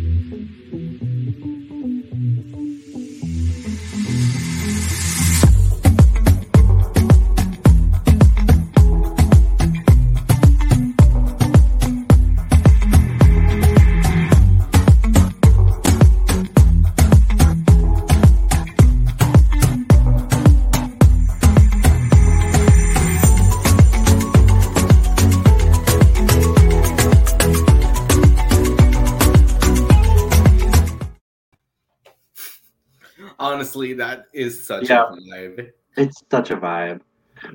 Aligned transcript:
Honestly, 33.72 33.94
that 33.94 34.26
is 34.34 34.66
such 34.66 34.90
Yeah. 34.90 35.04
a 35.04 35.16
vibe. 35.16 35.70
It's 35.96 36.22
such 36.30 36.50
a 36.50 36.56
vibe. 36.58 37.00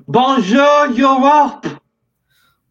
Bonjour, 0.08 0.88
Europe! 0.88 1.64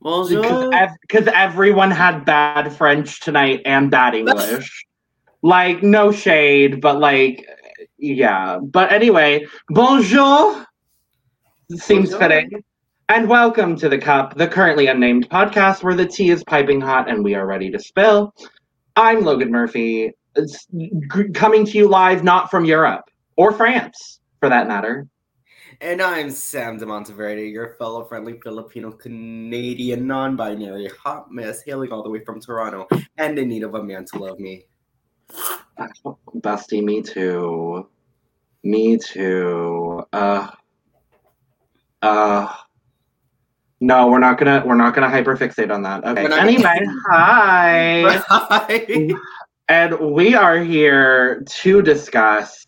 Bonjour. 0.02 0.70
Because 1.02 1.28
everyone 1.34 1.90
had 1.90 2.26
bad 2.26 2.74
French 2.74 3.22
tonight 3.22 3.62
and 3.64 3.90
bad 3.90 4.16
English. 4.16 4.84
like, 5.44 5.82
no 5.82 6.12
shade, 6.12 6.82
but 6.82 7.00
like, 7.00 7.46
yeah. 7.98 8.60
But 8.62 8.92
anyway, 8.92 9.46
bonjour 9.70 10.66
seems 11.72 12.10
Bonjour. 12.12 12.20
fitting. 12.20 12.64
And 13.08 13.30
welcome 13.30 13.78
to 13.78 13.88
The 13.88 13.98
Cup, 13.98 14.36
the 14.36 14.48
currently 14.50 14.88
unnamed 14.88 15.30
podcast 15.30 15.84
where 15.84 15.96
the 15.96 16.06
tea 16.06 16.32
is 16.32 16.44
piping 16.44 16.82
hot 16.82 17.10
and 17.10 17.24
we 17.24 17.34
are 17.34 17.46
ready 17.48 17.72
to 17.72 17.80
spill. 17.80 18.34
I'm 18.98 19.24
Logan 19.24 19.52
Murphy, 19.52 20.12
it's 20.36 20.66
g- 20.78 21.30
coming 21.34 21.66
to 21.66 21.78
you 21.78 21.88
live 21.88 22.26
not 22.26 22.52
from 22.52 22.66
Europe 22.66 23.06
or 23.38 23.54
France, 23.54 24.20
for 24.40 24.50
that 24.50 24.68
matter. 24.68 25.08
And 25.80 26.02
I'm 26.02 26.32
Sam 26.32 26.80
Demonteverde, 26.80 27.52
your 27.52 27.76
fellow 27.78 28.04
friendly 28.06 28.40
Filipino 28.44 28.92
Canadian 28.92 30.08
non 30.08 30.36
binary 30.36 30.90
hot 31.02 31.32
mess 31.32 31.62
hailing 31.64 31.92
all 31.92 32.02
the 32.02 32.10
way 32.10 32.24
from 32.26 32.42
Toronto 32.42 32.88
and 33.18 33.38
in 33.38 33.48
need 33.48 33.64
of 33.64 33.76
a 33.76 33.84
man 33.84 34.06
to 34.06 34.18
love 34.18 34.40
me. 34.40 34.66
Bestie, 36.38 36.84
me 36.84 37.04
too. 37.04 37.88
Me 38.64 38.98
too. 38.98 40.04
Uh 40.12 40.50
uh 42.02 42.54
no, 43.80 44.08
we're 44.08 44.20
not 44.20 44.40
gonna 44.40 44.64
we're 44.66 44.76
not 44.76 44.96
gonna 44.96 45.10
hyperfixate 45.10 45.72
on 45.72 45.84
that. 45.84 46.04
Okay. 46.04 46.26
Anyway, 46.40 46.80
hi. 47.12 48.20
Hi. 48.28 49.10
And 49.70 50.00
we 50.14 50.34
are 50.34 50.58
here 50.58 51.44
to 51.46 51.82
discuss 51.82 52.67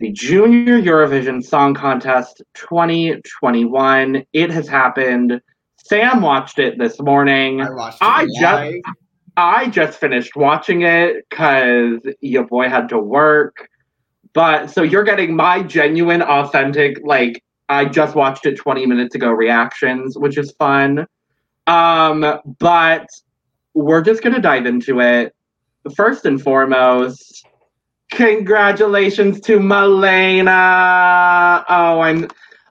the 0.00 0.12
Junior 0.12 0.80
Eurovision 0.80 1.44
Song 1.44 1.74
Contest 1.74 2.42
2021. 2.54 4.24
It 4.32 4.50
has 4.50 4.68
happened. 4.68 5.40
Sam 5.76 6.22
watched 6.22 6.58
it 6.58 6.78
this 6.78 7.00
morning. 7.00 7.60
I 7.60 7.70
watched 7.70 7.98
I 8.00 8.22
it 8.22 8.40
just- 8.40 8.96
I 9.36 9.68
just 9.68 10.00
finished 10.00 10.34
watching 10.34 10.82
it 10.82 11.24
because 11.28 12.00
your 12.20 12.44
boy 12.44 12.68
had 12.68 12.88
to 12.88 12.98
work. 12.98 13.68
But 14.32 14.68
so 14.68 14.82
you're 14.82 15.04
getting 15.04 15.34
my 15.34 15.62
genuine, 15.62 16.22
authentic, 16.22 16.98
like, 17.04 17.42
I 17.68 17.84
just 17.84 18.16
watched 18.16 18.46
it 18.46 18.56
20 18.56 18.84
minutes 18.86 19.14
ago 19.14 19.30
reactions, 19.30 20.18
which 20.18 20.38
is 20.38 20.52
fun. 20.58 21.06
Um, 21.68 22.40
but 22.58 23.06
we're 23.74 24.02
just 24.02 24.22
going 24.22 24.34
to 24.34 24.40
dive 24.40 24.66
into 24.66 25.00
it. 25.00 25.34
First 25.94 26.26
and 26.26 26.42
foremost, 26.42 27.37
congratulations 28.10 29.40
to 29.42 29.60
Malena. 29.60 31.64
Oh, 31.68 32.00
I'm. 32.00 32.28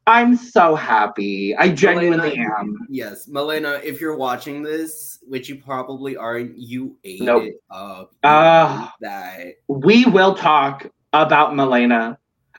I'm 0.10 0.38
so 0.38 0.74
happy. 0.74 1.54
I 1.58 1.68
genuinely 1.68 2.30
Malena, 2.38 2.60
am. 2.60 2.78
Yes, 2.88 3.28
Malena, 3.28 3.82
if 3.84 4.00
you're 4.00 4.16
watching 4.16 4.64
this, 4.64 5.20
which 5.28 5.50
you 5.50 5.58
probably 5.58 6.16
aren't, 6.16 6.58
you 6.58 6.96
ate 7.04 7.22
Nope. 7.22 7.44
it 7.44 7.56
up. 7.70 8.12
Ah. 8.24 8.94
that. 9.02 9.56
we 9.68 10.06
will 10.06 10.34
talk 10.34 10.88
about 11.12 11.58
Malena 11.58 12.18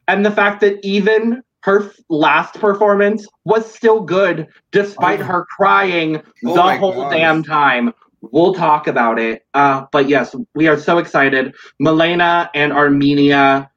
and 0.08 0.26
the 0.26 0.30
fact 0.30 0.60
that 0.60 0.78
even 0.84 1.42
her 1.62 1.90
last 2.10 2.60
performance 2.60 3.26
was 3.46 3.64
still 3.72 4.02
good 4.02 4.48
despite 4.70 5.20
Oh. 5.20 5.24
her 5.24 5.46
crying 5.56 6.20
Oh 6.44 6.54
the 6.54 6.76
whole 6.76 6.92
gosh. 6.92 7.14
damn 7.14 7.42
time. 7.42 7.94
We'll 8.20 8.54
talk 8.54 8.86
about 8.86 9.18
it. 9.18 9.46
Uh, 9.54 9.86
but 9.92 10.08
yes, 10.08 10.34
we 10.54 10.68
are 10.68 10.78
so 10.78 10.98
excited. 10.98 11.54
Malena 11.78 12.50
and 12.54 12.72
Armenia 12.72 13.70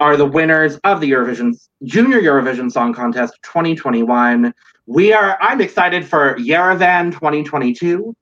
are 0.00 0.16
the 0.16 0.26
winners 0.26 0.78
of 0.84 1.00
the 1.00 1.10
Eurovision 1.10 1.54
Junior 1.84 2.20
Eurovision 2.20 2.70
Song 2.72 2.92
Contest 2.92 3.34
2021. 3.42 4.52
We 4.86 5.12
are 5.12 5.38
I'm 5.40 5.60
excited 5.60 6.06
for 6.06 6.36
Yerevan 6.36 7.12
2022. 7.12 8.16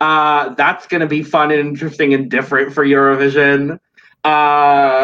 Uh, 0.00 0.54
that's 0.54 0.86
going 0.86 1.00
to 1.00 1.06
be 1.06 1.22
fun 1.22 1.50
and 1.50 1.60
interesting 1.60 2.14
and 2.14 2.30
different 2.30 2.72
for 2.72 2.84
Eurovision. 2.84 3.78
Uh, 4.24 4.28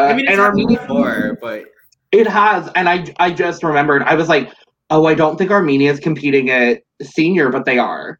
I 0.09 0.13
mean, 0.13 0.27
and 0.27 0.39
Armenia, 0.39 0.79
before, 0.79 1.37
but 1.41 1.65
it 2.11 2.27
has, 2.27 2.69
and 2.75 2.87
I 2.87 3.05
I 3.19 3.31
just 3.31 3.63
remembered. 3.63 4.03
I 4.03 4.15
was 4.15 4.29
like, 4.29 4.51
oh, 4.89 5.05
I 5.05 5.13
don't 5.13 5.37
think 5.37 5.51
Armenia 5.51 5.91
is 5.91 5.99
competing 5.99 6.49
at 6.49 6.83
senior, 7.01 7.49
but 7.49 7.65
they 7.65 7.77
are. 7.77 8.19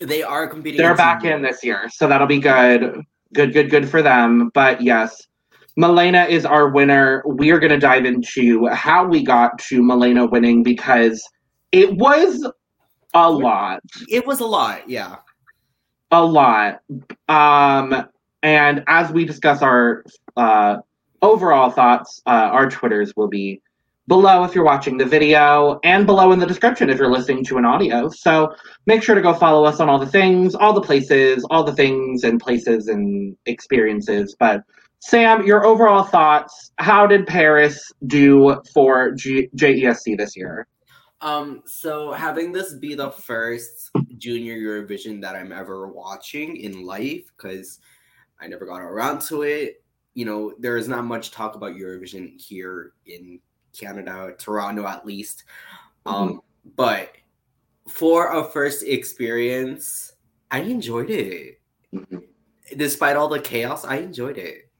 They 0.00 0.22
are 0.22 0.46
competing. 0.46 0.78
They're 0.78 0.94
back 0.94 1.24
in 1.24 1.42
this 1.42 1.64
year, 1.64 1.88
so 1.90 2.06
that'll 2.06 2.26
be 2.26 2.40
good. 2.40 3.02
Good, 3.34 3.52
good, 3.52 3.70
good 3.70 3.88
for 3.88 4.00
them. 4.00 4.50
But 4.54 4.80
yes, 4.80 5.26
Malena 5.76 6.24
is 6.24 6.46
our 6.46 6.68
winner. 6.68 7.22
We 7.26 7.50
are 7.50 7.58
going 7.58 7.72
to 7.72 7.78
dive 7.78 8.04
into 8.04 8.66
how 8.68 9.06
we 9.06 9.22
got 9.22 9.58
to 9.60 9.82
Malena 9.82 10.26
winning 10.26 10.62
because 10.62 11.22
it 11.72 11.94
was 11.96 12.50
a 13.14 13.30
lot. 13.30 13.80
It 14.08 14.26
was 14.26 14.40
a 14.40 14.46
lot, 14.46 14.88
yeah. 14.88 15.16
a 16.10 16.24
lot. 16.24 16.80
Um, 17.28 18.08
and 18.42 18.84
as 18.86 19.10
we 19.10 19.24
discuss 19.24 19.62
our 19.62 20.04
uh, 20.36 20.78
overall 21.22 21.70
thoughts, 21.70 22.22
uh, 22.26 22.30
our 22.52 22.70
Twitters 22.70 23.14
will 23.16 23.28
be 23.28 23.60
below 24.08 24.42
if 24.42 24.54
you're 24.54 24.64
watching 24.64 24.96
the 24.96 25.04
video 25.04 25.78
and 25.84 26.06
below 26.06 26.32
in 26.32 26.38
the 26.38 26.46
description 26.46 26.88
if 26.90 26.98
you're 26.98 27.10
listening 27.10 27.44
to 27.44 27.58
an 27.58 27.64
audio. 27.64 28.08
So 28.08 28.52
make 28.86 29.02
sure 29.02 29.14
to 29.14 29.20
go 29.20 29.34
follow 29.34 29.64
us 29.64 29.78
on 29.80 29.88
all 29.88 29.98
the 29.98 30.06
things, 30.06 30.54
all 30.54 30.72
the 30.72 30.80
places, 30.80 31.46
all 31.50 31.62
the 31.62 31.74
things 31.74 32.24
and 32.24 32.40
places 32.40 32.88
and 32.88 33.36
experiences. 33.46 34.34
But 34.40 34.62
Sam, 35.00 35.46
your 35.46 35.64
overall 35.64 36.02
thoughts, 36.02 36.72
how 36.78 37.06
did 37.06 37.26
Paris 37.26 37.92
do 38.06 38.60
for 38.74 39.12
G- 39.12 39.48
JESC 39.54 40.16
this 40.16 40.36
year? 40.36 40.66
Um, 41.20 41.62
so 41.66 42.12
having 42.12 42.50
this 42.50 42.74
be 42.74 42.94
the 42.94 43.10
first 43.10 43.90
junior 44.16 44.56
Eurovision 44.56 45.20
that 45.20 45.36
I'm 45.36 45.52
ever 45.52 45.88
watching 45.88 46.56
in 46.56 46.86
life, 46.86 47.24
because 47.36 47.78
I 48.40 48.46
never 48.46 48.66
got 48.66 48.80
around 48.80 49.20
to 49.22 49.42
it. 49.42 49.82
You 50.14 50.24
know, 50.24 50.54
there 50.58 50.76
is 50.76 50.88
not 50.88 51.04
much 51.04 51.30
talk 51.30 51.54
about 51.54 51.74
Eurovision 51.74 52.40
here 52.40 52.92
in 53.06 53.40
Canada, 53.78 54.34
Toronto 54.38 54.86
at 54.86 55.06
least. 55.06 55.44
Um, 56.06 56.40
but 56.76 57.12
for 57.88 58.36
a 58.38 58.44
first 58.44 58.82
experience, 58.82 60.12
I 60.50 60.60
enjoyed 60.60 61.10
it. 61.10 61.60
Mhm. 61.94 62.24
Despite 62.76 63.16
all 63.16 63.28
the 63.28 63.40
chaos, 63.40 63.84
I 63.84 63.96
enjoyed 63.96 64.38
it. 64.38 64.70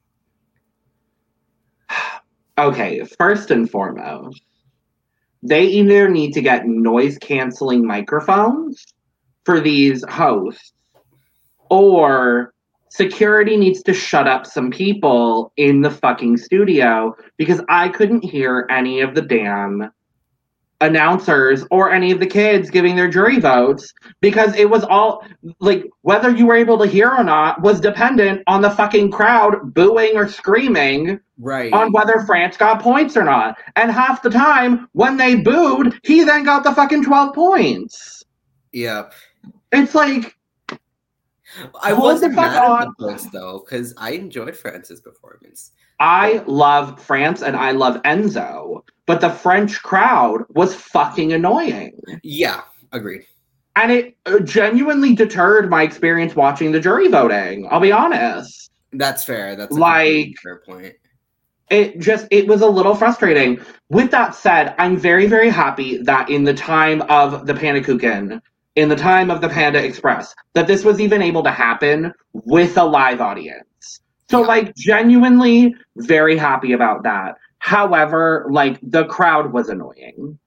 Okay, 2.59 3.05
first 3.05 3.53
and 3.53 3.71
foremost, 3.71 4.43
they 5.45 5.65
either 5.65 6.09
need 6.09 6.33
to 6.33 6.43
get 6.43 6.67
noise 6.67 7.17
canceling 7.19 7.87
microphones 7.87 8.85
for 9.45 9.61
these 9.61 10.05
hosts, 10.09 10.73
or 11.71 12.53
security 12.91 13.57
needs 13.57 13.83
to 13.85 13.93
shut 13.95 14.27
up 14.27 14.47
some 14.47 14.71
people 14.71 15.53
in 15.57 15.81
the 15.83 15.91
fucking 15.91 16.37
studio 16.37 17.15
because 17.37 17.61
I 17.69 17.89
couldn't 17.89 18.25
hear 18.25 18.67
any 18.71 19.01
of 19.01 19.15
the 19.15 19.23
damn 19.23 19.91
announcers 20.81 21.65
or 21.73 21.91
any 21.91 22.13
of 22.13 22.21
the 22.21 22.27
kids 22.27 22.71
giving 22.71 22.95
their 22.95 23.09
jury 23.09 23.41
votes 23.41 23.93
because 24.21 24.55
it 24.55 24.71
was 24.71 24.85
all 24.85 25.25
like 25.59 25.85
whether 26.03 26.31
you 26.31 26.47
were 26.47 26.55
able 26.55 26.79
to 26.79 26.87
hear 26.87 27.11
or 27.11 27.25
not 27.25 27.61
was 27.63 27.81
dependent 27.81 28.43
on 28.47 28.61
the 28.63 28.71
fucking 28.71 29.11
crowd 29.11 29.75
booing 29.75 30.17
or 30.17 30.29
screaming 30.29 31.19
Right. 31.41 31.73
on 31.73 31.93
whether 31.93 32.21
France 32.27 32.57
got 32.57 32.81
points 32.83 33.17
or 33.17 33.23
not. 33.25 33.59
And 33.77 33.91
half 33.93 34.23
the 34.23 34.31
time, 34.31 34.89
when 34.93 35.17
they 35.17 35.37
booed, 35.37 35.99
he 36.03 36.25
then 36.25 36.43
got 36.45 36.65
the 36.65 36.73
fucking 36.75 37.05
12 37.05 37.35
points. 37.35 38.25
yep 38.73 39.13
It's 39.73 39.95
like, 39.95 40.37
I 41.83 41.91
Hold 41.91 42.03
wasn't 42.03 42.35
mad 42.35 42.57
at 42.57 42.65
on. 42.65 42.95
the 42.99 43.29
though, 43.33 43.65
because 43.65 43.95
I 43.97 44.11
enjoyed 44.13 44.57
France's 44.57 45.01
performance. 45.01 45.73
I 46.01 46.45
love 46.47 47.01
France 47.03 47.43
and 47.43 47.57
I 47.57 47.73
love 47.73 48.01
Enzo, 48.03 48.83
but 49.07 49.21
the 49.21 49.31
French 49.31 49.83
crowd 49.83 50.45
was 50.51 50.75
fucking 50.75 51.33
annoying. 51.33 51.99
Yeah, 52.23 52.63
agreed. 52.93 53.25
and 53.77 53.91
it 53.93 54.17
uh, 54.27 54.39
genuinely 54.41 55.15
deterred 55.15 55.71
my 55.71 55.83
experience 55.83 56.35
watching 56.37 56.73
the 56.73 56.81
jury 56.81 57.09
voting. 57.09 57.67
I'll 57.71 57.81
be 57.81 57.93
honest. 57.93 58.71
That's 58.93 59.25
fair. 59.25 59.57
That's 59.57 59.77
a 59.77 59.81
Like- 59.81 60.35
fair 60.43 60.63
point. 60.67 60.95
It 61.71 61.99
just 61.99 62.27
it 62.31 62.47
was 62.49 62.63
a 62.63 62.67
little 62.67 62.95
frustrating. 62.95 63.61
With 63.91 64.11
that 64.13 64.35
said, 64.35 64.75
I'm 64.79 64.97
very 64.97 65.27
very 65.27 65.51
happy 65.51 65.99
that 66.05 66.31
in 66.31 66.45
the 66.45 66.55
time 66.55 67.03
of 67.03 67.47
the 67.47 67.53
Panakuchen, 67.53 68.41
in 68.79 68.89
the 68.89 68.95
time 68.95 69.29
of 69.29 69.41
the 69.41 69.49
Panda 69.49 69.85
Express, 69.85 70.33
that 70.55 70.69
this 70.69 70.85
was 70.85 71.01
even 71.01 71.21
able 71.21 71.43
to 71.43 71.51
happen 71.51 72.13
with 72.33 72.79
a 72.79 72.85
live 72.85 73.21
audience. 73.21 74.01
So 74.31 74.41
like 74.41 74.73
genuinely 74.77 75.75
very 75.97 76.39
happy 76.39 76.73
about 76.73 77.03
that. 77.03 77.35
However, 77.59 78.47
like 78.53 78.79
the 78.81 79.05
crowd 79.07 79.53
was 79.53 79.69
annoying. 79.69 80.39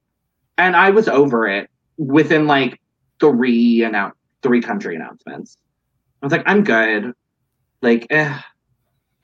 And 0.58 0.78
I 0.78 0.92
was 0.92 1.10
over 1.10 1.46
it 1.46 1.70
within 1.98 2.48
like 2.48 2.80
three 3.20 3.80
annou- 3.80 4.14
three 4.42 4.62
country 4.62 4.96
announcements. 4.96 5.58
I 6.22 6.26
was 6.26 6.32
like, 6.32 6.44
I'm 6.46 6.64
good. 6.64 7.12
Like, 7.82 8.08
eh, 8.12 8.40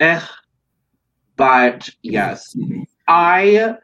eh. 0.02 0.22
But 1.38 1.90
yes, 2.02 2.58
I 3.08 3.78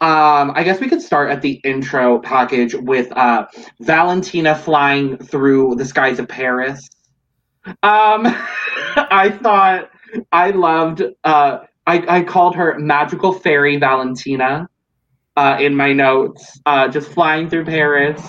um 0.00 0.52
I 0.54 0.62
guess 0.64 0.80
we 0.80 0.88
could 0.88 1.02
start 1.02 1.30
at 1.30 1.42
the 1.42 1.60
intro 1.64 2.18
package 2.18 2.74
with 2.74 3.12
uh 3.12 3.46
Valentina 3.80 4.54
flying 4.54 5.16
through 5.18 5.76
the 5.76 5.84
skies 5.84 6.18
of 6.18 6.28
Paris. 6.28 6.88
Um 7.66 8.26
I 8.96 9.30
thought 9.42 9.90
I 10.32 10.50
loved 10.50 11.02
uh 11.24 11.58
I, 11.86 12.18
I 12.18 12.22
called 12.22 12.56
her 12.56 12.78
magical 12.78 13.32
fairy 13.32 13.76
Valentina 13.76 14.68
uh 15.36 15.56
in 15.60 15.74
my 15.76 15.92
notes. 15.92 16.60
Uh 16.66 16.88
just 16.88 17.10
flying 17.12 17.48
through 17.50 17.64
Paris, 17.64 18.20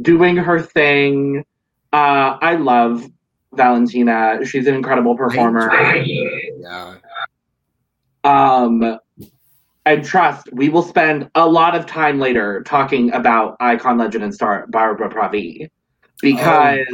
doing 0.00 0.36
her 0.36 0.60
thing. 0.60 1.44
Uh 1.92 2.38
I 2.40 2.56
love 2.56 3.04
Valentina. 3.52 4.44
She's 4.44 4.66
an 4.66 4.74
incredible 4.74 5.16
performer. 5.16 5.70
Yeah. 6.60 6.96
Um, 8.24 8.98
and 9.86 10.04
trust, 10.04 10.48
we 10.52 10.68
will 10.68 10.82
spend 10.82 11.30
a 11.34 11.46
lot 11.46 11.74
of 11.74 11.86
time 11.86 12.18
later 12.18 12.62
talking 12.62 13.12
about 13.12 13.56
icon, 13.60 13.98
legend, 13.98 14.24
and 14.24 14.34
star 14.34 14.66
Barbara 14.68 15.10
Pravi 15.10 15.68
because 16.20 16.86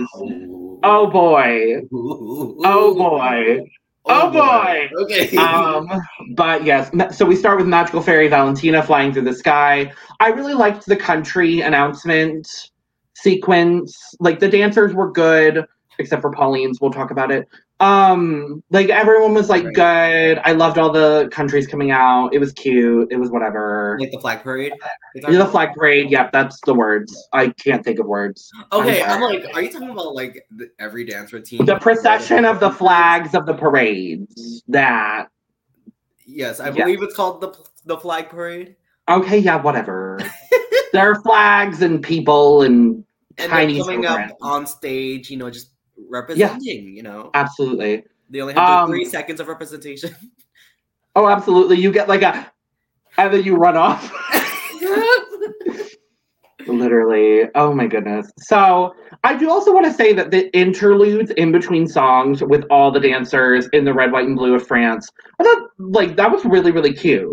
Oh, 0.83 1.05
oh, 1.05 1.07
boy, 1.11 1.83
oh 1.93 2.95
boy, 2.95 3.71
oh 4.07 4.31
boy. 4.31 4.91
Okay. 5.03 5.37
um, 5.37 5.89
but 6.35 6.65
yes, 6.65 6.91
so 7.17 7.27
we 7.27 7.37
start 7.37 7.59
with 7.59 7.69
Magical 7.69 8.03
Fairy 8.03 8.29
Valentina 8.29 8.83
flying 8.83 9.13
through 9.13 9.25
the 9.25 9.35
sky. 9.35 9.93
I 10.21 10.29
really 10.29 10.55
liked 10.55 10.87
the 10.87 10.97
country 10.97 11.61
announcement 11.61 12.71
sequence. 13.15 14.15
Like 14.21 14.41
the 14.41 14.49
dancers 14.49 14.95
were 14.95 15.13
good, 15.13 15.67
except 15.99 16.23
for 16.23 16.31
Pauline's. 16.31 16.81
We'll 16.81 16.93
talk 16.93 17.11
about 17.11 17.31
it. 17.31 17.47
Um, 17.81 18.63
like 18.71 18.91
everyone 18.91 19.33
was 19.33 19.49
like 19.49 19.65
Right. 19.65 19.75
good. 19.75 20.41
I 20.45 20.53
loved 20.53 20.77
all 20.77 20.93
the 20.93 21.29
countries 21.33 21.67
coming 21.67 21.91
out. 21.91 22.35
It 22.35 22.39
was 22.39 22.53
cute. 22.53 23.11
It 23.11 23.17
was 23.17 23.31
whatever. 23.31 23.97
like 23.99 24.11
the 24.11 24.21
flag 24.21 24.43
parade. 24.43 24.73
Yeah, 25.15 25.31
the 25.31 25.37
about? 25.41 25.51
flag 25.51 25.75
parade. 25.75 26.11
Yep, 26.11 26.31
that's 26.33 26.61
the 26.67 26.75
words. 26.75 27.27
I 27.33 27.49
can't 27.49 27.83
think 27.83 27.99
of 27.99 28.07
words. 28.07 28.51
Okay, 28.71 29.03
I'm 29.03 29.23
I'm 29.23 29.33
like, 29.33 29.47
are 29.55 29.63
you 29.63 29.73
talking 29.73 29.89
about 29.91 30.15
like 30.15 30.47
the, 30.51 30.71
every 30.79 31.05
dance 31.07 31.33
routine? 31.33 31.65
The 31.65 31.79
procession 31.79 32.45
of 32.45 32.61
the 32.61 32.71
flags 32.71 33.35
of 33.35 33.47
the 33.47 33.55
parades. 33.55 34.63
That. 34.69 35.29
Yes, 36.27 36.61
I 36.61 36.67
Yeah. 36.67 36.85
believe 36.85 37.03
it's 37.03 37.17
called 37.17 37.41
the 37.41 37.55
the 37.87 37.97
flag 37.97 38.29
parade. 38.29 38.77
Okay, 39.09 39.39
yeah, 39.39 39.57
whatever. 39.57 40.21
there 40.93 41.11
are 41.11 41.21
flags 41.23 41.81
and 41.83 42.03
people 42.03 42.63
and 42.63 43.05
And 43.39 43.51
Tiny 43.51 43.75
they're 43.75 43.85
coming 43.85 44.05
up 44.07 44.31
on 44.43 44.67
stage, 44.67 45.31
you 45.31 45.39
know, 45.39 45.49
just 45.49 45.71
representing. 46.11 46.97
You 46.97 47.03
know, 47.03 47.31
absolutely. 47.35 48.05
they 48.29 48.41
only 48.41 48.55
have 48.55 48.85
Um, 48.85 48.91
three 48.91 49.05
seconds 49.05 49.41
of 49.41 49.49
representation. 49.49 50.15
Oh, 51.17 51.29
absolutely. 51.29 51.77
You 51.77 51.91
get 51.91 52.09
like 52.09 52.23
a, 52.23 52.53
and 53.19 53.35
then 53.35 53.43
you 53.43 53.57
run 53.57 53.77
off. 53.77 54.13
Literally. 56.69 57.49
Oh 57.55 57.75
my 57.75 57.87
goodness. 57.87 58.31
So 58.39 58.95
I 59.25 59.37
do 59.37 59.51
also 59.51 59.73
want 59.73 59.87
to 59.87 59.93
say 59.93 60.13
that 60.13 60.31
the 60.31 60.55
interludes 60.57 61.31
in 61.33 61.53
between 61.53 61.89
songs 61.89 62.43
with 62.43 62.65
all 62.71 62.91
the 62.93 63.01
dancers 63.01 63.69
in 63.73 63.85
the 63.85 63.93
red, 63.93 64.13
white, 64.13 64.27
and 64.27 64.37
blue 64.37 64.55
of 64.55 64.67
France, 64.67 65.09
I 65.41 65.45
thought 65.45 65.71
like 65.79 66.17
that 66.17 66.31
was 66.31 66.45
really, 66.45 66.71
really 66.71 66.95
cute. 66.95 67.29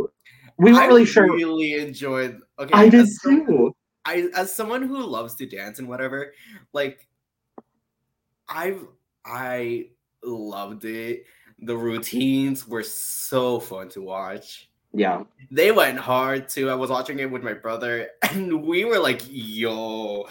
We 0.57 0.71
weren't 0.71 0.83
I 0.83 0.87
really 0.87 1.05
sure. 1.05 1.31
I 1.31 1.35
really 1.35 1.73
enjoyed. 1.73 2.39
Okay, 2.57 2.71
I 2.73 2.89
did 2.89 3.07
too. 3.23 3.75
I 4.05 4.29
as 4.35 4.51
someone 4.51 4.81
who 4.81 5.05
loves 5.05 5.35
to 5.35 5.45
dance 5.45 5.79
and 5.79 5.87
whatever, 5.87 6.33
like 6.73 7.06
I've 8.49 8.85
I 9.25 9.89
loved 10.23 10.85
it. 10.85 11.25
The 11.59 11.75
routines 11.75 12.67
were 12.67 12.83
so 12.83 13.59
fun 13.59 13.89
to 13.89 14.01
watch. 14.01 14.69
Yeah. 14.93 15.23
They 15.51 15.71
went 15.71 15.97
hard 15.97 16.49
too. 16.49 16.69
I 16.69 16.75
was 16.75 16.89
watching 16.89 17.19
it 17.19 17.29
with 17.29 17.43
my 17.43 17.53
brother, 17.53 18.07
and 18.31 18.63
we 18.63 18.85
were 18.85 18.99
like, 18.99 19.21
"Yo, 19.27 20.27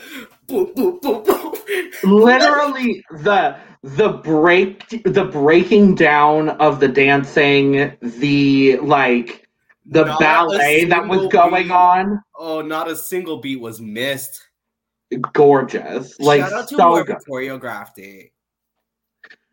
boop 0.46 0.74
boop 0.74 1.00
boop 1.00 1.26
boop." 1.26 1.56
Literally 2.02 3.04
the 3.10 3.56
the 3.82 4.08
break 4.08 5.02
the 5.04 5.24
breaking 5.24 5.94
down 5.94 6.50
of 6.50 6.80
the 6.80 6.88
dancing, 6.88 7.96
the 8.00 8.78
like 8.78 9.46
the 9.86 10.04
Not 10.04 10.20
ballet 10.20 10.84
that 10.86 11.06
was 11.06 11.28
going 11.28 11.64
beat. 11.64 11.72
on. 11.72 12.20
Oh, 12.36 12.60
not 12.60 12.90
a 12.90 12.96
single 12.96 13.38
beat 13.38 13.60
was 13.60 13.80
missed. 13.80 14.45
Gorgeous. 15.32 16.18
Like 16.18 16.40
Shout 16.40 16.52
out 16.52 16.68
to 16.68 16.76
so 16.76 16.90
whoever 16.90 17.18
choreographed 17.28 17.98
it. 17.98 18.32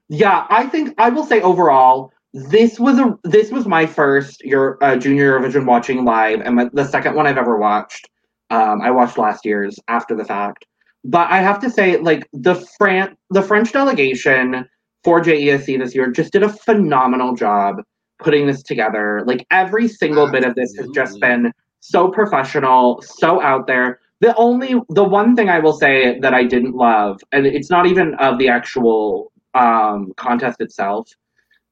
Yeah, 0.09 0.45
I 0.49 0.67
think 0.67 0.93
I 0.97 1.09
will 1.09 1.25
say 1.25 1.41
overall, 1.41 2.11
this 2.33 2.79
was 2.79 2.99
a 2.99 3.17
this 3.23 3.51
was 3.51 3.65
my 3.65 3.85
first 3.85 4.43
your 4.43 4.83
uh, 4.83 4.95
junior 4.95 5.39
Eurovision 5.39 5.65
watching 5.65 6.03
live, 6.05 6.41
and 6.41 6.55
my, 6.55 6.69
the 6.73 6.87
second 6.87 7.15
one 7.15 7.27
I've 7.27 7.37
ever 7.37 7.57
watched. 7.57 8.09
Um, 8.49 8.81
I 8.81 8.91
watched 8.91 9.17
last 9.17 9.45
year's 9.45 9.79
after 9.87 10.15
the 10.15 10.25
fact, 10.25 10.65
but 11.03 11.29
I 11.31 11.39
have 11.39 11.59
to 11.61 11.69
say, 11.69 11.97
like 11.97 12.27
the 12.33 12.55
Fran 12.77 13.15
the 13.29 13.41
French 13.41 13.71
delegation 13.71 14.67
for 15.03 15.21
JESC 15.21 15.77
this 15.79 15.93
year 15.93 16.11
just 16.11 16.31
did 16.31 16.43
a 16.43 16.49
phenomenal 16.49 17.35
job 17.35 17.81
putting 18.19 18.47
this 18.47 18.63
together. 18.63 19.23
Like 19.25 19.45
every 19.51 19.87
single 19.87 20.29
bit 20.31 20.43
of 20.43 20.55
this 20.55 20.75
has 20.77 20.87
just 20.89 21.19
been 21.19 21.51
so 21.81 22.09
professional, 22.09 23.01
so 23.01 23.41
out 23.41 23.67
there. 23.67 23.99
The 24.23 24.33
only 24.37 24.75
the 24.87 25.03
one 25.03 25.35
thing 25.35 25.49
I 25.49 25.59
will 25.59 25.73
say 25.73 26.17
that 26.21 26.33
I 26.33 26.45
didn't 26.45 26.75
love, 26.75 27.19
and 27.33 27.45
it's 27.45 27.69
not 27.69 27.87
even 27.87 28.13
of 28.27 28.39
the 28.39 28.47
actual 28.47 29.33
um, 29.53 30.13
contest 30.15 30.61
itself. 30.61 31.09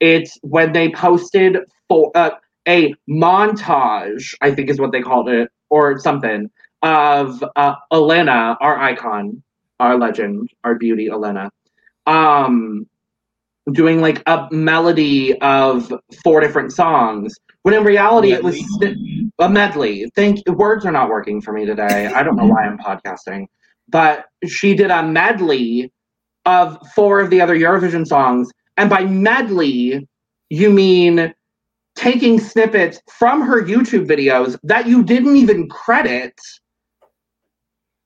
It's 0.01 0.38
when 0.41 0.74
they 0.74 0.89
posted 0.89 1.60
for 1.88 2.12
uh, 2.13 2.31
a 2.67 2.93
montage, 3.10 4.36
I 4.41 4.51
think 4.53 4.70
is 4.70 4.81
what 4.81 4.91
they 4.91 5.01
called 5.01 5.29
it, 5.29 5.50
or 5.70 5.98
something, 5.98 6.51
of 6.81 7.41
uh, 7.55 7.75
Elena, 7.89 8.58
our 8.60 8.77
icon, 8.77 9.41
our 9.79 9.98
legend, 9.98 10.50
our 10.65 10.75
beauty, 10.75 11.08
Elena, 11.08 11.51
um, 12.05 12.86
doing 13.72 14.01
like 14.01 14.22
a 14.25 14.50
melody 14.51 15.39
of 15.39 15.89
four 16.22 16.41
different 16.41 16.74
songs. 16.74 17.34
When 17.63 17.75
in 17.75 17.84
reality, 17.84 18.34
it 18.34 18.44
was 18.44 18.60
a 19.39 19.50
medley. 19.50 20.12
Thank 20.15 20.48
words 20.48 20.86
are 20.86 20.91
not 20.91 21.10
working 21.10 21.41
for 21.41 21.53
me 21.53 21.65
today. 21.65 22.08
I 22.08 22.24
don't 22.24 22.36
know 22.36 22.46
why 22.46 22.63
I'm 22.63 22.77
podcasting, 22.80 23.46
but 23.88 24.25
she 24.48 24.74
did 24.74 24.89
a 24.89 25.03
medley 25.03 25.91
of 26.46 26.77
four 26.96 27.20
of 27.20 27.30
the 27.30 27.39
other 27.39 27.56
Eurovision 27.56 28.06
songs. 28.06 28.51
And 28.77 28.89
by 28.89 29.03
medley, 29.06 30.08
you 30.50 30.70
mean 30.70 31.34
taking 31.96 32.39
snippets 32.39 33.00
from 33.12 33.41
her 33.41 33.62
YouTube 33.63 34.08
videos 34.08 34.58
that 34.63 34.88
you 34.88 35.03
didn't 35.03 35.36
even 35.36 35.70
credit 35.70 36.34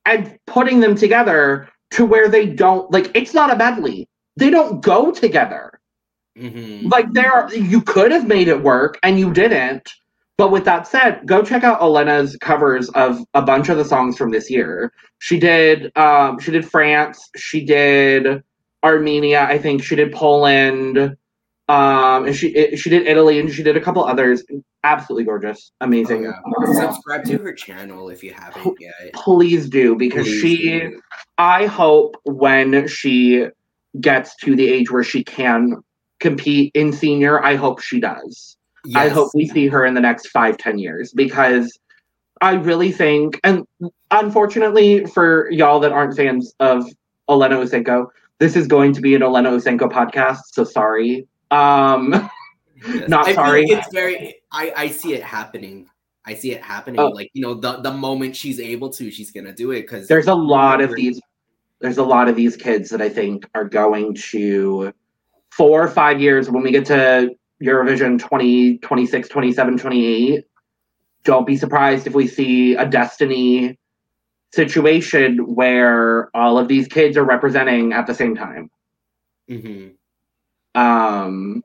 and 0.06 0.38
putting 0.48 0.80
them 0.80 0.96
together 0.96 1.70
to 1.92 2.06
where 2.06 2.28
they 2.28 2.46
don't 2.46 2.92
like 2.92 3.10
it's 3.16 3.34
not 3.34 3.52
a 3.52 3.56
medley. 3.56 4.08
They 4.38 4.50
don't 4.50 4.82
go 4.82 5.12
together. 5.12 5.75
Mhm. 6.38 6.92
Like 6.92 7.12
there 7.14 7.32
are 7.32 7.54
you 7.54 7.82
could 7.82 8.12
have 8.12 8.28
made 8.28 8.48
it 8.48 8.62
work 8.62 9.00
and 9.04 9.20
you 9.20 9.32
didn't. 9.32 9.90
But 10.38 10.52
with 10.52 10.66
that 10.66 10.86
said, 10.86 11.22
go 11.26 11.42
check 11.42 11.64
out 11.64 11.82
Elena's 11.82 12.36
covers 12.42 12.90
of 12.90 13.24
a 13.34 13.42
bunch 13.42 13.70
of 13.70 13.78
the 13.78 13.86
songs 13.86 14.18
from 14.18 14.32
this 14.32 14.52
year. 14.52 14.92
She 15.20 15.40
did 15.40 15.96
um 15.98 16.40
she 16.40 16.52
did 16.52 16.70
France, 16.70 17.30
she 17.38 17.64
did 17.64 18.44
Armenia, 18.84 19.44
I 19.44 19.58
think 19.58 19.82
she 19.82 19.96
did 19.96 20.12
Poland, 20.12 20.98
um 21.70 22.26
and 22.26 22.36
she 22.36 22.50
it, 22.50 22.78
she 22.80 22.90
did 22.90 23.08
Italy 23.08 23.40
and 23.40 23.50
she 23.52 23.64
did 23.64 23.78
a 23.78 23.82
couple 23.82 24.04
others. 24.04 24.44
Absolutely 24.84 25.24
gorgeous. 25.24 25.72
Amazing. 25.80 26.28
Oh, 26.28 26.66
yeah. 26.68 26.82
Subscribe 26.82 27.24
to 27.26 27.38
her 27.38 27.54
channel 27.54 28.10
if 28.10 28.24
you 28.24 28.34
haven't 28.34 28.76
yet. 28.80 29.14
Please 29.14 29.70
do 29.70 29.96
because 29.96 30.28
Please 30.28 30.42
she 30.42 30.80
do. 30.80 31.02
I 31.38 31.66
hope 31.66 32.18
when 32.26 32.88
she 32.90 33.46
gets 34.02 34.36
to 34.44 34.56
the 34.56 34.68
age 34.68 34.92
where 34.92 35.04
she 35.04 35.24
can 35.24 35.82
compete 36.30 36.72
in 36.74 36.92
senior, 36.92 37.44
I 37.44 37.56
hope 37.56 37.82
she 37.82 38.00
does. 38.00 38.58
I 38.96 39.10
hope 39.10 39.32
we 39.34 39.48
see 39.48 39.68
her 39.68 39.84
in 39.86 39.96
the 39.96 40.02
next 40.02 40.28
five, 40.28 40.58
ten 40.58 40.78
years 40.78 41.12
because 41.12 41.78
I 42.42 42.54
really 42.54 42.92
think, 42.92 43.40
and 43.44 43.66
unfortunately 44.12 45.06
for 45.06 45.50
y'all 45.50 45.80
that 45.80 45.92
aren't 45.92 46.16
fans 46.16 46.54
of 46.60 46.86
Olena 47.28 47.58
Usenko, 47.64 48.08
this 48.40 48.56
is 48.56 48.68
going 48.68 48.94
to 48.94 49.02
be 49.02 49.16
an 49.16 49.22
Olena 49.22 49.50
Usenko 49.50 49.92
podcast. 49.92 50.42
So 50.52 50.64
sorry. 50.64 51.28
Um, 51.50 52.30
Yes. 52.88 53.10
Not 53.10 53.22
I 53.22 53.26
feel 53.26 53.36
sorry. 53.36 53.64
It's 53.66 53.94
very. 53.94 54.36
I 54.52 54.72
I 54.76 54.88
see 54.90 55.14
it 55.14 55.24
happening. 55.24 55.88
I 56.26 56.34
see 56.34 56.52
it 56.52 56.62
happening. 56.62 57.00
Oh. 57.00 57.08
Like 57.08 57.30
you 57.34 57.42
know, 57.42 57.54
the 57.54 57.78
the 57.78 57.92
moment 57.92 58.36
she's 58.36 58.60
able 58.60 58.90
to, 58.90 59.12
she's 59.12 59.32
gonna 59.32 59.54
do 59.54 59.72
it 59.72 59.82
because 59.82 60.08
there's 60.08 60.28
a 60.28 60.36
lot 60.36 60.82
of 60.82 60.96
these. 60.96 61.20
There's 61.80 61.98
a 61.98 62.04
lot 62.04 62.28
of 62.30 62.36
these 62.36 62.56
kids 62.56 62.90
that 62.90 63.02
I 63.02 63.10
think 63.10 63.48
are 63.54 63.66
going 63.66 64.16
to 64.32 64.94
four 65.58 65.84
or 65.84 65.88
five 65.88 66.20
years 66.20 66.50
when 66.50 66.64
we 66.64 66.72
get 66.72 66.86
to 66.86 67.30
Eurovision 67.64 68.20
20, 68.20 68.80
26, 68.80 69.30
27, 69.30 69.78
28. 69.78 70.46
Don't 71.24 71.48
be 71.48 71.58
surprised 71.58 72.08
if 72.08 72.14
we 72.14 72.28
see 72.28 72.76
a 72.76 72.86
Destiny 72.86 73.80
situation 74.54 75.56
where 75.56 76.30
all 76.36 76.58
of 76.58 76.68
these 76.68 76.88
kids 76.88 77.18
are 77.18 77.24
representing 77.24 77.94
at 77.94 78.08
the 78.08 78.14
same 78.14 78.36
time. 78.36 78.70
hmm 79.50 79.90
Um, 80.76 81.64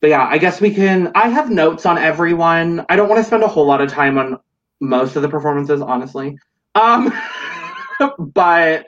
but 0.00 0.10
yeah, 0.10 0.26
I 0.26 0.38
guess 0.38 0.60
we 0.60 0.72
can. 0.72 1.10
I 1.14 1.28
have 1.28 1.50
notes 1.50 1.86
on 1.86 1.98
everyone. 1.98 2.84
I 2.88 2.96
don't 2.96 3.08
want 3.08 3.20
to 3.20 3.24
spend 3.24 3.42
a 3.42 3.48
whole 3.48 3.66
lot 3.66 3.80
of 3.80 3.90
time 3.90 4.18
on 4.18 4.38
most 4.80 5.16
of 5.16 5.22
the 5.22 5.28
performances, 5.28 5.80
honestly. 5.80 6.36
Um, 6.74 7.12
but 8.18 8.86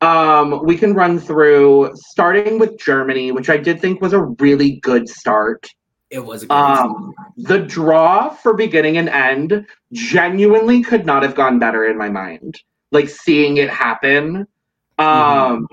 um, 0.00 0.64
we 0.64 0.76
can 0.76 0.94
run 0.94 1.18
through 1.18 1.92
starting 1.94 2.58
with 2.58 2.78
Germany, 2.78 3.32
which 3.32 3.48
I 3.48 3.56
did 3.56 3.80
think 3.80 4.00
was 4.00 4.12
a 4.12 4.22
really 4.22 4.76
good 4.80 5.08
start. 5.08 5.66
It 6.10 6.20
was 6.20 6.44
a 6.44 6.52
Um, 6.52 7.14
the 7.36 7.58
draw 7.58 8.30
for 8.30 8.54
beginning 8.54 8.96
and 8.98 9.08
end 9.08 9.66
genuinely 9.92 10.82
could 10.82 11.04
not 11.04 11.22
have 11.22 11.34
gone 11.34 11.58
better 11.58 11.84
in 11.84 11.98
my 11.98 12.08
mind. 12.08 12.60
Like 12.92 13.08
seeing 13.08 13.56
it 13.56 13.70
happen. 13.70 14.46
Um, 14.98 15.66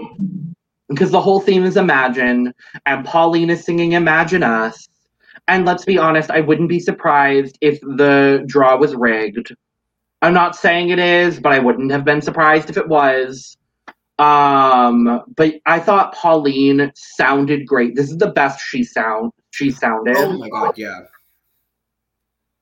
because 0.89 1.11
the 1.11 1.21
whole 1.21 1.39
theme 1.39 1.63
is 1.63 1.77
Imagine, 1.77 2.53
and 2.85 3.05
Pauline 3.05 3.49
is 3.49 3.63
singing 3.63 3.93
Imagine 3.93 4.43
Us. 4.43 4.89
And 5.47 5.65
let's 5.65 5.85
be 5.85 5.97
honest, 5.97 6.29
I 6.29 6.41
wouldn't 6.41 6.69
be 6.69 6.79
surprised 6.79 7.57
if 7.61 7.79
the 7.81 8.43
draw 8.45 8.77
was 8.77 8.95
rigged. 8.95 9.55
I'm 10.21 10.33
not 10.33 10.55
saying 10.55 10.89
it 10.89 10.99
is, 10.99 11.39
but 11.39 11.51
I 11.51 11.59
wouldn't 11.59 11.91
have 11.91 12.05
been 12.05 12.21
surprised 12.21 12.69
if 12.69 12.77
it 12.77 12.87
was. 12.87 13.57
Um, 14.23 15.21
but 15.35 15.55
I 15.65 15.79
thought 15.79 16.15
Pauline 16.15 16.91
sounded 16.95 17.67
great. 17.67 17.95
This 17.95 18.09
is 18.09 18.17
the 18.17 18.31
best 18.31 18.61
she 18.61 18.83
sound 18.83 19.31
she 19.51 19.69
sounded. 19.71 20.15
Oh 20.17 20.37
my 20.37 20.49
god, 20.49 20.77
yeah. 20.77 21.01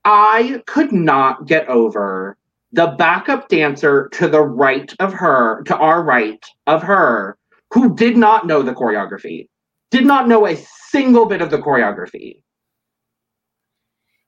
I 0.04 0.64
could 0.66 0.92
not 0.92 1.46
get 1.46 1.68
over 1.68 2.38
the 2.72 2.88
backup 2.98 3.48
dancer 3.50 4.10
to 4.14 4.28
the 4.28 4.42
right 4.42 4.92
of 5.00 5.14
her, 5.14 5.62
to 5.64 5.76
our 5.78 6.04
right 6.04 6.44
of 6.68 6.82
her, 6.82 7.38
who 7.74 7.96
did 7.96 8.18
not 8.18 8.48
know 8.48 8.62
the 8.64 8.74
choreography, 8.74 9.48
did 9.92 10.06
not 10.06 10.28
know 10.28 10.48
a 10.48 10.56
single 10.56 11.26
bit 11.26 11.42
of 11.42 11.52
the 11.52 11.60
choreography, 11.60 12.42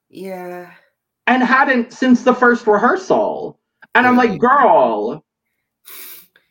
Yeah. 0.08 0.70
and 1.26 1.42
hadn't 1.42 1.92
since 1.92 2.22
the 2.22 2.34
first 2.34 2.66
rehearsal. 2.66 3.58
And 3.94 4.06
I'm 4.06 4.16
like, 4.16 4.38
girl, 4.38 5.23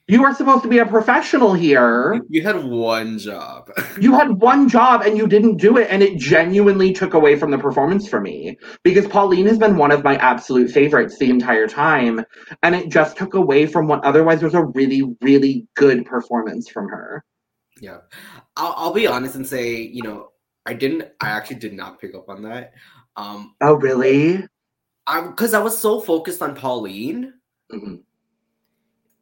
you 0.08 0.24
are 0.26 0.36
supposed 0.36 0.64
to 0.64 0.70
be 0.70 0.80
a 0.80 0.86
professional 0.86 1.54
here. 1.54 2.20
You 2.30 2.42
had 2.44 2.64
one 2.64 3.18
job. 3.18 3.72
You 4.02 4.14
had 4.14 4.32
one 4.42 4.68
job 4.68 5.02
and 5.04 5.18
you 5.18 5.28
didn't 5.28 5.58
do 5.58 5.78
it, 5.78 5.88
and 5.90 6.02
it 6.04 6.18
genuinely 6.18 6.92
took 6.94 7.14
away 7.14 7.38
from 7.38 7.52
the 7.52 7.58
performance 7.58 8.08
for 8.08 8.20
me 8.20 8.58
because 8.84 9.08
Pauline 9.08 9.46
has 9.48 9.58
been 9.58 9.78
one 9.78 9.92
of 9.92 10.04
my 10.04 10.18
absolute 10.18 10.72
favorites 10.72 11.18
the 11.20 11.30
entire 11.30 11.68
time, 11.68 12.26
and 12.64 12.76
it 12.76 12.90
just 12.90 13.16
took 13.18 13.34
away 13.34 13.66
from 13.68 13.88
what 13.88 14.04
otherwise 14.04 14.42
was 14.44 14.56
a 14.56 14.66
really, 14.66 15.04
really 15.22 15.68
good 15.76 16.06
performance 16.06 16.68
from 16.70 16.90
her. 16.90 17.24
yeah. 17.80 18.00
I'll, 18.58 18.74
I'll 18.78 18.94
be 18.94 19.08
honest 19.08 19.36
and 19.36 19.48
say, 19.48 19.76
you 19.82 20.02
know, 20.04 20.30
I 20.66 20.74
didn't. 20.74 21.04
I 21.22 21.30
actually 21.30 21.58
did 21.58 21.74
not 21.74 22.00
pick 22.00 22.14
up 22.16 22.30
on 22.30 22.42
that. 22.44 22.74
Um, 23.16 23.56
Oh, 23.62 23.76
really? 23.76 24.44
I 25.08 25.22
because 25.28 25.54
I 25.54 25.60
was 25.60 25.78
so 25.78 26.00
focused 26.02 26.42
on 26.42 26.56
Pauline. 26.56 27.34
hmm 27.72 27.96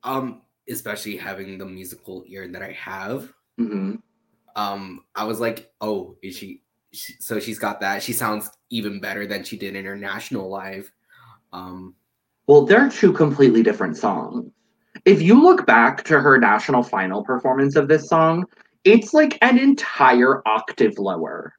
Um, 0.03 0.41
especially 0.71 1.17
having 1.17 1.57
the 1.57 1.65
musical 1.65 2.23
ear 2.27 2.47
that 2.47 2.61
I 2.61 2.71
have. 2.73 3.31
hmm 3.57 3.95
um 4.57 5.05
i 5.15 5.23
was 5.23 5.39
like 5.39 5.71
oh 5.79 6.17
is 6.21 6.35
she, 6.35 6.61
she 6.91 7.13
so 7.21 7.39
she's 7.39 7.57
got 7.57 7.79
that 7.79 8.03
she 8.03 8.11
sounds 8.11 8.51
even 8.69 8.99
better 8.99 9.25
than 9.25 9.45
she 9.45 9.55
did 9.57 9.77
in 9.77 9.85
her 9.85 9.95
national 9.95 10.49
live 10.49 10.91
um 11.53 11.95
Well, 12.47 12.65
they're 12.65 12.89
two 12.89 13.13
completely 13.13 13.63
different 13.63 13.95
songs. 13.95 14.51
If 15.05 15.21
you 15.21 15.41
look 15.41 15.65
back 15.65 16.03
to 16.05 16.19
her 16.19 16.37
national 16.37 16.83
final 16.83 17.23
performance 17.23 17.77
of 17.77 17.87
this 17.87 18.09
song, 18.09 18.45
it's 18.83 19.13
like 19.13 19.37
an 19.41 19.57
entire 19.57 20.45
octave 20.45 20.99
lower. 20.99 21.53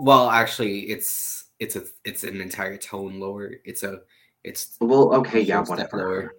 well 0.00 0.30
actually 0.30 0.80
it's 0.94 1.48
it's 1.58 1.74
a 1.76 1.82
it's 2.04 2.22
an 2.22 2.40
entire 2.40 2.76
tone 2.76 3.18
lower 3.18 3.50
it's 3.64 3.82
a 3.82 4.00
it's 4.44 4.76
Well, 4.80 5.12
okay, 5.16 5.40
yeah, 5.40 5.62
whatever. 5.64 6.32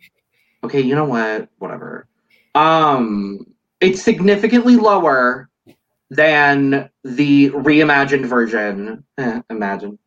Okay, 0.63 0.81
you 0.81 0.95
know 0.95 1.05
what? 1.05 1.49
Whatever. 1.57 2.07
Um, 2.55 3.45
it's 3.79 4.01
significantly 4.01 4.75
lower 4.75 5.49
than 6.09 6.89
the 7.03 7.49
reimagined 7.51 8.25
version. 8.25 9.03
Eh, 9.17 9.41
imagine. 9.49 9.97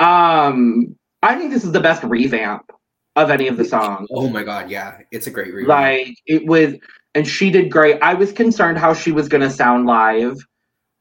Um, 0.00 0.96
I 1.22 1.36
think 1.36 1.52
this 1.52 1.64
is 1.64 1.72
the 1.72 1.80
best 1.80 2.02
revamp 2.02 2.72
of 3.16 3.30
any 3.30 3.48
of 3.48 3.56
the 3.56 3.64
songs. 3.64 4.08
oh 4.12 4.28
my 4.28 4.44
god 4.44 4.70
yeah 4.70 4.98
it's 5.10 5.26
a 5.26 5.30
great 5.30 5.52
revamp. 5.52 5.68
Like 5.68 6.14
it 6.26 6.46
was, 6.46 6.74
and 7.14 7.26
she 7.26 7.50
did 7.50 7.70
great. 7.70 7.98
I 8.00 8.14
was 8.14 8.32
concerned 8.32 8.78
how 8.78 8.94
she 8.94 9.12
was 9.12 9.28
going 9.28 9.42
to 9.42 9.50
sound 9.50 9.86
live, 9.86 10.36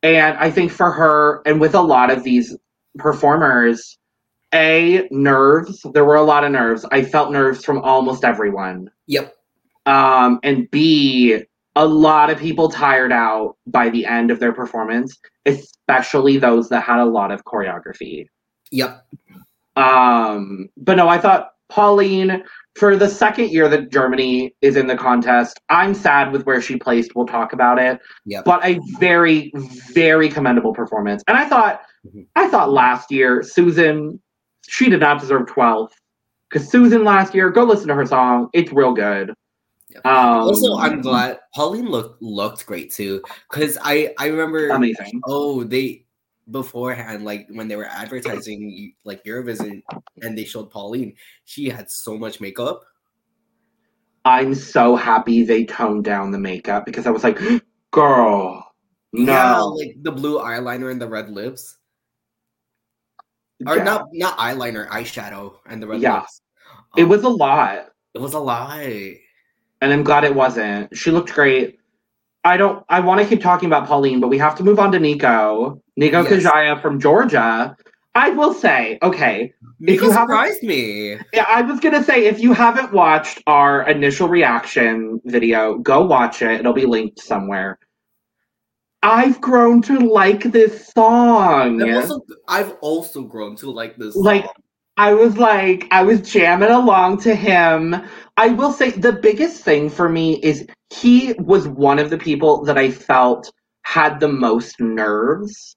and 0.04 0.38
I 0.38 0.51
think 0.51 0.72
for 0.72 0.92
her, 0.92 1.42
and 1.46 1.62
with 1.62 1.75
a 1.75 1.82
lot 1.82 2.10
of 2.12 2.24
these 2.24 2.58
performers, 2.98 3.98
a 4.54 5.08
nerves. 5.12 5.86
There 5.94 6.04
were 6.06 6.16
a 6.16 6.24
lot 6.24 6.44
of 6.44 6.51
nerves. 6.51 6.86
I 6.92 7.04
felt 7.04 7.32
nerves 7.32 7.63
from 7.63 7.80
almost 7.80 8.24
everyone. 8.24 8.89
Yep 9.10 9.36
Um, 9.86 10.39
and 10.44 10.70
B, 10.72 11.44
a 11.75 11.86
lot 11.86 12.30
of 12.30 12.38
people 12.39 12.70
tired 12.70 13.12
out 13.12 13.56
by 13.68 13.89
the 13.89 14.06
end 14.06 14.32
of 14.32 14.39
their 14.39 14.54
performance, 14.54 15.18
especially 15.46 16.38
those 16.38 16.70
that 16.70 16.84
had 16.84 17.00
a 17.00 17.06
lot 17.06 17.32
of 17.32 17.44
choreography. 17.44 18.28
yep 18.72 19.06
Um, 19.75 20.70
but 20.78 20.96
no, 20.96 21.08
I 21.10 21.18
thought 21.18 21.51
Pauline, 21.70 22.44
for 22.75 22.96
the 22.96 23.10
second 23.10 23.50
year 23.51 23.68
that 23.70 23.92
Germany 23.92 24.56
is 24.62 24.75
in 24.75 24.88
the 24.88 24.96
contest, 24.98 25.60
I'm 25.70 25.94
sad 25.94 26.32
with 26.32 26.46
where 26.46 26.62
she 26.62 26.78
placed. 26.78 27.16
We'll 27.16 27.25
talk 27.28 27.54
about 27.54 27.78
it. 27.80 28.00
yep 28.25 28.44
But 28.46 28.63
a 28.66 28.80
very, 29.00 29.51
very 29.94 30.30
commendable 30.30 30.74
performance. 30.74 31.24
And 31.28 31.38
I 31.38 31.46
thought, 31.46 31.82
Mhm. 32.08 32.25
I 32.36 32.48
thought 32.48 32.72
last 32.72 33.12
year 33.12 33.44
Susan, 33.44 34.20
she 34.68 34.89
did 34.89 35.01
not 35.01 35.20
deserve 35.20 35.48
12th. 35.48 35.94
Because 36.50 36.70
Susan 36.70 37.03
last 37.03 37.36
year, 37.36 37.50
go 37.50 37.63
listen 37.63 37.88
to 37.88 37.96
her 37.96 38.06
song. 38.06 38.50
It's 38.53 38.72
real 38.72 38.94
good. 38.94 39.34
Yep. 39.91 40.06
Um, 40.06 40.41
also 40.41 40.77
i'm 40.77 41.01
glad 41.01 41.39
pauline 41.56 41.89
looked 41.89 42.22
looked 42.22 42.63
great 42.68 42.94
too 42.94 43.24
because 43.50 43.75
i 43.82 44.13
i 44.20 44.27
remember 44.27 44.70
amazing. 44.70 45.20
oh 45.25 45.63
they 45.63 46.06
beforehand 46.51 47.25
like 47.25 47.48
when 47.50 47.68
they 47.68 47.75
were 47.75 47.88
advertising 47.88 48.94
like 49.03 49.24
eurovision 49.24 49.82
and 50.22 50.38
they 50.38 50.44
showed 50.44 50.70
pauline 50.70 51.15
she 51.46 51.70
had 51.70 51.89
so 51.89 52.15
much 52.20 52.39
makeup 52.39 52.84
I'm 54.25 54.53
so 54.53 54.96
happy 54.96 55.44
they 55.44 55.65
toned 55.65 56.03
down 56.03 56.32
the 56.32 56.38
makeup 56.38 56.86
because 56.86 57.08
I 57.08 57.10
was 57.10 57.24
like, 57.24 57.39
girl, 57.91 58.63
no. 59.13 59.34
Yeah, 59.34 59.60
like 59.60 59.96
the 60.01 60.12
blue 60.12 60.39
eyeliner 60.39 60.91
and 60.91 61.01
the 61.01 61.08
red 61.08 61.29
lips. 61.29 61.77
Or 63.68 63.78
Yeah. 63.78 63.84
not 63.84 64.08
not 64.13 64.38
eyeliner, 64.38 64.88
eyeshadow 64.89 65.54
and 65.68 65.82
the 65.82 65.88
rest. 65.88 66.01
Yeah. 66.01 66.20
lips. 66.22 66.42
It 66.98 67.04
Um, 67.04 67.10
was 67.10 67.24
a 67.24 67.30
lot. 67.30 67.88
it 68.16 68.20
was 68.22 68.34
a 68.34 68.39
lot, 68.39 68.80
and 68.80 69.94
I'm 69.94 70.04
glad 70.04 70.24
it 70.24 70.34
wasn't. 70.34 70.96
She 70.98 71.12
looked 71.12 71.34
great. 71.34 71.78
I 72.44 72.56
don't. 72.58 72.84
I 72.89 73.01
want 73.01 73.22
to 73.22 73.28
keep 73.28 73.42
talking 73.42 73.68
about 73.68 73.86
Pauline, 73.88 74.20
but 74.22 74.30
we 74.30 74.38
have 74.38 74.56
to 74.56 74.63
move 74.63 74.80
on 74.80 74.92
to 74.94 75.00
Nico. 75.00 75.82
Nico 75.98 76.24
Yes. 76.24 76.44
Kajaia 76.44 76.82
from 76.82 77.00
Georgia. 77.00 77.75
I 78.16 78.32
will 78.32 78.54
say, 78.54 78.98
okay, 79.04 79.54
Nico 79.80 80.06
you 80.08 80.12
surprised 80.13 80.63
me. 80.63 81.18
yeah, 81.34 81.46
I 81.48 81.62
was 81.62 81.80
gonna 81.80 82.04
say 82.04 82.25
if 82.25 82.39
you 82.39 82.54
haven't 82.54 82.92
watched 82.92 83.44
our 83.46 83.88
initial 83.88 84.28
reaction 84.28 85.22
video, 85.25 85.78
go 85.78 86.06
watch 86.06 86.42
it. 86.42 86.60
It'll 86.60 86.74
be 86.74 86.86
linked 86.88 87.20
somewhere. 87.20 87.78
I've 89.01 89.39
grown 89.41 89.82
to 89.84 90.00
like 90.00 90.44
this 90.44 90.88
song. 90.88 91.82
I've 91.82 91.96
also 91.96 92.22
I've 92.48 92.74
also 92.82 93.24
grown 93.24 93.56
to 93.58 93.72
like 93.72 93.96
this. 93.98 94.15
Like, 94.15 94.44
song. 94.44 94.53
I 94.98 95.13
was 95.13 95.38
like, 95.38 95.88
I 95.91 96.03
was 96.03 96.22
jamming 96.29 96.72
along 96.72 97.22
to 97.22 97.34
him. 97.36 97.96
I 98.38 98.50
will 98.50 98.74
say 98.74 98.91
the 98.91 99.13
biggest 99.13 99.63
thing 99.63 99.89
for 99.89 100.10
me 100.10 100.36
is 100.44 100.68
he 100.89 101.34
was 101.39 101.68
one 101.68 102.00
of 102.00 102.10
the 102.10 102.18
people 102.18 102.63
that 102.65 102.77
I 102.77 102.91
felt 102.91 103.51
had 103.84 104.20
the 104.20 104.27
most 104.27 104.79
nerves. 104.79 105.75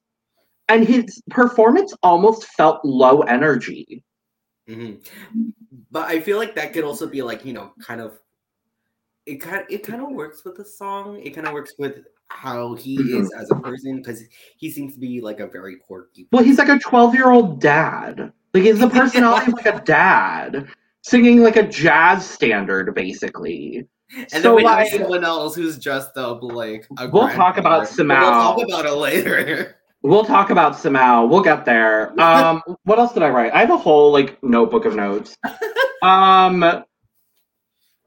And 0.69 0.87
his 0.87 1.23
performance 1.31 1.95
almost 2.03 2.47
felt 2.47 2.85
low 2.85 3.21
energy. 3.23 4.03
hmm 4.67 4.95
But 5.91 6.09
I 6.09 6.21
feel 6.21 6.39
like 6.39 6.55
that 6.57 6.73
could 6.73 6.85
also 6.85 7.07
be 7.07 7.23
like 7.23 7.45
you 7.45 7.53
know 7.53 7.73
kind 7.81 8.01
of 8.01 8.19
it 9.27 9.37
kind 9.37 9.65
it 9.71 9.85
kind 9.85 10.03
of 10.03 10.11
works 10.11 10.45
with 10.45 10.57
the 10.57 10.65
song. 10.65 11.21
It 11.23 11.31
kind 11.35 11.47
of 11.47 11.53
works 11.53 11.75
with 11.79 12.05
how 12.33 12.75
he 12.75 12.99
Mhm. 12.99 13.21
is 13.23 13.33
as 13.39 13.51
a 13.51 13.55
person 13.57 13.97
because 13.99 14.23
he 14.57 14.71
seems 14.71 14.95
to 14.95 15.01
be 15.01 15.21
like 15.21 15.41
a 15.41 15.47
very 15.47 15.77
quirky. 15.77 16.27
Well, 16.33 16.43
he's 16.43 16.59
like 16.59 16.69
a 16.69 16.79
12 16.79 17.15
year 17.15 17.31
old 17.31 17.61
dad. 17.61 18.33
Like, 18.55 18.65
he's 18.65 18.79
the 18.79 18.89
personality 19.01 19.53
of 19.53 19.55
like 19.55 19.67
a 19.67 19.81
dad 19.85 20.67
singing 21.03 21.43
like 21.43 21.57
a 21.57 21.63
jazz 21.67 22.25
standard, 22.29 22.95
basically. 22.95 23.87
And 24.17 24.31
so, 24.31 24.41
then 24.41 24.55
we 24.57 24.65
like, 24.65 24.89
have 24.91 25.01
someone 25.01 25.25
else 25.25 25.55
who's 25.55 25.79
dressed 25.79 26.17
up 26.17 26.43
like 26.43 26.87
a 26.99 27.09
We'll 27.09 27.29
talk 27.31 27.57
about 27.57 27.89
but 27.97 28.07
We'll 28.07 28.09
talk 28.09 28.63
about 28.63 28.85
it 28.87 28.93
later. 28.95 29.77
we'll 30.03 30.25
talk 30.25 30.51
about 30.51 30.75
Samao. 30.75 31.29
We'll 31.29 31.41
get 31.43 31.65
there. 31.65 32.19
Um, 32.21 32.63
what 32.85 32.99
else 32.99 33.13
did 33.15 33.23
I 33.23 33.31
write? 33.31 33.53
I 33.55 33.61
have 33.61 33.71
a 33.71 33.77
whole 33.79 34.13
like 34.13 34.43
notebook 34.43 34.85
of 34.85 34.95
notes. 34.97 35.37
Um, 36.03 36.83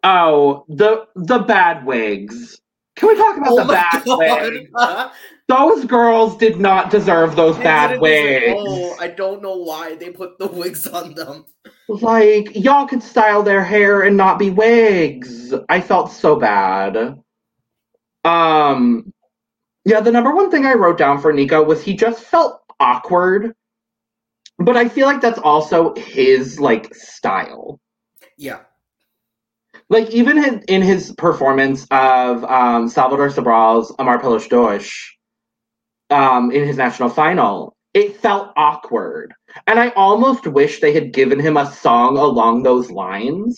oh, 0.04 0.66
the 0.68 1.08
the 1.16 1.40
bad 1.40 1.86
wigs. 1.86 2.60
Can 2.96 3.10
we 3.10 3.16
talk 3.16 3.38
about 3.38 3.52
oh 3.52 3.58
the 3.58 3.74
bad 3.74 4.04
wigs? 4.06 4.70
god! 4.74 5.12
Those 5.48 5.86
girls 5.86 6.38
did 6.38 6.58
not 6.60 6.90
deserve 6.90 7.36
those 7.36 7.58
They 7.58 7.64
bad 7.64 8.00
wigs. 8.00 8.46
deserve- 8.46 8.58
Oh, 8.68 8.96
I 9.00 9.08
don't 9.10 9.42
know 9.42 9.58
why 9.58 9.96
they 9.96 10.10
put 10.10 10.40
the 10.40 10.48
wigs 10.48 10.88
on 10.88 11.14
them. 11.14 11.46
Like, 11.88 12.56
y'all 12.56 12.88
could 12.88 13.04
style 13.04 13.44
their 13.44 13.64
hair 13.64 14.02
and 14.04 14.18
not 14.18 14.40
be 14.40 14.50
wigs. 14.50 15.54
I 15.70 15.82
felt 15.82 16.12
so 16.12 16.36
bad. 16.36 17.20
Um, 18.24 19.14
yeah, 19.84 20.00
the 20.00 20.12
number 20.12 20.34
one 20.34 20.50
thing 20.50 20.66
I 20.66 20.74
wrote 20.74 20.98
down 20.98 21.22
for 21.22 21.32
Nico 21.32 21.64
was 21.64 21.84
he 21.84 21.96
just 21.96 22.24
felt 22.24 22.62
awkward. 22.80 23.56
But 24.58 24.78
I 24.78 24.88
feel 24.90 25.06
like 25.06 25.22
that's 25.22 25.38
also 25.40 25.94
his, 25.96 26.60
like, 26.60 26.96
style. 26.96 27.80
Yeah. 28.38 28.62
Like, 29.90 30.10
even 30.10 30.64
in, 30.68 30.82
his 30.82 31.14
performance 31.14 31.86
of 31.92 32.44
um, 32.44 32.90
Salvador 32.90 33.30
Sobral's 33.30 33.94
Amar 34.00 34.20
Pelos 34.20 34.48
Dois 34.48 34.90
um, 36.10 36.52
in 36.52 36.66
his 36.66 36.78
national 36.78 37.10
final, 37.10 37.76
it 37.94 38.18
felt 38.18 38.52
awkward. 38.58 39.34
And 39.68 39.80
I 39.80 39.90
almost 39.90 40.48
wish 40.48 40.80
they 40.80 40.94
had 40.94 41.14
given 41.14 41.40
him 41.40 41.56
a 41.56 41.72
song 41.72 42.18
along 42.18 42.64
those 42.64 42.90
lines 42.90 43.56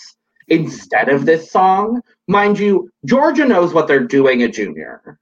instead 0.49 1.09
of 1.09 1.25
this 1.25 1.51
song. 1.51 2.01
Mind 2.27 2.59
you, 2.59 2.89
Georgia 3.05 3.45
knows 3.45 3.73
what 3.73 3.87
they're 3.87 4.05
doing 4.05 4.43
at 4.43 4.53
junior. 4.53 5.17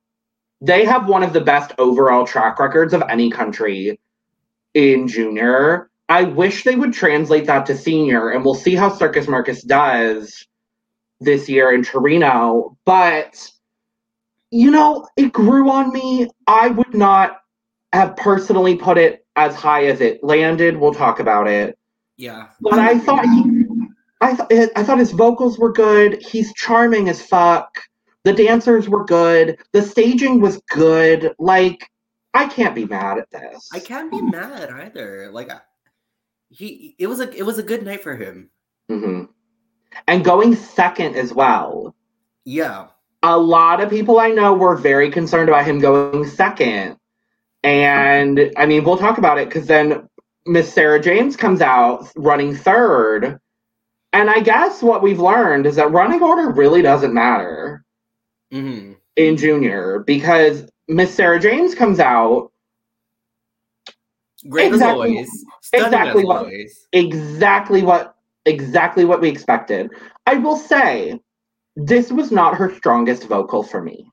They 0.60 0.86
have 0.86 1.08
one 1.08 1.24
of 1.24 1.34
the 1.34 1.42
best 1.42 1.74
overall 1.78 2.26
track 2.26 2.60
records 2.60 2.94
of 2.94 3.04
any 3.08 3.30
country 3.30 4.00
in 4.74 5.08
junior. 5.08 5.90
I 6.10 6.24
wish 6.24 6.64
they 6.64 6.76
would 6.76 6.94
translate 6.94 7.46
that 7.46 7.68
to 7.68 7.78
senior, 7.78 8.30
and 8.30 8.44
we'll 8.44 8.56
see 8.56 8.76
how 8.76 8.90
Circus 8.90 9.28
Mircus 9.28 9.62
does 9.64 10.46
this 11.20 11.50
year 11.50 11.74
in 11.74 11.84
Torino. 11.84 12.78
But, 12.86 13.52
you 14.52 14.72
know, 14.72 15.08
it 15.18 15.34
grew 15.34 15.70
on 15.70 15.92
me. 15.92 16.30
I 16.48 16.70
would 16.70 16.94
not 16.94 17.42
have 17.94 18.16
personally 18.18 18.76
put 18.76 18.98
it 18.98 19.26
as 19.36 19.56
high 19.56 19.86
as 19.86 20.02
it 20.02 20.24
landed. 20.24 20.78
We'll 20.78 20.94
talk 20.94 21.20
about 21.20 21.48
it. 21.48 21.78
Yeah. 22.18 22.48
But 22.62 22.80
I 22.80 23.00
thought 23.00 23.26
he, 23.26 23.66
I 24.22 24.36
thought 24.36 24.52
I 24.52 24.84
thought 24.84 25.00
his 25.00 25.12
vocals 25.12 25.60
were 25.60 25.72
good. 25.72 26.22
He's 26.22 26.54
charming 26.54 27.10
as 27.10 27.22
fuck. 27.22 27.70
The 28.24 28.34
dancers 28.34 28.90
were 28.90 29.04
good. 29.06 29.58
The 29.72 29.82
staging 29.82 30.42
was 30.42 30.62
good. 30.70 31.34
Like 31.38 31.90
I 32.34 32.48
can't 32.48 32.76
be 32.76 32.86
mad 32.86 33.18
at 33.18 33.30
this. 33.32 33.70
I 33.74 33.80
can't 33.80 34.12
be 34.12 34.22
mad 34.22 34.70
either. 34.70 35.30
Like 35.32 35.52
he 36.50 36.96
it 36.98 37.08
was 37.08 37.20
a 37.20 37.30
it 37.34 37.44
was 37.44 37.60
a 37.60 37.64
good 37.64 37.84
night 37.84 38.04
for 38.04 38.16
him. 38.16 38.50
hmm 38.90 39.26
And 40.08 40.24
going 40.24 40.56
second 40.56 41.16
as 41.16 41.34
well. 41.34 41.96
Yeah. 42.46 42.88
A 43.24 43.38
lot 43.38 43.82
of 43.82 43.90
people 43.90 44.20
I 44.20 44.30
know 44.30 44.54
were 44.54 44.76
very 44.76 45.10
concerned 45.10 45.50
about 45.50 45.66
him 45.66 45.80
going 45.80 46.26
second. 46.28 46.98
And 47.64 48.52
I 48.58 48.66
mean, 48.66 48.84
we'll 48.84 48.98
talk 48.98 49.18
about 49.18 49.40
it 49.40 49.48
because 49.50 49.66
then 49.66 50.08
Miss 50.46 50.72
Sara 50.72 51.00
James 51.02 51.36
comes 51.36 51.62
out 51.62 52.08
running 52.16 52.56
third. 52.56 53.40
And 54.14 54.30
I 54.30 54.40
guess 54.42 54.82
what 54.84 55.02
we've 55.02 55.20
learned 55.20 55.66
is 55.66 55.76
that 55.78 55.92
running 55.92 56.22
order 56.22 56.52
really 56.52 56.82
doesn't 56.82 57.14
matter. 57.14 57.84
hmm 58.52 58.94
in 59.18 59.38
junior 59.38 60.00
because 60.06 60.70
Miss 60.90 61.14
Sara 61.16 61.40
James 61.40 61.74
comes 61.74 62.02
out 62.02 62.52
Great 64.50 64.68
Exactly- 64.74 65.18
as 65.20 65.28
always. 65.30 65.46
Stunning 65.62 65.86
exactly 65.88 66.22
as 66.22 66.28
what- 66.28 66.38
always. 66.38 66.88
exactly 66.92 67.82
what 67.82 68.15
exactly 68.46 69.06
what 69.06 69.22
we 69.22 69.30
expected. 69.30 69.92
I 70.26 70.36
will 70.36 70.58
say 70.58 71.20
this 71.76 72.12
was 72.12 72.32
not 72.32 72.56
her 72.56 72.74
strongest 72.76 73.28
vocal 73.28 73.64
for 73.64 73.82
me. 73.82 74.10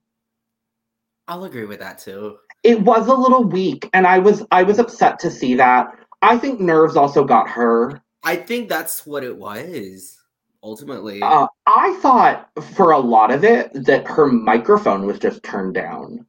I'll 1.29 1.45
agree 1.45 1.65
with 1.65 1.81
that 1.81 1.99
too. 1.99 2.37
It 2.63 2.81
was 2.81 3.07
a 3.09 3.15
little 3.15 3.45
weak 3.45 3.89
and 3.93 4.07
I 4.07 4.19
was 4.19 4.45
I 4.51 4.63
was 4.63 4.79
upset 4.79 5.19
to 5.21 5.31
see 5.31 5.55
that. 5.57 5.95
I 6.23 6.37
think 6.39 6.61
nerves 6.61 6.97
also 6.97 7.25
got 7.25 7.49
her. 7.49 8.01
I 8.25 8.37
think 8.37 8.69
that's 8.69 9.05
what 9.07 9.25
it 9.25 9.37
was 9.37 10.19
ultimately. 10.63 11.21
Uh, 11.23 11.47
I 11.67 11.99
thought 12.01 12.51
for 12.75 12.93
a 12.93 12.99
lot 12.99 13.31
of 13.33 13.45
it 13.45 13.73
that 13.87 14.07
her 14.07 14.27
microphone 14.27 15.07
was 15.07 15.19
just 15.19 15.43
turned 15.43 15.75
down. 15.75 16.25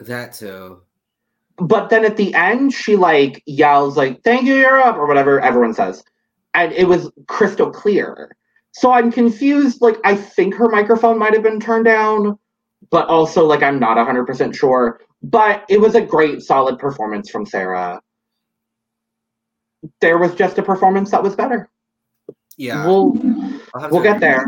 that 0.00 0.32
too. 0.32 0.82
but 1.58 1.88
then 1.90 2.04
at 2.04 2.16
the 2.16 2.32
end 2.34 2.72
she 2.72 2.96
like 2.96 3.42
yells 3.46 3.96
like 3.96 4.22
thank 4.22 4.44
you 4.44 4.54
europe 4.56 4.96
or 4.96 5.06
whatever 5.06 5.40
everyone 5.40 5.74
says 5.74 6.02
and 6.54 6.72
it 6.72 6.86
was 6.86 7.10
crystal 7.26 7.70
clear. 7.70 8.36
So 8.72 8.92
i'm 8.92 9.10
confused 9.10 9.82
like 9.82 9.96
i 10.04 10.14
think 10.14 10.54
her 10.54 10.68
microphone 10.68 11.18
might 11.18 11.34
have 11.34 11.42
been 11.42 11.58
turned 11.58 11.86
down 11.86 12.38
but 12.90 13.08
also 13.08 13.44
like 13.44 13.62
i'm 13.62 13.78
not 13.78 13.96
100% 13.96 14.54
sure. 14.54 15.00
But 15.22 15.64
it 15.68 15.78
was 15.78 15.94
a 15.94 16.00
great 16.00 16.40
solid 16.40 16.78
performance 16.78 17.28
from 17.28 17.44
sara. 17.44 18.00
There 20.00 20.16
was 20.16 20.34
just 20.34 20.56
a 20.56 20.62
performance 20.62 21.10
that 21.10 21.22
was 21.22 21.36
better. 21.36 21.68
Yeah. 22.56 22.86
we'll 22.86 23.12
we'll 23.90 24.02
get 24.02 24.20
there. 24.20 24.46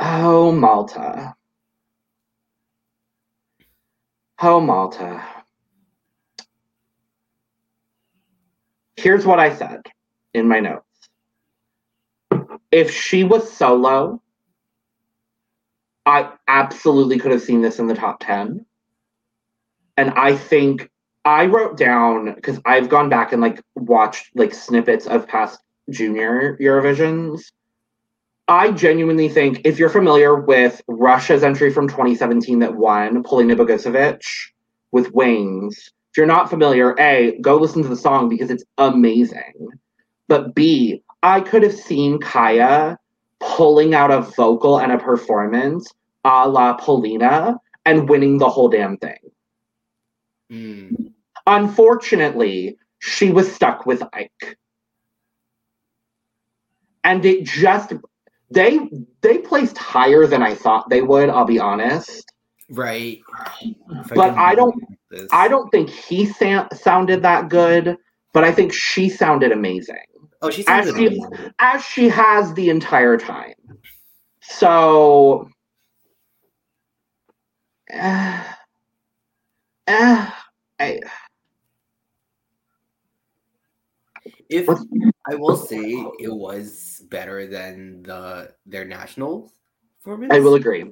oh 0.00 0.52
malta. 0.52 1.34
Oh 4.42 4.60
malta. 4.60 5.24
Here's 8.96 9.24
what 9.26 9.38
I 9.38 9.54
said 9.54 9.82
in 10.34 10.48
my 10.48 10.60
notes. 10.60 10.84
If 12.70 12.90
she 12.90 13.24
was 13.24 13.50
solo, 13.50 14.20
I 16.04 16.32
absolutely 16.48 17.18
could 17.18 17.32
have 17.32 17.42
seen 17.42 17.62
this 17.62 17.78
in 17.78 17.86
the 17.86 17.94
top 17.94 18.20
10. 18.20 18.66
And 19.96 20.10
I 20.10 20.36
think 20.36 20.90
I 21.24 21.46
wrote 21.46 21.78
down 21.78 22.34
because 22.34 22.60
I've 22.64 22.88
gone 22.88 23.08
back 23.08 23.32
and 23.32 23.40
like 23.40 23.62
watched 23.76 24.30
like 24.34 24.52
snippets 24.52 25.06
of 25.06 25.26
past 25.26 25.60
junior 25.88 26.58
Eurovisions. 26.60 27.52
I 28.46 28.72
genuinely 28.72 29.30
think 29.30 29.62
if 29.64 29.78
you're 29.78 29.88
familiar 29.88 30.38
with 30.38 30.82
Russia's 30.86 31.42
entry 31.42 31.70
from 31.70 31.88
2017 31.88 32.58
that 32.58 32.74
won, 32.74 33.22
Polina 33.22 33.56
Bogusevich 33.56 34.50
with 34.92 35.12
Wings, 35.12 35.90
if 36.14 36.18
you're 36.18 36.26
not 36.26 36.50
familiar, 36.50 36.94
A, 37.00 37.38
go 37.40 37.56
listen 37.56 37.82
to 37.82 37.88
the 37.88 37.96
song 37.96 38.28
because 38.28 38.50
it's 38.50 38.64
amazing. 38.76 39.70
But 40.28 40.54
B, 40.54 41.02
I 41.22 41.40
could 41.40 41.62
have 41.62 41.74
seen 41.74 42.18
Kaya 42.18 42.98
pulling 43.40 43.94
out 43.94 44.10
a 44.10 44.20
vocal 44.20 44.78
and 44.78 44.92
a 44.92 44.98
performance 44.98 45.92
a 46.24 46.48
la 46.48 46.74
Polina 46.74 47.58
and 47.84 48.08
winning 48.08 48.38
the 48.38 48.48
whole 48.48 48.68
damn 48.68 48.96
thing. 48.96 49.18
Mm. 50.50 51.12
Unfortunately, 51.46 52.78
she 52.98 53.30
was 53.30 53.52
stuck 53.52 53.84
with 53.84 54.02
Ike. 54.14 54.56
And 57.02 57.24
it 57.26 57.44
just 57.44 57.92
they 58.50 58.80
they 59.20 59.38
placed 59.38 59.76
higher 59.76 60.26
than 60.26 60.42
I 60.42 60.54
thought 60.54 60.88
they 60.88 61.02
would, 61.02 61.28
I'll 61.28 61.44
be 61.44 61.58
honest. 61.58 62.32
Right. 62.70 63.20
But 64.14 64.30
I 64.38 64.54
don't-. 64.54 64.82
I 65.32 65.48
don't 65.48 65.70
think 65.70 65.90
he 65.90 66.26
sa- 66.26 66.68
sounded 66.72 67.22
that 67.22 67.48
good, 67.48 67.96
but 68.32 68.44
I 68.44 68.52
think 68.52 68.72
she 68.72 69.08
sounded 69.08 69.52
amazing. 69.52 69.96
Oh, 70.44 70.50
she 70.50 70.62
sounded 70.62 70.90
As 70.90 70.96
she- 70.96 71.22
as 71.58 71.84
she 71.84 72.08
has 72.10 72.52
the 72.52 72.68
entire 72.68 73.16
time. 73.16 73.54
So, 74.42 75.48
uh, 77.92 78.44
uh, 79.88 80.30
I, 80.78 81.00
If 84.50 84.68
I 85.26 85.34
will 85.34 85.56
say 85.56 85.80
it 86.20 86.32
was 86.32 87.02
better 87.08 87.46
than 87.46 88.02
the 88.02 88.52
their 88.66 88.84
national 88.84 89.50
performance. 90.02 90.34
I 90.34 90.40
will 90.40 90.54
agree. 90.56 90.84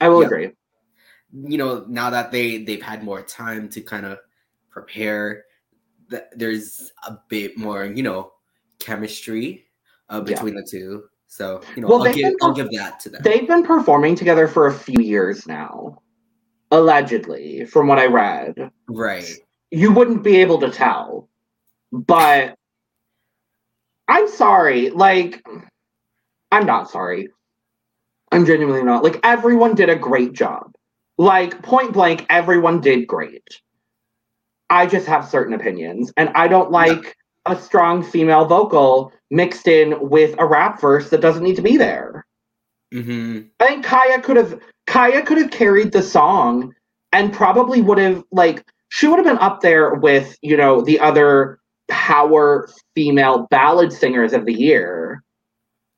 I 0.00 0.08
will 0.08 0.22
Yeah. 0.22 0.26
agree. 0.26 0.50
you 1.32 1.58
know 1.58 1.84
now 1.88 2.08
that 2.08 2.30
they 2.30 2.62
they've 2.62 2.82
had 2.82 3.02
more 3.02 3.20
time 3.20 3.68
to 3.68 3.80
kind 3.82 4.06
of 4.06 4.18
prepare 4.70 5.44
th- 6.08 6.22
there's 6.36 6.92
a 7.06 7.18
bit 7.28 7.58
more 7.58 7.84
you 7.84 8.02
know 8.02 8.30
chemistry 8.78 9.64
uh, 10.08 10.20
between 10.20 10.54
the 10.54 10.66
two. 10.68 11.04
So 11.26 11.60
you 11.74 11.82
know, 11.82 11.88
Well, 11.88 11.98
I'll 12.06 12.12
give 12.14 12.22
been- 12.22 12.36
I'll 12.42 12.52
give 12.54 12.70
that 12.72 13.00
to 13.00 13.10
them. 13.10 13.22
They've 13.22 13.46
been 13.46 13.64
performing 13.64 14.14
together 14.14 14.46
for 14.48 14.66
a 14.68 14.72
few 14.74 15.02
years 15.02 15.46
now, 15.46 16.02
allegedly, 16.70 17.64
from 17.64 17.88
what 17.88 17.98
I 17.98 18.06
read. 18.06 18.70
right. 18.88 19.28
You 19.72 19.92
wouldn't 19.92 20.22
be 20.22 20.36
able 20.36 20.60
to 20.60 20.70
tell, 20.70 21.28
but 21.92 22.54
I'm 24.06 24.28
sorry. 24.28 24.90
Like, 24.90 25.44
I'm 26.52 26.64
not 26.66 26.88
sorry. 26.88 27.28
I'm 28.30 28.46
genuinely 28.46 28.84
not. 28.84 29.02
Like, 29.02 29.18
everyone 29.24 29.74
did 29.74 29.88
a 29.88 29.96
great 29.96 30.32
job. 30.32 30.72
Like, 31.18 31.62
point 31.62 31.92
blank, 31.92 32.26
everyone 32.30 32.80
did 32.80 33.06
great. 33.08 33.60
I 34.70 34.86
just 34.86 35.06
have 35.06 35.26
certain 35.28 35.54
opinions, 35.54 36.12
and 36.16 36.28
I 36.30 36.46
don't 36.46 36.70
like 36.70 37.16
a 37.46 37.60
strong 37.60 38.02
female 38.02 38.44
vocal 38.44 39.12
mixed 39.30 39.68
in 39.68 39.96
with 40.08 40.34
a 40.38 40.46
rap 40.46 40.80
verse 40.80 41.10
that 41.10 41.20
doesn't 41.20 41.42
need 41.42 41.56
to 41.56 41.62
be 41.62 41.76
there. 41.76 42.26
hmm 42.92 43.40
I 43.60 43.66
think 43.66 43.84
Kaya 43.84 44.20
could 44.20 44.36
have 44.36 44.60
Kaya 44.86 45.22
could 45.22 45.38
have 45.38 45.50
carried 45.50 45.92
the 45.92 46.02
song 46.02 46.74
and 47.12 47.32
probably 47.32 47.80
would 47.80 47.98
have 47.98 48.24
like 48.30 48.64
she 48.88 49.06
would 49.06 49.18
have 49.18 49.26
been 49.26 49.38
up 49.38 49.60
there 49.60 49.94
with, 49.94 50.38
you 50.42 50.56
know, 50.56 50.80
the 50.80 51.00
other 51.00 51.58
power 51.88 52.68
female 52.94 53.46
ballad 53.50 53.92
singers 53.92 54.32
of 54.32 54.46
the 54.46 54.54
year. 54.54 55.22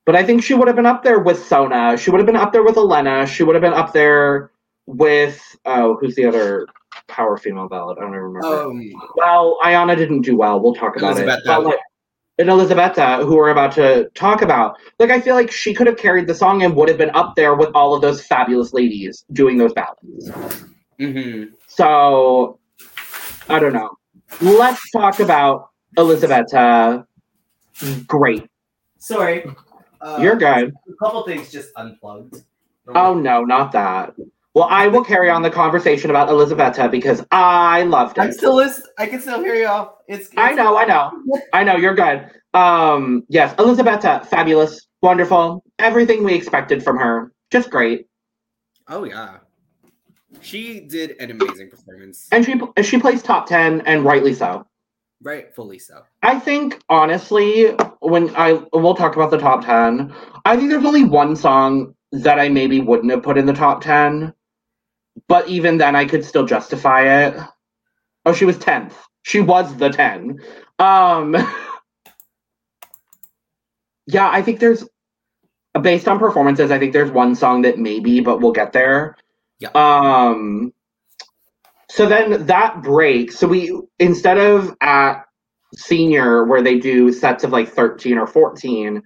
But 0.05 0.15
I 0.15 0.23
think 0.23 0.43
she 0.43 0.55
would 0.55 0.67
have 0.67 0.75
been 0.75 0.87
up 0.87 1.03
there 1.03 1.19
with 1.19 1.45
Sona. 1.45 1.95
She 1.97 2.09
would 2.09 2.19
have 2.19 2.25
been 2.25 2.35
up 2.35 2.51
there 2.51 2.63
with 2.63 2.77
Elena. 2.77 3.27
She 3.27 3.43
would 3.43 3.55
have 3.55 3.61
been 3.61 3.73
up 3.73 3.93
there 3.93 4.51
with 4.87 5.55
oh, 5.65 5.97
who's 5.99 6.15
the 6.15 6.25
other 6.25 6.65
power 7.07 7.37
female 7.37 7.67
ballad? 7.67 7.97
I 7.97 8.01
don't 8.01 8.11
even 8.11 8.21
remember. 8.21 8.63
Um, 8.63 8.91
Well, 9.15 9.57
Ayana 9.63 9.95
didn't 9.95 10.21
do 10.21 10.35
well. 10.37 10.59
We'll 10.59 10.75
talk 10.75 10.95
about 10.97 11.17
it. 11.17 11.23
Elisabetta. 11.23 11.41
But, 11.45 11.63
like, 11.65 11.79
and 12.39 12.49
Elisabetta, 12.49 13.25
who 13.25 13.35
we're 13.35 13.49
about 13.49 13.73
to 13.73 14.09
talk 14.15 14.41
about, 14.41 14.77
like 14.97 15.09
I 15.09 15.19
feel 15.19 15.35
like 15.35 15.51
she 15.51 15.73
could 15.73 15.87
have 15.87 15.97
carried 15.97 16.25
the 16.25 16.33
song 16.33 16.63
and 16.63 16.73
would 16.75 16.87
have 16.87 16.97
been 16.97 17.11
up 17.13 17.35
there 17.35 17.53
with 17.55 17.69
all 17.75 17.93
of 17.93 18.01
those 18.01 18.25
fabulous 18.25 18.71
ladies 18.73 19.25
doing 19.33 19.57
those 19.57 19.73
ballads. 19.73 20.31
hmm 20.97 21.43
So 21.67 22.59
I 23.49 23.59
don't 23.59 23.73
know. 23.73 23.89
Let's 24.39 24.89
talk 24.91 25.19
about 25.19 25.69
Elisabetta. 25.97 27.05
Great. 28.07 28.47
Sorry. 28.99 29.45
Uh, 29.99 30.19
You're 30.21 30.37
good. 30.37 30.73
A 30.87 31.05
couple 31.05 31.23
things 31.23 31.51
just 31.51 31.71
unplugged. 31.75 32.37
Oh 32.95 33.13
no, 33.13 33.43
not 33.43 33.73
that. 33.73 34.13
Well, 34.59 34.67
I 34.69 34.87
will 34.87 35.05
carry 35.05 35.29
on 35.29 35.41
the 35.41 35.49
conversation 35.49 36.09
about 36.09 36.27
Elisabetta 36.27 36.89
because 36.89 37.25
I 37.31 37.83
loved 37.83 38.19
I'm 38.19 38.33
still 38.33 38.57
list. 38.57 38.81
I 38.97 39.05
can 39.05 39.21
still 39.21 39.41
hear 39.41 39.55
y'all. 39.55 39.99
It's, 40.09 40.25
it's 40.25 40.33
I 40.35 40.51
know, 40.51 40.75
I 40.75 40.83
know. 40.83 41.13
I 41.53 41.63
know, 41.63 41.77
you're 41.77 41.95
good. 41.95 42.29
Um, 42.53 43.23
yes, 43.29 43.55
Elisabetta, 43.57 44.27
fabulous, 44.29 44.85
wonderful, 45.01 45.63
everything 45.79 46.25
we 46.25 46.33
expected 46.33 46.83
from 46.83 46.97
her. 46.97 47.31
Just 47.51 47.69
great. 47.69 48.07
Oh 48.89 49.05
yeah, 49.05 49.37
she 50.41 50.81
did 50.81 51.11
an 51.21 51.31
amazing 51.31 51.69
performance. 51.69 52.27
And 52.33 52.43
she 52.43 52.59
she 52.83 52.99
plays 52.99 53.23
top 53.23 53.47
10 53.47 53.83
and 53.85 54.03
rightly 54.03 54.33
so. 54.33 54.67
Rightfully 55.21 55.79
so. 55.79 56.01
I 56.21 56.37
think 56.37 56.81
honestly, 56.89 57.67
when 58.01 58.35
I 58.35 58.61
we'll 58.73 58.95
talk 58.95 59.15
about 59.15 59.31
the 59.31 59.37
top 59.37 59.63
10, 59.63 60.13
I 60.43 60.57
think 60.57 60.69
there's 60.69 60.83
only 60.83 61.05
one 61.05 61.37
song 61.37 61.95
that 62.11 62.39
I 62.39 62.49
maybe 62.49 62.81
wouldn't 62.81 63.11
have 63.11 63.23
put 63.23 63.37
in 63.37 63.45
the 63.45 63.53
top 63.53 63.79
10. 63.81 64.33
But 65.27 65.47
even 65.47 65.77
then 65.77 65.95
I 65.95 66.05
could 66.05 66.23
still 66.25 66.45
justify 66.45 67.27
it. 67.27 67.37
Oh, 68.25 68.33
she 68.33 68.45
was 68.45 68.57
10th. 68.57 68.93
She 69.23 69.41
was 69.41 69.75
the 69.77 69.89
10. 69.89 70.39
Um 70.79 71.35
Yeah, 74.07 74.29
I 74.29 74.41
think 74.41 74.59
there's 74.59 74.87
based 75.81 76.07
on 76.07 76.17
performances, 76.17 76.71
I 76.71 76.79
think 76.79 76.93
there's 76.93 77.11
one 77.11 77.35
song 77.35 77.61
that 77.61 77.77
maybe, 77.77 78.21
but 78.21 78.41
we'll 78.41 78.51
get 78.51 78.73
there. 78.73 79.15
Yeah. 79.59 79.69
Um 79.73 80.73
so 81.89 82.07
then 82.07 82.45
that 82.45 82.81
break, 82.83 83.31
so 83.31 83.47
we 83.47 83.79
instead 83.99 84.37
of 84.37 84.75
at 84.81 85.25
senior 85.75 86.45
where 86.45 86.61
they 86.61 86.79
do 86.79 87.11
sets 87.11 87.43
of 87.43 87.51
like 87.51 87.69
13 87.69 88.17
or 88.17 88.27
14, 88.27 89.01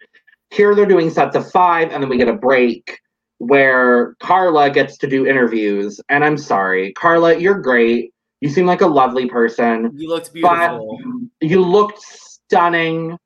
here 0.52 0.76
they're 0.76 0.86
doing 0.86 1.10
sets 1.10 1.36
of 1.36 1.50
5 1.52 1.92
and 1.92 2.02
then 2.02 2.10
we 2.10 2.18
get 2.18 2.28
a 2.28 2.34
break 2.34 3.00
where 3.40 4.16
Carla 4.22 4.70
gets 4.70 4.98
to 5.00 5.08
do 5.08 5.26
interviews. 5.28 6.00
And 6.10 6.24
I'm 6.24 6.38
sorry, 6.38 6.94
Carla, 6.94 7.38
you're 7.38 7.60
great. 7.60 8.14
You 8.42 8.50
seem 8.50 8.66
like 8.66 8.82
a 8.82 8.88
lovely 8.88 9.28
person. 9.28 9.92
You 9.96 10.10
looked 10.10 10.32
But 10.42 10.78
beautiful. 10.80 11.00
you 11.42 11.62
looked 11.62 12.00
stunning, 12.02 13.18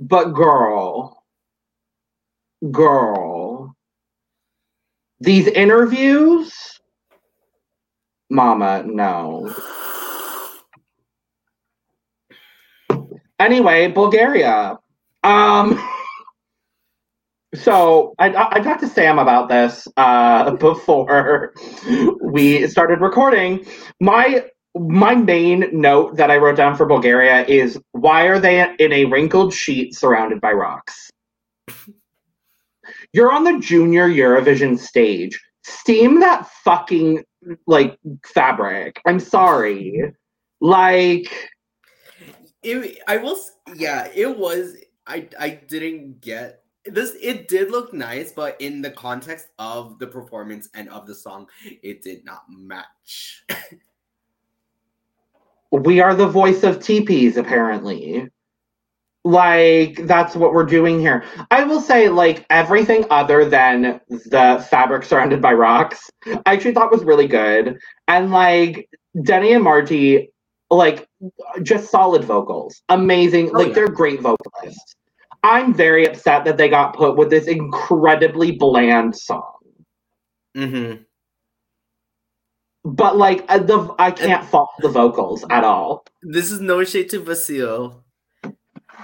but 0.00 0.32
girl, 0.32 1.22
girl, 2.70 3.74
these 5.20 5.46
interviews, 5.48 6.52
mama, 8.30 8.82
no. 8.86 9.54
Anyway, 13.38 13.88
Bulgaria. 13.88 14.78
Um, 15.22 15.78
so 17.54 18.14
I, 18.18 18.48
I 18.56 18.60
talked 18.60 18.80
to 18.80 18.88
Sam 18.88 19.18
about 19.18 19.48
this 19.48 19.86
uh, 19.96 20.50
before 20.56 21.54
we 22.22 22.66
started 22.68 23.00
recording. 23.00 23.64
My 24.00 24.44
my 24.76 25.14
main 25.14 25.68
note 25.72 26.16
that 26.16 26.32
I 26.32 26.36
wrote 26.36 26.56
down 26.56 26.76
for 26.76 26.84
Bulgaria 26.84 27.44
is 27.46 27.80
why 27.92 28.26
are 28.26 28.40
they 28.40 28.74
in 28.78 28.92
a 28.92 29.04
wrinkled 29.04 29.54
sheet 29.54 29.94
surrounded 29.94 30.40
by 30.40 30.52
rocks? 30.52 31.10
You're 33.12 33.32
on 33.32 33.44
the 33.44 33.60
junior 33.60 34.08
Eurovision 34.08 34.76
stage. 34.76 35.40
Steam 35.62 36.18
that 36.20 36.48
fucking 36.64 37.22
like 37.68 37.96
fabric. 38.24 39.00
I'm 39.06 39.20
sorry. 39.20 40.12
Like 40.60 41.32
It, 42.62 42.98
I 43.06 43.18
will. 43.18 43.38
Yeah, 43.74 44.08
it 44.12 44.36
was. 44.36 44.76
I 45.06 45.28
I 45.38 45.50
didn't 45.50 46.20
get 46.20 46.63
this. 46.86 47.16
It 47.20 47.48
did 47.48 47.70
look 47.70 47.92
nice, 47.92 48.32
but 48.32 48.60
in 48.60 48.82
the 48.82 48.90
context 48.90 49.48
of 49.58 49.98
the 49.98 50.06
performance 50.06 50.68
and 50.74 50.88
of 50.90 51.06
the 51.06 51.14
song, 51.14 51.46
it 51.82 52.02
did 52.02 52.24
not 52.24 52.42
match. 52.48 53.44
we 55.70 56.00
are 56.00 56.14
the 56.14 56.26
voice 56.28 56.62
of 56.62 56.80
teepees 56.80 57.36
apparently 57.36 58.28
like 59.24 59.96
that's 60.06 60.36
what 60.36 60.52
we're 60.52 60.64
doing 60.66 61.00
here 61.00 61.24
i 61.50 61.64
will 61.64 61.80
say 61.80 62.08
like 62.08 62.44
everything 62.50 63.04
other 63.10 63.44
than 63.48 64.00
the 64.08 64.64
fabric 64.70 65.02
surrounded 65.02 65.40
by 65.40 65.52
rocks 65.52 66.10
i 66.26 66.40
actually 66.52 66.74
thought 66.74 66.92
was 66.92 67.04
really 67.04 67.26
good 67.26 67.76
and 68.06 68.30
like 68.30 68.88
denny 69.22 69.52
and 69.54 69.64
marty 69.64 70.30
like 70.70 71.08
just 71.62 71.90
solid 71.90 72.22
vocals 72.22 72.82
amazing 72.90 73.48
Oh, 73.48 73.58
like 73.58 73.68
yeah. 73.68 73.74
they're 73.74 73.88
great 73.88 74.20
vocalists 74.20 74.94
i'm 75.44 75.72
very 75.72 76.04
upset 76.06 76.44
that 76.44 76.56
they 76.56 76.68
got 76.68 76.96
put 76.96 77.16
with 77.16 77.30
this 77.30 77.46
incredibly 77.46 78.50
bland 78.50 79.14
song 79.14 79.54
mm-hmm. 80.56 81.02
but 82.84 83.16
like 83.16 83.44
uh, 83.48 83.58
the 83.58 83.94
i 84.00 84.10
can't 84.10 84.44
fault 84.46 84.70
the 84.80 84.88
vocals 84.88 85.44
at 85.50 85.62
all 85.62 86.04
This 86.24 86.50
is 86.50 86.60
no 86.60 86.82
shade 86.84 87.10
to 87.10 87.20
Vasil, 87.20 88.00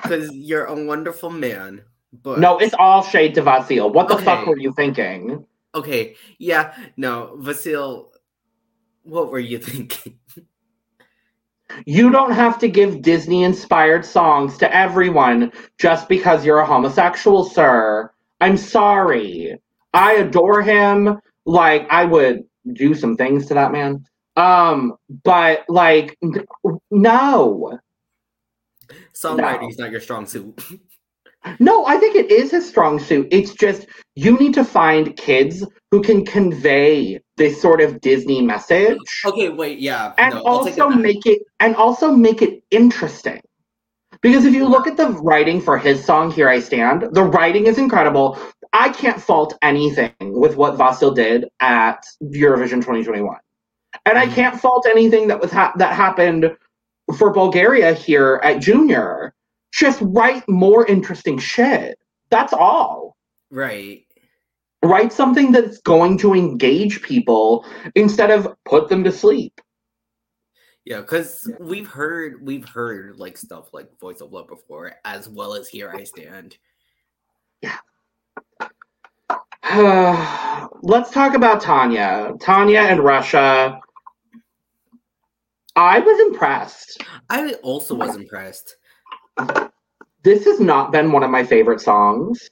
because 0.03 0.35
you're 0.35 0.65
a 0.65 0.85
wonderful 0.85 1.29
man. 1.29 1.83
But 2.13 2.39
No, 2.39 2.59
it's 2.59 2.75
all 2.79 3.03
shade 3.03 3.35
to 3.35 3.43
Vasil. 3.43 3.93
What 3.93 4.09
the 4.09 4.17
fuck 4.17 4.47
were 4.47 4.57
you 4.59 4.73
thinking? 4.73 5.45
okay, 5.75 6.17
yeah, 6.39 6.75
no, 6.97 7.37
Vasil. 7.39 8.07
What 9.03 9.31
were 9.31 9.39
you 9.39 9.59
thinking? 9.71 10.19
You 11.87 12.11
don't 12.11 12.33
have 12.33 12.59
to 12.59 12.69
give 12.69 13.03
Disney 13.03 13.45
inspired 13.45 14.05
songs 14.05 14.59
to 14.59 14.75
everyone 14.75 15.53
just 15.79 16.09
because 16.09 16.45
you're 16.45 16.61
a 16.61 16.67
homosexual, 16.67 17.45
sir. 17.45 18.11
I'm 18.41 18.57
sorry. 18.57 19.59
I 19.93 20.15
adore 20.15 20.63
him. 20.63 21.21
Like, 21.47 21.87
I 21.91 22.05
would 22.05 22.45
do 22.73 22.95
some 22.95 23.17
things 23.17 23.47
to 23.47 23.55
that 23.55 23.73
man. 23.73 24.05
Um, 24.37 24.95
but 25.25 25.65
like, 25.69 26.19
no. 26.91 27.79
Songwriting 29.15 29.71
is 29.71 29.79
not 29.79 29.91
your 29.91 30.01
strong 30.01 30.27
suit. 30.27 30.63
No, 31.59 31.87
I 31.87 31.97
think 31.97 32.17
it 32.17 32.31
is 32.31 32.51
his 32.51 32.69
strong 32.69 32.99
suit. 32.99 33.27
It's 33.31 33.55
just 33.55 33.87
you 34.15 34.37
need 34.37 34.53
to 34.53 34.65
find 34.65 35.17
kids 35.17 35.67
who 35.91 36.03
can 36.03 36.25
convey 36.27 37.21
this 37.41 37.61
sort 37.61 37.81
of 37.81 38.01
Disney 38.03 38.41
message. 38.43 38.99
okay, 39.25 39.49
wait, 39.49 39.79
yeah, 39.79 40.13
and 40.19 40.35
no, 40.35 40.43
I'll 40.45 40.67
it 40.67 40.79
also 40.79 40.89
make 41.09 41.25
it 41.27 41.41
and 41.59 41.75
also 41.75 42.07
make 42.13 42.43
it 42.43 42.63
interesting 42.71 43.41
because 44.21 44.45
if 44.45 44.53
you 44.53 44.69
look 44.69 44.87
at 44.87 44.97
the 44.99 45.09
writing 45.29 45.59
for 45.67 45.79
his 45.79 46.05
song 46.05 46.31
here 46.31 46.49
i 46.57 46.59
stand 46.61 46.99
the 47.19 47.23
writing 47.37 47.65
is 47.67 47.79
incredible 47.79 48.27
i 48.85 48.89
can't 49.03 49.21
fault 49.29 49.51
anything 49.63 50.13
with 50.21 50.55
what 50.61 50.75
vasil 50.81 51.15
did 51.15 51.47
at 51.61 52.05
eurovision 52.43 52.81
2021 52.85 53.35
and 54.05 54.19
i 54.19 54.27
Mhm. 54.27 54.35
can't 54.39 54.57
fault 54.61 54.85
anything 54.95 55.25
that 55.29 55.41
was 55.41 55.51
ha- 55.59 55.73
that 55.83 55.93
happened 55.95 56.45
for 57.19 57.29
bulgaria 57.33 57.95
here 57.95 58.33
at 58.49 58.61
junior 58.61 59.33
Just 59.73 60.01
write 60.03 60.45
more 60.49 60.83
interesting 60.95 61.39
shit. 61.39 61.97
That's 62.35 62.53
all. 62.53 63.17
Right. 63.65 64.03
Write 64.83 65.13
something 65.13 65.53
that's 65.53 65.79
going 65.79 66.17
to 66.19 66.35
engage 66.35 67.03
people 67.03 67.67
instead 67.95 68.31
of 68.31 68.49
put 68.65 68.89
them 68.89 69.05
to 69.05 69.13
sleep. 69.13 69.61
Yeah, 70.87 71.01
because 71.03 71.51
we've 71.61 71.87
heard 71.87 72.45
we've 72.45 72.67
heard 72.67 73.19
like 73.19 73.37
stuff 73.37 73.75
like 73.75 73.89
Voice 74.01 74.23
of 74.23 74.33
Love 74.33 74.49
before, 74.49 74.95
as 75.05 75.29
well 75.29 75.55
as 75.55 75.69
Here 75.69 75.93
I 75.95 76.05
Stand. 76.05 76.57
Yeah. 77.61 77.77
Let's 80.83 81.11
talk 81.11 81.35
about 81.35 81.61
Tanya. 81.61 82.33
Tanya 82.41 82.81
and 82.81 83.01
Russia. 83.01 83.79
I 85.77 86.01
was 86.01 86.21
impressed. 86.21 87.03
I 87.29 87.53
also 87.63 87.95
was 87.95 88.17
impressed. 88.17 88.77
This 90.23 90.45
has 90.45 90.61
not 90.61 90.93
been 90.93 91.13
one 91.13 91.23
of 91.23 91.31
my 91.31 91.45
favorite 91.45 91.81
songs, 91.81 92.51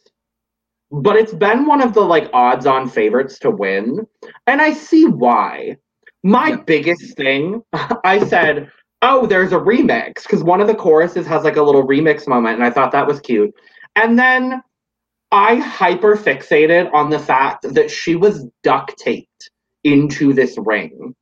but 0.90 1.16
it's 1.16 1.35
been 1.35 1.66
one 1.66 1.83
of 1.83 1.94
the 1.94 2.01
like 2.01 2.31
odds 2.33 2.66
on 2.66 2.88
favorites 2.88 3.38
to 3.40 3.51
win. 3.51 4.07
And 4.46 4.61
I 4.61 4.72
see 4.72 5.07
why. 5.07 5.77
My 6.22 6.57
biggest 6.57 7.16
thing, 7.16 7.62
I 8.05 8.27
said, 8.27 8.70
oh, 9.03 9.27
there's 9.27 9.53
a 9.53 9.59
remix 9.59 10.22
because 10.22 10.42
one 10.42 10.61
of 10.61 10.66
the 10.66 10.74
choruses 10.74 11.27
has 11.27 11.44
like 11.44 11.57
a 11.57 11.62
little 11.62 11.87
remix 11.87 12.27
moment, 12.27 12.57
and 12.57 12.64
I 12.64 12.70
thought 12.70 12.92
that 12.92 13.07
was 13.07 13.20
cute. 13.20 13.55
And 13.96 14.18
then 14.18 14.62
I 15.31 15.57
hyper 15.57 16.16
fixated 16.16 16.92
on 16.92 17.11
the 17.11 17.18
fact 17.18 17.74
that 17.74 17.90
she 17.90 18.14
was 18.14 18.46
duct 18.62 18.96
taped 18.98 19.51
into 19.85 20.33
this 20.33 20.57
ring. 20.59 21.14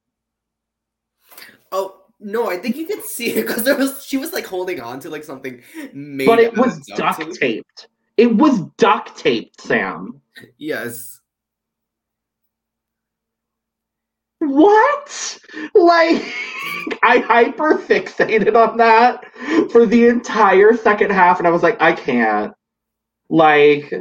Oh 1.72 2.02
no, 2.20 2.48
I 2.48 2.56
think 2.56 2.76
you 2.76 2.86
could 2.86 3.04
see 3.04 3.32
it 3.32 3.46
because 3.46 3.64
there 3.64 3.76
was 3.76 4.04
she 4.04 4.16
was 4.16 4.32
like 4.32 4.46
holding 4.46 4.80
on 4.80 5.00
to 5.00 5.10
like 5.10 5.24
something 5.24 5.62
made. 5.92 6.26
But 6.26 6.38
it 6.38 6.56
was 6.56 6.78
duct 6.96 7.18
tape. 7.18 7.34
taped. 7.34 7.88
It 8.16 8.34
was 8.34 8.60
duct 8.78 9.16
taped, 9.18 9.60
Sam. 9.60 10.20
Yes. 10.58 11.20
What? 14.38 15.38
Like, 15.74 16.22
I 17.02 17.18
hyper 17.18 17.78
fixated 17.78 18.54
on 18.54 18.76
that 18.78 19.24
for 19.70 19.86
the 19.86 20.06
entire 20.06 20.76
second 20.76 21.10
half, 21.10 21.38
and 21.38 21.46
I 21.46 21.50
was 21.50 21.62
like, 21.62 21.80
I 21.80 21.92
can't. 21.92 22.52
Like, 23.28 23.92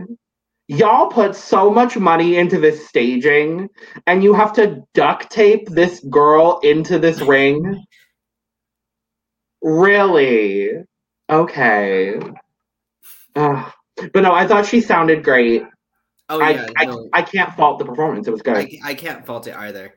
y'all 0.68 1.08
put 1.08 1.36
so 1.36 1.70
much 1.70 1.98
money 1.98 2.38
into 2.38 2.60
this 2.60 2.88
staging, 2.88 3.70
and 4.08 4.24
you 4.24 4.34
have 4.34 4.54
to 4.54 4.84
duct 4.94 5.30
tape 5.30 5.68
this 5.70 6.00
girl 6.10 6.60
into 6.64 7.00
this 7.00 7.22
ring? 7.22 7.84
Really? 9.62 10.70
Okay. 11.30 12.20
Ugh. 13.36 13.74
But 13.96 14.22
no, 14.22 14.34
I 14.34 14.46
thought 14.46 14.66
she 14.66 14.82
sounded 14.82 15.24
great. 15.24 15.64
Oh 16.30 16.42
I, 16.42 16.50
yeah. 16.52 16.68
I, 16.78 16.86
no, 16.86 17.10
I 17.14 17.22
can't 17.22 17.54
fault 17.56 17.80
the 17.80 17.86
performance. 17.86 18.28
It 18.28 18.32
was 18.32 18.42
good. 18.42 18.58
I, 18.58 18.80
I 18.84 18.94
can't 18.94 19.26
fault 19.26 19.48
it 19.48 19.56
either. 19.56 19.94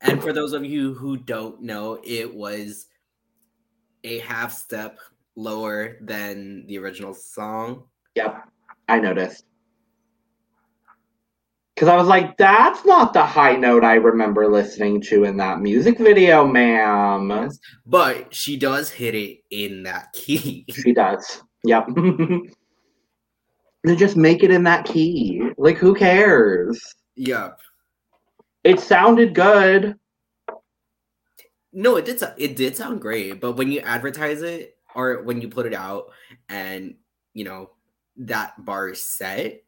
And 0.00 0.22
for 0.22 0.32
those 0.32 0.52
of 0.52 0.64
you 0.64 0.94
who 0.94 1.16
don't 1.16 1.62
know, 1.62 2.00
it 2.04 2.34
was 2.34 2.86
a 4.04 4.18
half 4.18 4.52
step 4.52 4.98
lower 5.36 5.96
than 6.00 6.66
the 6.66 6.78
original 6.78 7.14
song. 7.14 7.84
Yep, 8.14 8.48
I 8.88 9.00
noticed. 9.00 9.44
Because 11.74 11.88
I 11.88 11.96
was 11.96 12.06
like, 12.06 12.36
that's 12.36 12.84
not 12.84 13.12
the 13.12 13.24
high 13.24 13.56
note 13.56 13.82
I 13.82 13.94
remember 13.94 14.46
listening 14.50 15.00
to 15.02 15.24
in 15.24 15.36
that 15.38 15.60
music 15.60 15.98
video, 15.98 16.46
ma'am. 16.46 17.50
But 17.84 18.32
she 18.32 18.56
does 18.56 18.90
hit 18.90 19.14
it 19.16 19.40
in 19.50 19.82
that 19.82 20.12
key. 20.12 20.66
She 20.70 20.92
does. 20.92 21.42
Yep. 21.64 21.86
then 23.84 23.96
just 23.96 24.16
make 24.16 24.42
it 24.42 24.50
in 24.50 24.62
that 24.64 24.84
key. 24.84 25.50
Like, 25.58 25.76
who 25.78 25.94
cares? 25.94 26.94
yep. 27.16 27.60
It 28.64 28.80
sounded 28.80 29.34
good. 29.34 29.98
No, 31.72 31.96
it 31.96 32.04
did. 32.06 32.18
so- 32.20 32.34
It 32.38 32.56
did 32.56 32.76
sound 32.76 33.00
great, 33.00 33.40
but 33.40 33.52
when 33.52 33.70
you 33.70 33.80
advertise 33.80 34.42
it 34.42 34.78
or 34.94 35.22
when 35.22 35.40
you 35.40 35.48
put 35.48 35.66
it 35.66 35.74
out, 35.74 36.12
and 36.48 36.94
you 37.34 37.44
know 37.44 37.70
that 38.16 38.64
bar 38.64 38.88
is 38.90 39.02
set, 39.02 39.64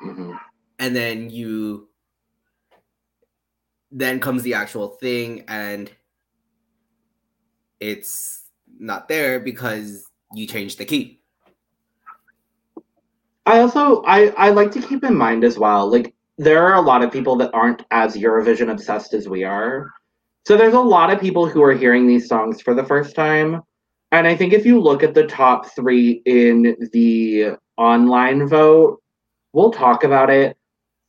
Mhm. 0.00 0.38
and 0.78 0.96
then 0.96 1.30
you, 1.30 1.88
then 3.92 4.20
comes 4.20 4.42
the 4.42 4.54
actual 4.54 4.88
thing, 4.88 5.44
and 5.48 5.90
it's 7.78 8.44
not 8.78 9.06
there 9.08 9.38
because 9.40 10.06
you 10.34 10.46
changed 10.46 10.78
the 10.78 10.84
key. 10.84 11.19
I 13.50 13.58
also 13.62 14.02
I, 14.02 14.28
I 14.36 14.50
like 14.50 14.70
to 14.72 14.80
keep 14.80 15.02
in 15.02 15.16
mind 15.16 15.42
as 15.42 15.58
well, 15.58 15.90
like 15.90 16.14
there 16.38 16.64
are 16.64 16.76
a 16.76 16.80
lot 16.80 17.02
of 17.02 17.10
people 17.10 17.34
that 17.38 17.50
aren't 17.52 17.82
as 17.90 18.14
Eurovision 18.14 18.70
obsessed 18.70 19.12
as 19.12 19.28
we 19.28 19.42
are. 19.42 19.90
So 20.46 20.56
there's 20.56 20.74
a 20.74 20.80
lot 20.80 21.12
of 21.12 21.20
people 21.20 21.48
who 21.48 21.60
are 21.64 21.74
hearing 21.74 22.06
these 22.06 22.28
songs 22.28 22.62
for 22.62 22.74
the 22.74 22.84
first 22.84 23.16
time. 23.16 23.60
And 24.12 24.28
I 24.28 24.36
think 24.36 24.52
if 24.52 24.64
you 24.64 24.80
look 24.80 25.02
at 25.02 25.14
the 25.14 25.26
top 25.26 25.66
three 25.74 26.22
in 26.26 26.76
the 26.92 27.56
online 27.76 28.46
vote, 28.46 29.02
we'll 29.52 29.72
talk 29.72 30.04
about 30.04 30.30
it. 30.30 30.56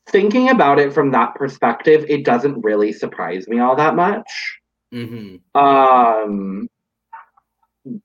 Thinking 0.08 0.49
about 0.49 0.80
it 0.80 0.91
from 0.93 1.12
that 1.12 1.36
perspective, 1.36 2.06
it 2.10 2.25
doesn't 2.25 2.63
really 2.63 2.91
surprise 2.91 3.47
me 3.47 3.60
all 3.60 3.75
that 3.75 3.95
much. 3.95 4.60
Mm-hmm. 4.91 5.58
Um, 5.58 6.67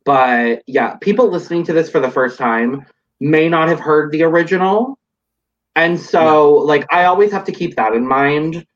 but 0.05 0.63
yeah, 0.67 0.97
people 0.97 1.31
listening 1.31 1.65
to 1.65 1.73
this 1.73 1.89
for 1.89 2.01
the 2.01 2.11
first 2.11 2.37
time 2.37 2.85
may 3.21 3.49
not 3.49 3.69
have 3.69 3.81
heard 3.81 4.13
the 4.13 4.23
original. 4.23 4.99
And 5.75 6.01
so, 6.01 6.53
like, 6.53 6.87
I 6.91 7.05
always 7.05 7.31
have 7.33 7.45
to 7.45 7.53
keep 7.53 7.77
that 7.77 7.93
in 7.93 8.07
mind. 8.07 8.67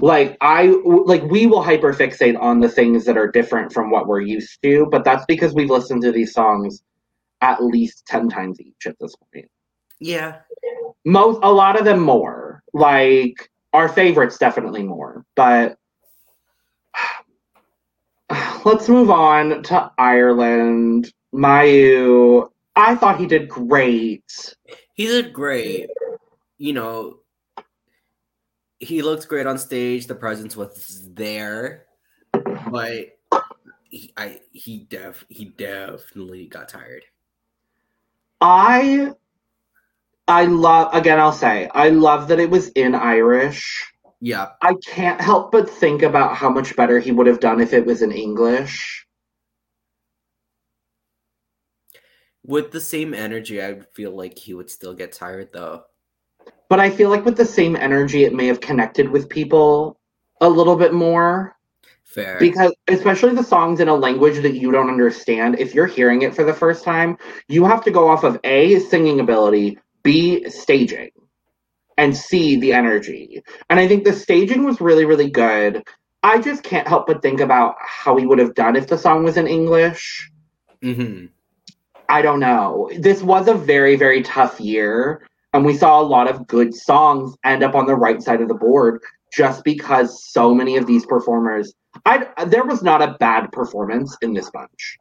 Like, 0.00 0.36
I, 0.40 0.66
like, 0.84 1.22
we 1.24 1.46
will 1.46 1.62
hyper 1.62 1.92
fixate 1.92 2.38
on 2.38 2.60
the 2.60 2.68
things 2.68 3.04
that 3.06 3.16
are 3.16 3.30
different 3.30 3.72
from 3.72 3.90
what 3.90 4.06
we're 4.06 4.20
used 4.20 4.58
to, 4.62 4.86
but 4.90 5.04
that's 5.04 5.24
because 5.26 5.54
we've 5.54 5.70
listened 5.70 6.02
to 6.02 6.12
these 6.12 6.32
songs 6.32 6.82
at 7.40 7.64
least 7.64 8.04
10 8.06 8.28
times 8.28 8.60
each 8.60 8.86
at 8.86 8.96
this 9.00 9.14
point. 9.16 9.50
Yeah. 10.00 10.40
Most, 11.04 11.40
a 11.42 11.50
lot 11.52 11.78
of 11.78 11.84
them 11.84 12.00
more. 12.00 12.62
Like, 12.74 13.50
our 13.72 13.88
favorites 13.88 14.38
definitely 14.38 14.82
more. 14.82 15.24
But 15.36 15.78
let's 18.64 18.88
move 18.88 19.10
on 19.10 19.62
to 19.64 19.90
Ireland. 19.98 21.12
Mayu, 21.34 22.48
I 22.80 22.96
thought 22.96 23.20
he 23.20 23.26
did 23.26 23.48
great. 23.48 24.54
He 24.94 25.06
did 25.06 25.34
great. 25.34 25.90
You 26.56 26.72
know, 26.72 27.18
he 28.78 29.02
looked 29.02 29.28
great 29.28 29.46
on 29.46 29.58
stage. 29.58 30.06
The 30.06 30.14
presence 30.14 30.56
was 30.56 31.06
there, 31.12 31.84
but 32.70 33.18
he, 33.84 34.12
I 34.16 34.40
he 34.52 34.86
def 34.88 35.26
he 35.28 35.44
definitely 35.44 36.46
got 36.46 36.70
tired. 36.70 37.04
I 38.40 39.12
I 40.26 40.46
love 40.46 40.94
again 40.94 41.20
I'll 41.20 41.32
say 41.32 41.68
I 41.74 41.90
love 41.90 42.28
that 42.28 42.40
it 42.40 42.48
was 42.48 42.68
in 42.70 42.94
Irish. 42.94 43.84
Yeah, 44.20 44.48
I 44.62 44.74
can't 44.86 45.20
help 45.20 45.52
but 45.52 45.68
think 45.68 46.02
about 46.02 46.34
how 46.34 46.48
much 46.48 46.74
better 46.76 46.98
he 46.98 47.12
would 47.12 47.26
have 47.26 47.40
done 47.40 47.60
if 47.60 47.74
it 47.74 47.84
was 47.84 48.00
in 48.00 48.10
English. 48.10 49.06
With 52.50 52.72
the 52.72 52.80
same 52.80 53.14
energy, 53.14 53.62
I 53.62 53.78
feel 53.94 54.10
like 54.10 54.36
he 54.36 54.54
would 54.54 54.68
still 54.68 54.92
get 54.92 55.12
tired 55.12 55.50
though. 55.52 55.84
But 56.68 56.80
I 56.80 56.90
feel 56.90 57.08
like 57.08 57.24
with 57.24 57.36
the 57.36 57.44
same 57.44 57.76
energy 57.76 58.24
it 58.24 58.34
may 58.34 58.48
have 58.48 58.60
connected 58.60 59.08
with 59.08 59.28
people 59.28 60.00
a 60.40 60.48
little 60.48 60.76
bit 60.76 60.92
more. 60.92 61.56
Fair. 62.02 62.38
Because 62.40 62.74
especially 62.88 63.36
the 63.36 63.44
songs 63.44 63.78
in 63.78 63.86
a 63.86 63.94
language 63.94 64.42
that 64.42 64.56
you 64.56 64.72
don't 64.72 64.90
understand, 64.90 65.60
if 65.60 65.74
you're 65.74 65.86
hearing 65.86 66.22
it 66.22 66.34
for 66.34 66.42
the 66.42 66.52
first 66.52 66.82
time, 66.82 67.16
you 67.46 67.64
have 67.64 67.84
to 67.84 67.92
go 67.92 68.08
off 68.08 68.24
of 68.24 68.40
A 68.42 68.80
singing 68.80 69.20
ability, 69.20 69.78
B 70.02 70.48
staging, 70.50 71.10
and 71.98 72.16
C 72.16 72.58
the 72.58 72.72
energy. 72.72 73.40
And 73.68 73.78
I 73.78 73.86
think 73.86 74.02
the 74.02 74.12
staging 74.12 74.64
was 74.64 74.80
really, 74.80 75.04
really 75.04 75.30
good. 75.30 75.84
I 76.24 76.40
just 76.40 76.64
can't 76.64 76.88
help 76.88 77.06
but 77.06 77.22
think 77.22 77.38
about 77.40 77.76
how 77.78 78.16
he 78.16 78.26
would 78.26 78.40
have 78.40 78.54
done 78.56 78.74
if 78.74 78.88
the 78.88 78.98
song 78.98 79.22
was 79.22 79.36
in 79.36 79.46
English. 79.46 80.28
hmm 80.82 81.26
I 82.10 82.22
don't 82.22 82.40
know. 82.40 82.90
This 82.98 83.22
was 83.22 83.46
a 83.46 83.54
very, 83.54 83.94
very 83.94 84.22
tough 84.22 84.60
year, 84.60 85.24
and 85.52 85.64
we 85.64 85.76
saw 85.76 86.00
a 86.00 86.02
lot 86.02 86.28
of 86.28 86.44
good 86.48 86.74
songs 86.74 87.36
end 87.44 87.62
up 87.62 87.76
on 87.76 87.86
the 87.86 87.94
right 87.94 88.20
side 88.20 88.40
of 88.40 88.48
the 88.48 88.54
board 88.54 89.00
just 89.32 89.62
because 89.62 90.28
so 90.32 90.52
many 90.52 90.76
of 90.76 90.86
these 90.86 91.06
performers. 91.06 91.72
I 92.04 92.26
there 92.46 92.64
was 92.64 92.82
not 92.82 93.00
a 93.00 93.16
bad 93.20 93.52
performance 93.52 94.16
in 94.22 94.34
this 94.34 94.50
bunch. 94.50 94.98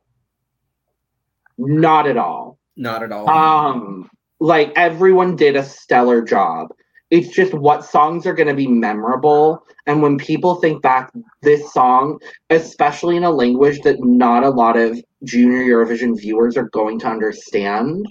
Not 1.57 2.05
at 2.05 2.17
all. 2.17 2.59
Not 2.77 3.01
at 3.01 3.11
all. 3.11 3.27
Um, 3.27 4.09
like 4.39 4.71
everyone 4.75 5.35
did 5.35 5.55
a 5.55 5.63
stellar 5.63 6.21
job. 6.21 6.67
It's 7.11 7.29
just 7.29 7.53
what 7.53 7.83
songs 7.83 8.27
are 8.27 8.33
going 8.33 8.47
to 8.47 8.53
be 8.53 8.67
memorable. 8.67 9.65
And 9.87 10.01
when 10.01 10.17
people 10.17 10.55
think 10.55 10.81
back 10.83 11.11
this 11.41 11.73
song, 11.73 12.19
especially 12.49 13.17
in 13.17 13.23
a 13.23 13.31
language 13.31 13.81
that 13.81 14.03
not 14.03 14.43
a 14.43 14.49
lot 14.49 14.77
of 14.77 15.01
junior 15.23 15.63
Eurovision 15.63 16.17
viewers 16.19 16.55
are 16.55 16.69
going 16.69 16.99
to 16.99 17.07
understand, 17.07 18.05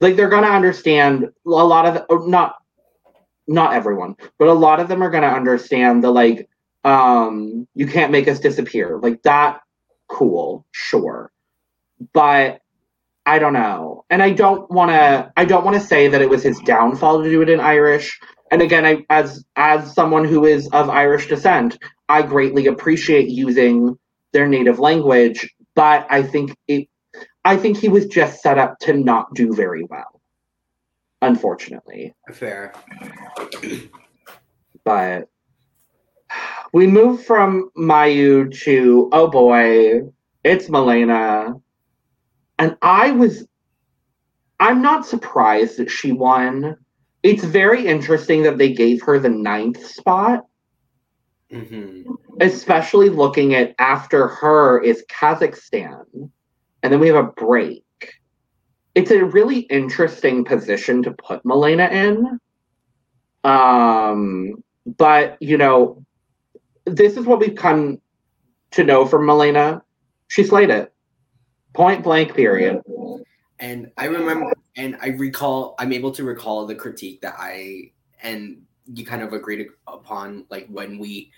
like 0.00 0.16
they're 0.16 0.28
going 0.30 0.44
to 0.44 0.50
understand 0.50 1.28
a 1.46 1.50
lot 1.50 1.84
of 1.84 2.06
oh, 2.08 2.26
not 2.26 2.56
not 3.46 3.74
everyone, 3.74 4.16
but 4.38 4.48
a 4.48 4.52
lot 4.52 4.80
of 4.80 4.88
them 4.88 5.02
are 5.02 5.10
going 5.10 5.22
to 5.22 5.28
understand 5.28 6.02
the 6.02 6.10
like 6.10 6.48
um 6.84 7.66
you 7.74 7.86
can't 7.86 8.12
make 8.12 8.28
us 8.28 8.40
disappear. 8.40 8.98
Like 8.98 9.22
that 9.22 9.60
cool, 10.08 10.64
sure. 10.72 11.30
But 12.12 12.60
I 13.28 13.38
don't 13.38 13.52
know. 13.52 14.06
And 14.08 14.22
I 14.22 14.30
don't 14.30 14.70
want 14.70 14.90
to 14.90 15.30
I 15.36 15.44
don't 15.44 15.62
want 15.62 15.78
to 15.78 15.86
say 15.86 16.08
that 16.08 16.22
it 16.22 16.30
was 16.30 16.42
his 16.42 16.58
downfall 16.60 17.22
to 17.22 17.28
do 17.28 17.42
it 17.42 17.50
in 17.50 17.60
Irish. 17.60 18.18
And 18.50 18.62
again, 18.62 18.86
I 18.86 19.04
as 19.10 19.44
as 19.54 19.92
someone 19.92 20.24
who 20.24 20.46
is 20.46 20.66
of 20.68 20.88
Irish 20.88 21.28
descent, 21.28 21.76
I 22.08 22.22
greatly 22.22 22.68
appreciate 22.68 23.28
using 23.28 23.98
their 24.32 24.48
native 24.48 24.78
language, 24.78 25.54
but 25.74 26.06
I 26.08 26.22
think 26.22 26.56
it 26.68 26.88
I 27.44 27.58
think 27.58 27.76
he 27.76 27.90
was 27.90 28.06
just 28.06 28.40
set 28.40 28.56
up 28.56 28.78
to 28.80 28.94
not 28.94 29.34
do 29.34 29.52
very 29.52 29.84
well. 29.84 30.22
Unfortunately. 31.20 32.14
Fair. 32.32 32.72
But 34.84 35.28
we 36.72 36.86
move 36.86 37.26
from 37.26 37.70
Maiú 37.76 38.58
to 38.62 39.10
oh 39.12 39.28
boy, 39.28 40.00
it's 40.44 40.70
Malena 40.70 41.60
and 42.58 42.76
I 42.82 43.12
was 43.12 43.46
I'm 44.60 44.82
not 44.82 45.06
surprised 45.06 45.78
that 45.78 45.90
she 45.90 46.12
won. 46.12 46.76
It's 47.22 47.44
very 47.44 47.86
interesting 47.86 48.42
that 48.42 48.58
they 48.58 48.72
gave 48.72 49.02
her 49.02 49.18
the 49.18 49.28
ninth 49.28 49.84
spot. 49.86 50.46
Mm-hmm. 51.52 52.10
Especially 52.40 53.08
looking 53.08 53.54
at 53.54 53.74
after 53.78 54.28
her 54.28 54.82
is 54.82 55.04
Kazakhstan, 55.08 56.04
and 56.82 56.92
then 56.92 57.00
we 57.00 57.08
have 57.08 57.16
a 57.16 57.32
break. 57.32 57.84
It's 58.94 59.10
a 59.10 59.24
really 59.24 59.60
interesting 59.60 60.44
position 60.44 61.02
to 61.04 61.12
put 61.12 61.44
Malena 61.44 61.86
in. 61.86 62.38
Um, 63.44 64.62
but 64.84 65.38
you 65.40 65.56
know, 65.56 66.04
this 66.84 67.16
is 67.16 67.24
what 67.24 67.40
we've 67.40 67.54
come 67.54 68.00
to 68.72 68.84
know 68.84 69.06
from 69.06 69.24
Malena. 69.24 69.82
She 70.28 70.44
slayed 70.44 70.70
it. 70.70 70.92
Point 71.74 72.02
blank, 72.02 72.34
period. 72.34 72.82
And 73.60 73.90
I 73.96 74.06
remember, 74.06 74.52
and 74.76 74.96
I 75.02 75.08
recall, 75.08 75.74
I'm 75.78 75.92
able 75.92 76.10
to 76.12 76.24
recall 76.24 76.66
the 76.66 76.74
critique 76.74 77.20
that 77.22 77.34
I 77.38 77.92
and 78.22 78.62
you 78.86 79.04
kind 79.04 79.22
of 79.22 79.32
agreed 79.32 79.68
upon, 79.86 80.44
like 80.50 80.66
when 80.68 80.98
we 80.98 81.30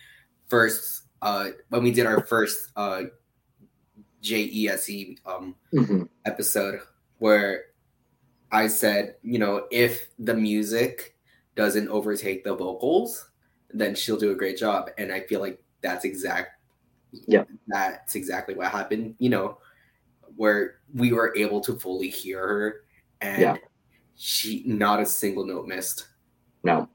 first, 0.49 1.03
uh, 1.23 1.49
when 1.69 1.83
we 1.83 1.90
did 1.90 2.07
our 2.07 2.25
first 2.27 2.71
uh, 2.77 3.03
JESC 4.23 5.19
um 5.27 5.55
Mhm. 5.73 6.09
episode, 6.27 6.81
where 7.19 7.64
I 8.53 8.66
said, 8.66 9.16
you 9.23 9.38
know, 9.38 9.66
if 9.71 10.09
the 10.19 10.35
music 10.35 11.16
doesn't 11.57 11.88
overtake 11.88 12.45
the 12.45 12.55
vocals, 12.55 13.31
then 13.73 13.95
she'll 13.95 14.19
do 14.19 14.33
a 14.33 14.35
great 14.35 14.57
job. 14.59 14.90
And 14.99 15.12
I 15.12 15.21
feel 15.21 15.40
like 15.40 15.62
that's 15.81 16.05
exact. 16.05 16.57
Yeah. 17.27 17.43
that's 17.66 18.14
exactly 18.14 18.55
what 18.55 18.71
happened. 18.71 19.16
You 19.19 19.31
know, 19.31 19.59
where 20.40 20.76
we 20.94 21.12
were 21.12 21.35
able 21.37 21.61
to 21.61 21.74
fully 21.79 22.09
hear 22.09 22.40
her, 22.40 22.85
and 23.20 23.42
Yeah. 23.42 23.57
she 24.16 24.62
not 24.64 24.98
a 24.98 25.05
single 25.05 25.44
note 25.44 25.66
missed. 25.66 26.09
No. 26.64 26.88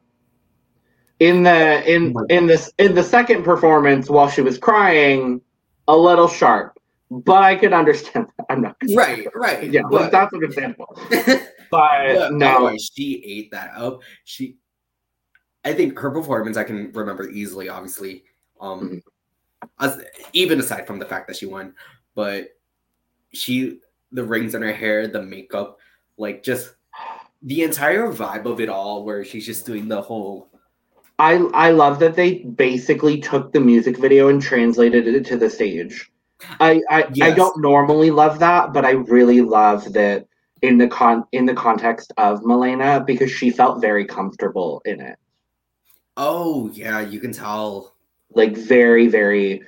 In 1.20 1.44
the 1.44 1.88
in 1.88 2.16
in 2.30 2.48
this 2.48 2.74
in 2.80 2.96
the 2.96 3.04
second 3.04 3.44
performance, 3.44 4.10
while 4.10 4.28
she 4.28 4.42
was 4.42 4.58
crying, 4.58 5.42
a 5.88 5.96
little 5.96 6.28
sharp, 6.28 6.80
but 7.12 7.44
I 7.44 7.56
could 7.56 7.72
understand. 7.72 8.26
That. 8.36 8.46
I'm 8.50 8.62
not 8.64 8.78
Right, 8.96 9.28
right. 9.36 9.72
Yeah, 9.72 9.84
but, 9.92 10.12
that's 10.12 10.34
understandable. 10.34 10.98
But 11.72 12.16
but 12.16 12.34
no, 12.34 12.76
she 12.78 13.24
ate 13.26 13.52
that 13.52 13.76
up. 13.76 14.02
She, 14.24 14.58
I 15.66 15.74
think 15.74 15.98
her 16.00 16.12
performance 16.12 16.58
I 16.58 16.64
can 16.64 16.92
remember 16.94 17.30
easily. 17.30 17.70
Obviously, 17.70 18.24
um, 18.62 19.02
as, 19.80 20.02
even 20.34 20.60
aside 20.60 20.86
from 20.88 21.00
the 21.00 21.06
fact 21.06 21.28
that 21.28 21.36
she 21.36 21.48
won, 21.48 21.74
but 22.14 22.55
she 23.36 23.80
the 24.12 24.24
rings 24.24 24.56
in 24.56 24.62
her 24.62 24.74
hair, 24.74 25.08
the 25.08 25.22
makeup, 25.22 25.78
like 26.18 26.44
just 26.44 26.76
the 27.44 27.64
entire 27.64 28.12
vibe 28.12 28.46
of 28.46 28.60
it 28.60 28.70
all, 28.70 29.04
where 29.04 29.24
she's 29.24 29.46
just 29.46 29.66
doing 29.66 29.88
the 29.88 30.02
whole. 30.02 30.50
I 31.20 31.36
I 31.54 31.72
love 31.72 32.00
that 32.00 32.16
they 32.16 32.40
basically 32.40 33.20
took 33.20 33.54
the 33.54 33.60
music 33.60 33.98
video 33.98 34.30
and 34.30 34.42
translated 34.42 35.08
it 35.08 35.26
to 35.28 35.38
the 35.38 35.50
stage. 35.50 36.12
I 36.60 36.82
I, 36.90 37.08
I 37.22 37.32
don't 37.32 37.62
normally 37.62 38.12
love 38.12 38.40
that, 38.40 38.74
but 38.74 38.86
I 38.86 38.92
really 38.92 39.42
love 39.42 39.94
that 39.94 40.28
in 40.62 40.78
the 40.78 40.88
con 40.88 41.24
in 41.32 41.46
the 41.46 41.54
context 41.54 42.12
of 42.18 42.44
Malena 42.44 43.04
because 43.06 43.32
she 43.32 43.50
felt 43.50 43.82
very 43.82 44.06
comfortable 44.06 44.82
in 44.86 45.00
it. 45.00 45.18
Oh 46.18 46.70
yeah, 46.74 47.02
you 47.02 47.20
can 47.20 47.32
tell. 47.32 47.94
Like 48.34 48.58
very 48.58 49.08
very. 49.08 49.62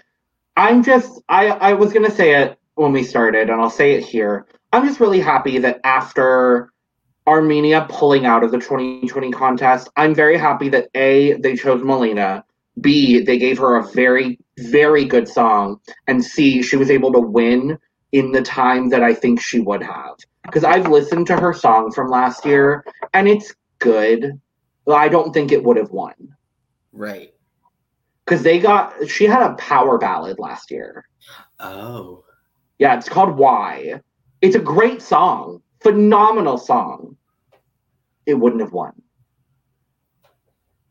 I'm 0.57 0.83
just 0.83 1.21
I 1.29 1.49
I 1.49 1.73
was 1.73 1.93
gonna 1.93 2.11
say 2.11 2.35
it 2.41 2.56
when 2.77 2.93
we 2.93 3.03
started, 3.03 3.49
and 3.49 3.59
I'll 3.59 3.69
say 3.69 3.93
it 3.93 4.05
here. 4.05 4.45
I'm 4.71 4.87
just 4.87 4.99
really 4.99 5.19
happy 5.19 5.57
that 5.59 5.79
after 5.83 6.71
Armenia 7.25 7.87
pulling 7.89 8.25
out 8.25 8.43
of 8.43 8.51
the 8.51 8.59
2020 8.59 9.31
contest, 9.31 9.89
I'm 9.97 10.13
very 10.13 10.37
happy 10.37 10.69
that 10.69 10.89
A, 10.95 11.33
they 11.33 11.55
chose 11.55 11.83
Malena, 11.83 12.45
B, 12.79 13.21
they 13.21 13.37
gave 13.37 13.57
her 13.57 13.77
a 13.77 13.87
very, 13.91 14.39
very 14.59 15.05
good 15.05 15.27
song, 15.27 15.79
and 16.07 16.23
C, 16.23 16.61
she 16.61 16.77
was 16.77 16.91
able 16.91 17.11
to 17.13 17.19
win 17.19 17.77
in 18.11 18.31
the 18.31 18.41
time 18.41 18.89
that 18.89 19.03
I 19.03 19.13
think 19.13 19.41
she 19.41 19.59
would 19.59 19.81
have. 19.83 20.15
Because 20.43 20.63
I've 20.63 20.87
listened 20.87 21.27
to 21.27 21.37
her 21.37 21.53
song 21.53 21.91
from 21.91 22.09
last 22.09 22.45
year, 22.45 22.85
and 23.13 23.27
it's 23.27 23.53
good. 23.79 24.39
But 24.85 24.95
I 24.95 25.09
don't 25.09 25.33
think 25.33 25.51
it 25.51 25.63
would 25.63 25.75
have 25.75 25.91
won. 25.91 26.13
Right. 26.93 27.33
Because 28.23 28.43
they 28.43 28.59
got, 28.59 29.09
she 29.09 29.25
had 29.25 29.41
a 29.41 29.55
power 29.55 29.97
ballad 29.97 30.39
last 30.39 30.71
year. 30.71 31.05
Oh. 31.59 32.23
Yeah, 32.79 32.95
it's 32.95 33.09
called 33.09 33.37
Why. 33.37 34.01
It's 34.41 34.55
a 34.55 34.59
great 34.59 35.01
song, 35.01 35.61
phenomenal 35.81 36.57
song. 36.57 37.17
It 38.25 38.35
wouldn't 38.35 38.61
have 38.61 38.73
won. 38.73 38.93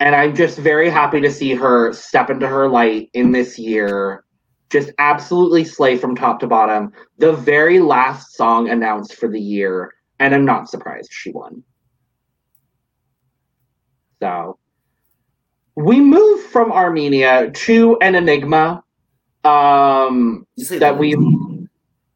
And 0.01 0.15
I'm 0.15 0.35
just 0.35 0.59
very 0.59 0.91
happy 0.91 1.21
to 1.21 1.31
see 1.31 1.55
her 1.55 1.93
step 1.93 2.29
into 2.29 2.47
her 2.47 2.69
light 2.69 3.09
in 3.15 3.33
this 3.33 3.59
year. 3.59 4.25
Just 4.69 4.91
absolutely 4.99 5.65
slay 5.65 5.97
from 5.97 6.17
top 6.17 6.41
to 6.41 6.47
bottom. 6.47 6.93
The 7.19 7.33
very 7.33 7.79
last 7.79 8.35
song 8.35 8.69
announced 8.69 9.15
for 9.15 9.29
the 9.29 9.41
year, 9.41 9.95
and 10.19 10.35
I'm 10.35 10.45
not 10.45 10.69
surprised 10.69 11.11
she 11.13 11.31
won. 11.31 11.63
So 14.21 14.59
we 15.77 16.01
move 16.01 16.43
from 16.43 16.73
Armenia 16.73 17.51
to 17.51 17.97
an 18.01 18.15
enigma. 18.17 18.83
Um, 19.45 20.45
that 20.81 20.99
we 20.99 21.15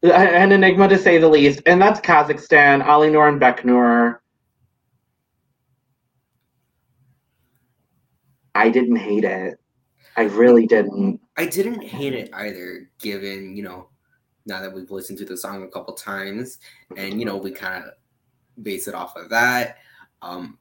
an 0.03 0.51
enigma 0.51 0.87
to 0.87 0.97
say 0.97 1.17
the 1.17 1.29
least, 1.29 1.61
and 1.65 1.81
that's 1.81 1.99
Kazakhstan, 1.99 2.83
Alinur 2.83 3.29
and 3.29 3.39
Beknur. 3.39 4.17
I 8.55 8.69
didn't 8.69 8.97
hate 8.97 9.23
it. 9.23 9.59
I 10.17 10.23
really 10.23 10.65
didn't. 10.65 11.21
I 11.37 11.45
didn't 11.45 11.83
hate 11.83 12.13
it 12.13 12.29
either, 12.33 12.89
given, 12.99 13.55
you 13.55 13.63
know, 13.63 13.89
now 14.45 14.61
that 14.61 14.73
we've 14.73 14.91
listened 14.91 15.19
to 15.19 15.25
the 15.25 15.37
song 15.37 15.63
a 15.63 15.67
couple 15.67 15.93
times 15.93 16.59
and, 16.97 17.19
you 17.19 17.25
know, 17.25 17.37
we 17.37 17.51
kind 17.51 17.83
of 17.83 17.91
base 18.63 18.87
it 18.87 18.93
off 18.93 19.15
of 19.15 19.29
that. 19.29 19.77
Um, 20.21 20.57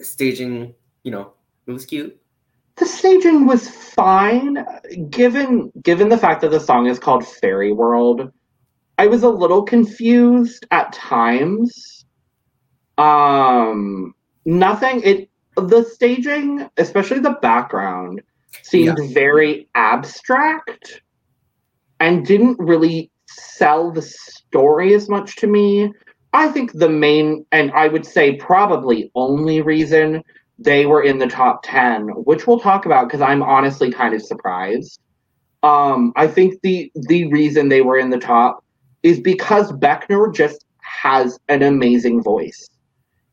staging, 0.00 0.74
you 1.02 1.10
know, 1.10 1.34
it 1.66 1.72
was 1.72 1.84
cute. 1.84 2.18
The 2.76 2.86
staging 2.86 3.46
was 3.46 3.68
fine, 3.68 4.64
given 5.10 5.70
given 5.82 6.08
the 6.08 6.18
fact 6.18 6.40
that 6.40 6.50
the 6.50 6.58
song 6.58 6.86
is 6.86 6.98
called 6.98 7.26
Fairy 7.26 7.72
World. 7.72 8.32
I 8.98 9.06
was 9.06 9.22
a 9.22 9.28
little 9.28 9.62
confused 9.62 10.66
at 10.70 10.92
times. 10.92 12.04
Um, 12.98 14.14
nothing. 14.44 15.02
It 15.02 15.30
the 15.56 15.84
staging, 15.84 16.68
especially 16.76 17.20
the 17.20 17.38
background, 17.42 18.22
seemed 18.62 18.98
very 19.12 19.68
abstract 19.74 21.00
and 22.00 22.26
didn't 22.26 22.58
really 22.58 23.10
sell 23.26 23.90
the 23.90 24.02
story 24.02 24.94
as 24.94 25.08
much 25.08 25.36
to 25.36 25.46
me. 25.46 25.92
I 26.32 26.48
think 26.48 26.72
the 26.72 26.88
main, 26.88 27.46
and 27.52 27.70
I 27.72 27.88
would 27.88 28.04
say 28.04 28.36
probably 28.36 29.10
only 29.14 29.60
reason 29.62 30.22
they 30.58 30.86
were 30.86 31.02
in 31.02 31.18
the 31.18 31.26
top 31.26 31.60
10, 31.64 32.08
which 32.08 32.46
we'll 32.46 32.60
talk 32.60 32.86
about 32.86 33.08
because 33.08 33.20
I'm 33.20 33.42
honestly 33.42 33.90
kind 33.92 34.14
of 34.14 34.22
surprised. 34.22 35.00
Um, 35.62 36.12
I 36.16 36.26
think 36.26 36.60
the 36.62 36.92
the 36.94 37.30
reason 37.32 37.68
they 37.68 37.80
were 37.80 37.96
in 37.96 38.10
the 38.10 38.18
top 38.18 38.63
is 39.04 39.20
because 39.20 39.70
Beknur 39.70 40.34
just 40.34 40.64
has 40.80 41.38
an 41.48 41.62
amazing 41.62 42.22
voice. 42.22 42.68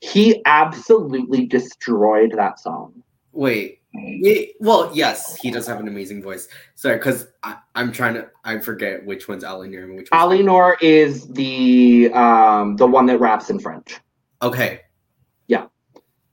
He 0.02 0.42
absolutely 0.46 1.48
destroyed 1.48 2.34
that 2.36 2.60
song. 2.60 3.02
Wait. 3.32 3.80
Yeah, 3.94 4.44
well, 4.60 4.90
yes, 4.94 5.36
he 5.36 5.52
does 5.52 5.68
have 5.68 5.80
an 5.80 5.88
amazing 5.88 6.24
voice. 6.24 6.48
Sorry, 6.76 6.98
because 6.98 7.28
I'm 7.76 7.92
trying 7.92 8.14
to 8.14 8.30
I 8.46 8.60
forget 8.60 9.06
which 9.06 9.28
one's 9.28 9.44
Alinur 9.44 9.84
and 9.84 9.98
which 9.98 10.10
one's 10.12 10.24
Alinur 10.24 10.76
is 10.82 11.28
the 11.28 12.10
um 12.14 12.78
the 12.78 12.88
one 12.88 13.06
that 13.08 13.20
raps 13.20 13.50
in 13.50 13.60
French. 13.60 14.00
Okay. 14.42 14.82
Yeah. 15.48 15.66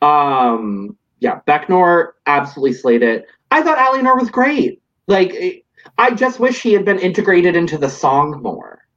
Um 0.02 0.96
yeah, 1.18 1.40
Beknur 1.48 2.10
absolutely 2.26 2.74
slayed 2.74 3.02
it. 3.02 3.26
I 3.50 3.62
thought 3.62 3.78
Alinur 3.78 4.16
was 4.16 4.30
great. 4.30 4.80
Like 5.08 5.64
I 5.98 6.12
just 6.12 6.38
wish 6.38 6.62
he 6.62 6.72
had 6.72 6.84
been 6.84 7.00
integrated 7.00 7.56
into 7.56 7.76
the 7.76 7.90
song 7.90 8.40
more. 8.40 8.87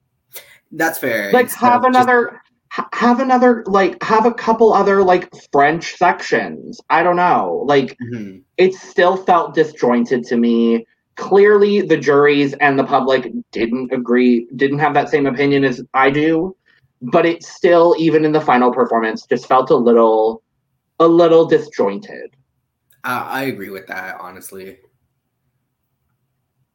That's 0.71 0.97
fair. 0.97 1.31
Like 1.31 1.51
have 1.51 1.83
another 1.83 2.41
have 2.93 3.19
another 3.19 3.63
like 3.67 4.01
have 4.01 4.25
a 4.25 4.33
couple 4.33 4.73
other 4.73 5.03
like 5.03 5.29
french 5.51 5.95
sections. 5.97 6.79
I 6.89 7.03
don't 7.03 7.17
know. 7.17 7.63
Like 7.65 7.97
mm-hmm. 7.97 8.39
it 8.57 8.73
still 8.73 9.17
felt 9.17 9.53
disjointed 9.53 10.23
to 10.25 10.37
me. 10.37 10.85
Clearly 11.17 11.81
the 11.81 11.97
juries 11.97 12.53
and 12.53 12.79
the 12.79 12.85
public 12.85 13.31
didn't 13.51 13.91
agree 13.91 14.47
didn't 14.55 14.79
have 14.79 14.93
that 14.93 15.09
same 15.09 15.27
opinion 15.27 15.63
as 15.65 15.83
i 15.93 16.09
do 16.09 16.55
but 17.01 17.25
it 17.25 17.43
still 17.43 17.95
even 17.97 18.23
in 18.23 18.31
the 18.31 18.41
final 18.41 18.71
performance 18.71 19.25
just 19.25 19.47
felt 19.47 19.69
a 19.71 19.75
little 19.75 20.43
a 20.99 21.07
little 21.07 21.45
disjointed. 21.45 22.35
Uh, 23.03 23.25
i 23.27 23.43
agree 23.43 23.69
with 23.69 23.87
that 23.87 24.17
honestly. 24.19 24.77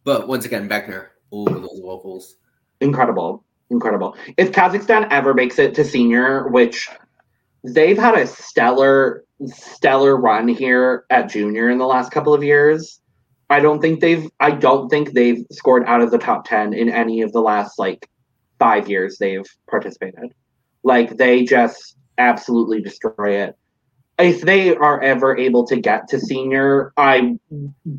But 0.05 0.29
once 0.29 0.45
again 0.45 0.69
Beknur 0.69 1.09
oh 1.33 1.45
those 1.47 1.81
vocals. 1.81 2.37
Incredible 2.81 3.45
incredible. 3.71 4.17
If 4.37 4.53
Kazakhstan 4.53 5.09
ever 5.11 5.35
makes 5.35 5.59
it 5.59 5.75
to 5.75 5.85
senior, 5.85 6.49
which 6.49 6.89
they've 7.65 7.99
had 7.99 8.15
a 8.17 8.27
stellar, 8.27 9.25
stellar 9.47 10.17
run 10.17 10.49
here 10.49 11.05
at 11.11 11.29
junior 11.29 11.71
in 11.71 11.79
the 11.79 11.87
last 11.87 12.11
couple 12.13 12.33
of 12.35 12.43
years. 12.43 13.01
I 13.49 13.61
don't 13.61 13.81
think 13.81 14.01
they've 14.01 14.29
I 14.41 14.51
don't 14.51 14.89
think 14.89 15.13
they've 15.13 15.45
scored 15.53 15.85
out 15.87 16.01
of 16.01 16.11
the 16.11 16.19
top 16.19 16.49
10 16.49 16.75
in 16.75 16.89
any 16.89 17.23
of 17.23 17.33
the 17.33 17.41
last 17.41 17.79
like 17.79 18.09
5 18.59 18.89
years 18.89 19.19
they've 19.19 19.47
participated. 19.71 20.33
Like 20.83 21.17
they 21.17 21.45
just 21.45 21.97
absolutely 22.19 22.81
destroy 22.81 23.43
it. 23.43 23.57
If 24.19 24.41
they 24.41 24.75
are 24.75 25.03
ever 25.03 25.37
able 25.37 25.67
to 25.67 25.77
get 25.77 26.09
to 26.09 26.19
senior, 26.19 26.93
I 26.97 27.37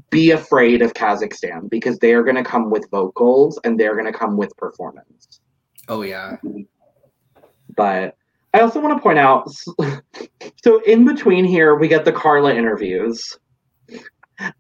be 0.09 0.31
afraid 0.31 0.81
of 0.81 0.93
Kazakhstan 0.93 1.69
because 1.69 1.99
they 1.99 2.13
are 2.13 2.23
going 2.23 2.35
to 2.35 2.43
come 2.43 2.71
with 2.71 2.89
vocals 2.89 3.59
and 3.63 3.79
they're 3.79 3.95
going 3.95 4.11
to 4.11 4.17
come 4.17 4.35
with 4.35 4.55
performance. 4.57 5.39
Oh 5.87 6.01
yeah. 6.01 6.37
But 7.75 8.15
I 8.53 8.59
also 8.61 8.79
want 8.79 8.97
to 8.97 9.01
point 9.01 9.19
out 9.19 9.49
so 10.63 10.81
in 10.83 11.05
between 11.05 11.45
here 11.45 11.75
we 11.75 11.87
get 11.87 12.05
the 12.05 12.11
Carla 12.11 12.53
interviews. 12.53 13.37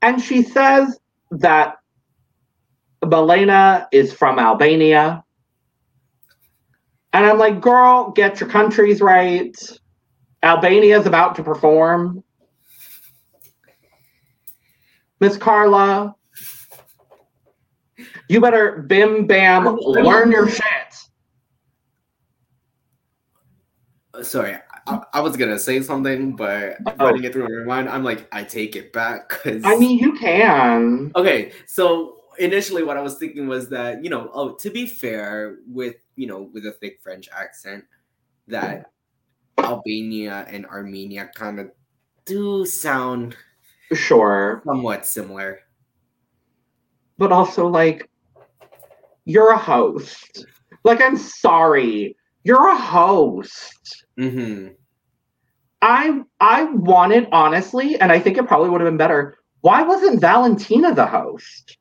And 0.01 0.21
she 0.21 0.41
says 0.43 0.99
that 1.31 1.77
Malena 3.05 3.87
is 3.91 4.13
from 4.13 4.39
Albania. 4.39 5.23
And 7.13 7.25
I'm 7.25 7.37
like, 7.37 7.61
girl, 7.61 8.11
get 8.11 8.39
your 8.39 8.49
countries 8.49 9.01
right. 9.01 9.55
Albania 10.43 10.99
is 10.99 11.05
about 11.05 11.35
to 11.35 11.43
perform. 11.43 12.23
Miss 15.19 15.35
Carla, 15.35 16.15
you 18.29 18.39
better 18.39 18.83
bim 18.87 19.25
bam 19.25 19.67
oh, 19.67 19.73
learn 19.73 20.31
your 20.31 20.45
oh. 20.45 20.49
shit. 20.49 20.86
Sorry, 24.23 24.55
I, 24.87 25.01
I, 25.13 25.21
was 25.21 25.37
gonna 25.37 25.59
say 25.59 25.81
something, 25.81 26.35
but 26.35 26.77
oh. 26.85 27.05
running 27.05 27.23
it 27.23 27.33
through 27.33 27.65
my 27.65 27.75
mind, 27.75 27.89
I'm 27.89 28.03
like, 28.03 28.27
I 28.31 28.43
take 28.43 28.75
it 28.75 28.93
back 28.93 29.29
because 29.29 29.63
I 29.63 29.75
mean, 29.77 29.97
you 29.99 30.13
can. 30.17 31.11
Okay, 31.15 31.51
so 31.65 32.17
initially, 32.39 32.83
what 32.83 32.97
I 32.97 33.01
was 33.01 33.17
thinking 33.17 33.47
was 33.47 33.69
that 33.69 34.03
you 34.03 34.09
know, 34.09 34.29
oh, 34.33 34.55
to 34.55 34.69
be 34.69 34.85
fair, 34.85 35.57
with 35.67 35.95
you 36.15 36.27
know, 36.27 36.49
with 36.53 36.65
a 36.65 36.71
thick 36.73 36.99
French 37.01 37.29
accent, 37.37 37.83
that 38.47 38.91
Albania 39.57 40.45
and 40.49 40.65
Armenia 40.65 41.29
kind 41.35 41.59
of 41.59 41.71
do 42.25 42.65
sound 42.65 43.35
sure 43.93 44.61
somewhat 44.65 45.05
similar, 45.05 45.59
but 47.17 47.31
also 47.31 47.67
like 47.67 48.09
you're 49.27 49.51
a 49.51 49.57
host. 49.57 50.45
Like, 50.83 51.01
I'm 51.01 51.17
sorry, 51.17 52.15
you're 52.47 52.69
a 52.69 52.77
host. 52.77 54.05
Mm-hmm. 54.17 54.69
I 55.81 56.21
I 56.39 56.63
wanted 56.63 57.27
honestly, 57.33 57.99
and 57.99 58.09
I 58.09 58.19
think 58.19 58.37
it 58.37 58.47
probably 58.47 58.69
would 58.69 58.79
have 58.79 58.87
been 58.87 58.97
better. 58.97 59.37
Why 59.59 59.83
wasn't 59.83 60.21
Valentina 60.21 60.95
the 60.95 61.05
host? 61.05 61.77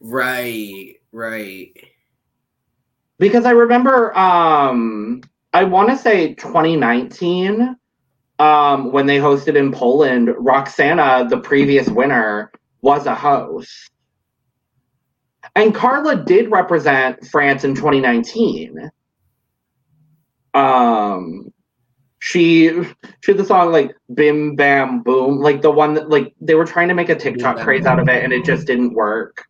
Right, 0.00 0.94
right. 1.12 1.76
Because 3.18 3.44
I 3.44 3.50
remember 3.50 4.16
um 4.16 5.20
I 5.52 5.64
want 5.64 5.90
to 5.90 5.96
say 5.98 6.32
2019 6.34 7.76
um 8.38 8.92
when 8.92 9.04
they 9.04 9.18
hosted 9.18 9.56
in 9.56 9.72
Poland, 9.72 10.28
Roksana, 10.28 11.28
the 11.28 11.38
previous 11.38 11.86
winner, 11.86 12.50
was 12.80 13.04
a 13.04 13.14
host. 13.14 13.90
And 15.54 15.74
Carla 15.74 16.24
did 16.24 16.50
represent 16.50 17.26
France 17.26 17.62
in 17.62 17.74
2019 17.74 18.90
um 20.54 21.52
she 22.18 22.70
she 23.20 23.32
had 23.32 23.36
the 23.36 23.44
song 23.44 23.72
like 23.72 23.96
bim 24.14 24.54
bam 24.54 25.02
boom 25.02 25.40
like 25.40 25.60
the 25.60 25.70
one 25.70 25.94
that 25.94 26.08
like 26.08 26.32
they 26.40 26.54
were 26.54 26.64
trying 26.64 26.86
to 26.86 26.94
make 26.94 27.08
a 27.08 27.16
tiktok 27.16 27.56
bim, 27.56 27.64
craze 27.64 27.84
out 27.84 27.98
of 27.98 28.08
it 28.08 28.22
and 28.22 28.32
it 28.32 28.44
just 28.44 28.64
didn't 28.64 28.94
work. 28.94 29.44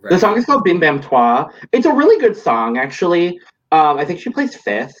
Right. 0.00 0.10
the 0.10 0.18
song 0.18 0.38
is 0.38 0.46
called 0.46 0.64
bim 0.64 0.80
bam 0.80 1.00
toi 1.00 1.44
it's 1.72 1.84
a 1.84 1.92
really 1.92 2.18
good 2.18 2.34
song 2.34 2.78
actually. 2.78 3.38
Um 3.70 3.98
i 3.98 4.04
think 4.06 4.18
she 4.20 4.30
plays 4.30 4.54
fifth. 4.56 4.94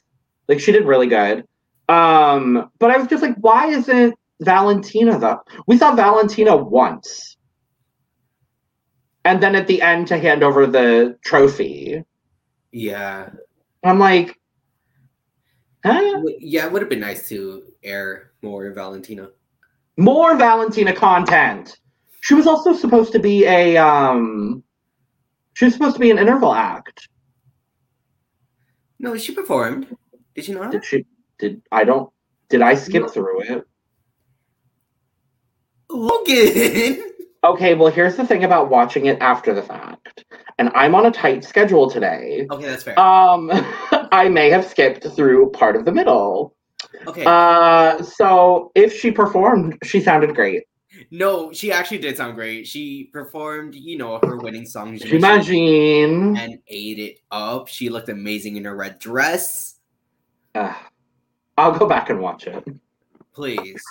Like 0.46 0.60
she 0.60 0.72
did 0.72 0.84
really 0.84 1.06
good. 1.06 1.44
Um 1.88 2.70
but 2.78 2.90
i 2.90 2.98
was 2.98 3.06
just 3.06 3.22
like 3.22 3.36
why 3.36 3.68
isn't 3.68 4.14
valentina 4.40 5.18
though 5.18 5.40
we 5.66 5.78
saw 5.78 5.94
valentina 5.94 6.54
once. 6.54 7.38
And 9.24 9.42
then 9.42 9.54
at 9.56 9.66
the 9.66 9.80
end 9.80 10.06
to 10.08 10.18
hand 10.18 10.42
over 10.42 10.66
the 10.66 11.18
trophy. 11.24 12.04
Yeah. 12.72 13.30
I'm 13.82 13.98
like 13.98 14.36
Huh? 15.86 16.22
Yeah, 16.40 16.66
it 16.66 16.72
would 16.72 16.82
have 16.82 16.88
been 16.88 17.00
nice 17.00 17.28
to 17.28 17.62
air 17.82 18.32
more 18.42 18.70
Valentina. 18.72 19.30
More 19.96 20.36
Valentina 20.36 20.92
content. 20.92 21.78
She 22.20 22.34
was 22.34 22.46
also 22.46 22.74
supposed 22.74 23.12
to 23.12 23.18
be 23.18 23.44
a 23.44 23.76
um 23.76 24.62
she 25.54 25.64
was 25.64 25.74
supposed 25.74 25.94
to 25.94 26.00
be 26.00 26.10
an 26.10 26.18
interval 26.18 26.52
act. 26.52 27.08
No, 28.98 29.16
she 29.16 29.32
performed. 29.32 29.94
Did 30.34 30.44
she 30.44 30.52
not? 30.52 30.72
Did 30.72 30.84
she 30.84 31.06
did 31.38 31.62
I 31.72 31.84
don't 31.84 32.10
did 32.48 32.62
I 32.62 32.74
skip 32.74 33.02
no. 33.02 33.08
through 33.08 33.42
it? 33.42 33.64
Logan. 35.90 37.02
Okay, 37.44 37.74
well 37.74 37.92
here's 37.92 38.16
the 38.16 38.26
thing 38.26 38.42
about 38.42 38.70
watching 38.70 39.06
it 39.06 39.18
after 39.20 39.54
the 39.54 39.62
fact. 39.62 40.24
And 40.58 40.70
I'm 40.74 40.96
on 40.96 41.06
a 41.06 41.12
tight 41.12 41.44
schedule 41.44 41.88
today. 41.88 42.44
Okay, 42.50 42.64
that's 42.64 42.82
fair. 42.82 42.98
Um 42.98 43.50
I 44.12 44.28
may 44.28 44.50
have 44.50 44.66
skipped 44.66 45.06
through 45.14 45.50
part 45.50 45.76
of 45.76 45.84
the 45.84 45.92
middle. 45.92 46.54
Okay. 47.06 47.24
Uh, 47.26 48.02
so 48.02 48.72
if 48.74 48.98
she 48.98 49.10
performed, 49.10 49.78
she 49.84 50.00
sounded 50.00 50.34
great. 50.34 50.64
No, 51.10 51.52
she 51.52 51.70
actually 51.70 51.98
did 51.98 52.16
sound 52.16 52.34
great. 52.34 52.66
She 52.66 53.10
performed, 53.12 53.74
you 53.74 53.98
know, 53.98 54.18
her 54.22 54.38
winning 54.38 54.66
song, 54.66 54.98
Imagine, 54.98 56.36
and 56.36 56.58
ate 56.68 56.98
it 56.98 57.20
up. 57.30 57.68
She 57.68 57.88
looked 57.88 58.08
amazing 58.08 58.56
in 58.56 58.64
her 58.64 58.74
red 58.74 58.98
dress. 58.98 59.76
Uh, 60.54 60.74
I'll 61.56 61.78
go 61.78 61.86
back 61.86 62.10
and 62.10 62.20
watch 62.20 62.46
it. 62.46 62.64
Please. 63.34 63.82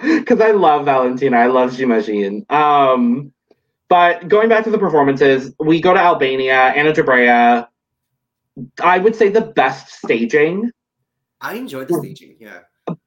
Because 0.00 0.40
I 0.40 0.52
love 0.52 0.84
Valentina. 0.84 1.36
I 1.36 1.46
love 1.46 1.72
J'imagine. 1.72 2.50
Um, 2.50 3.32
but 3.88 4.28
going 4.28 4.48
back 4.48 4.64
to 4.64 4.70
the 4.70 4.78
performances, 4.78 5.52
we 5.58 5.80
go 5.80 5.92
to 5.94 6.00
Albania, 6.00 6.54
Anna 6.54 6.92
Gjebrea, 6.92 7.68
I 8.82 8.98
would 8.98 9.16
say 9.16 9.28
the 9.28 9.40
best 9.40 9.90
staging. 9.90 10.70
I 11.40 11.54
enjoyed 11.54 11.88
the 11.88 11.94
staging, 11.94 12.36
yeah. 12.40 12.60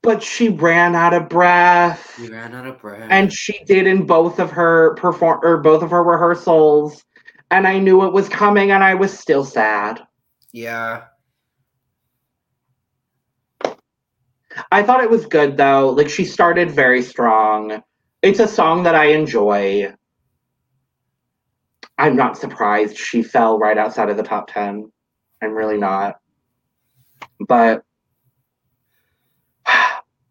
But 0.03 0.21
she 0.21 0.49
ran 0.49 0.95
out 0.95 1.13
of 1.13 1.27
breath. 1.27 2.13
She 2.17 2.29
ran 2.29 2.53
out 2.53 2.67
of 2.67 2.79
breath. 2.79 3.07
And 3.09 3.33
she 3.33 3.63
did 3.65 3.87
in 3.87 4.05
both 4.05 4.39
of 4.39 4.51
her 4.51 4.95
perform 4.95 5.39
or 5.43 5.57
both 5.57 5.81
of 5.81 5.91
her 5.91 6.03
rehearsals. 6.03 7.03
And 7.49 7.67
I 7.67 7.79
knew 7.79 8.05
it 8.05 8.13
was 8.13 8.29
coming 8.29 8.71
and 8.71 8.83
I 8.83 8.93
was 8.93 9.17
still 9.17 9.43
sad. 9.43 10.01
Yeah. 10.53 11.03
I 14.71 14.83
thought 14.83 15.03
it 15.03 15.09
was 15.09 15.25
good 15.25 15.57
though. 15.57 15.89
Like 15.89 16.09
she 16.09 16.25
started 16.25 16.71
very 16.71 17.01
strong. 17.01 17.81
It's 18.21 18.39
a 18.39 18.47
song 18.47 18.83
that 18.83 18.95
I 18.95 19.05
enjoy. 19.05 19.93
I'm 21.97 22.15
not 22.15 22.37
surprised 22.37 22.97
she 22.97 23.23
fell 23.23 23.57
right 23.59 23.77
outside 23.77 24.09
of 24.09 24.17
the 24.17 24.23
top 24.23 24.51
10. 24.51 24.91
I'm 25.41 25.53
really 25.53 25.77
not. 25.77 26.19
But 27.39 27.83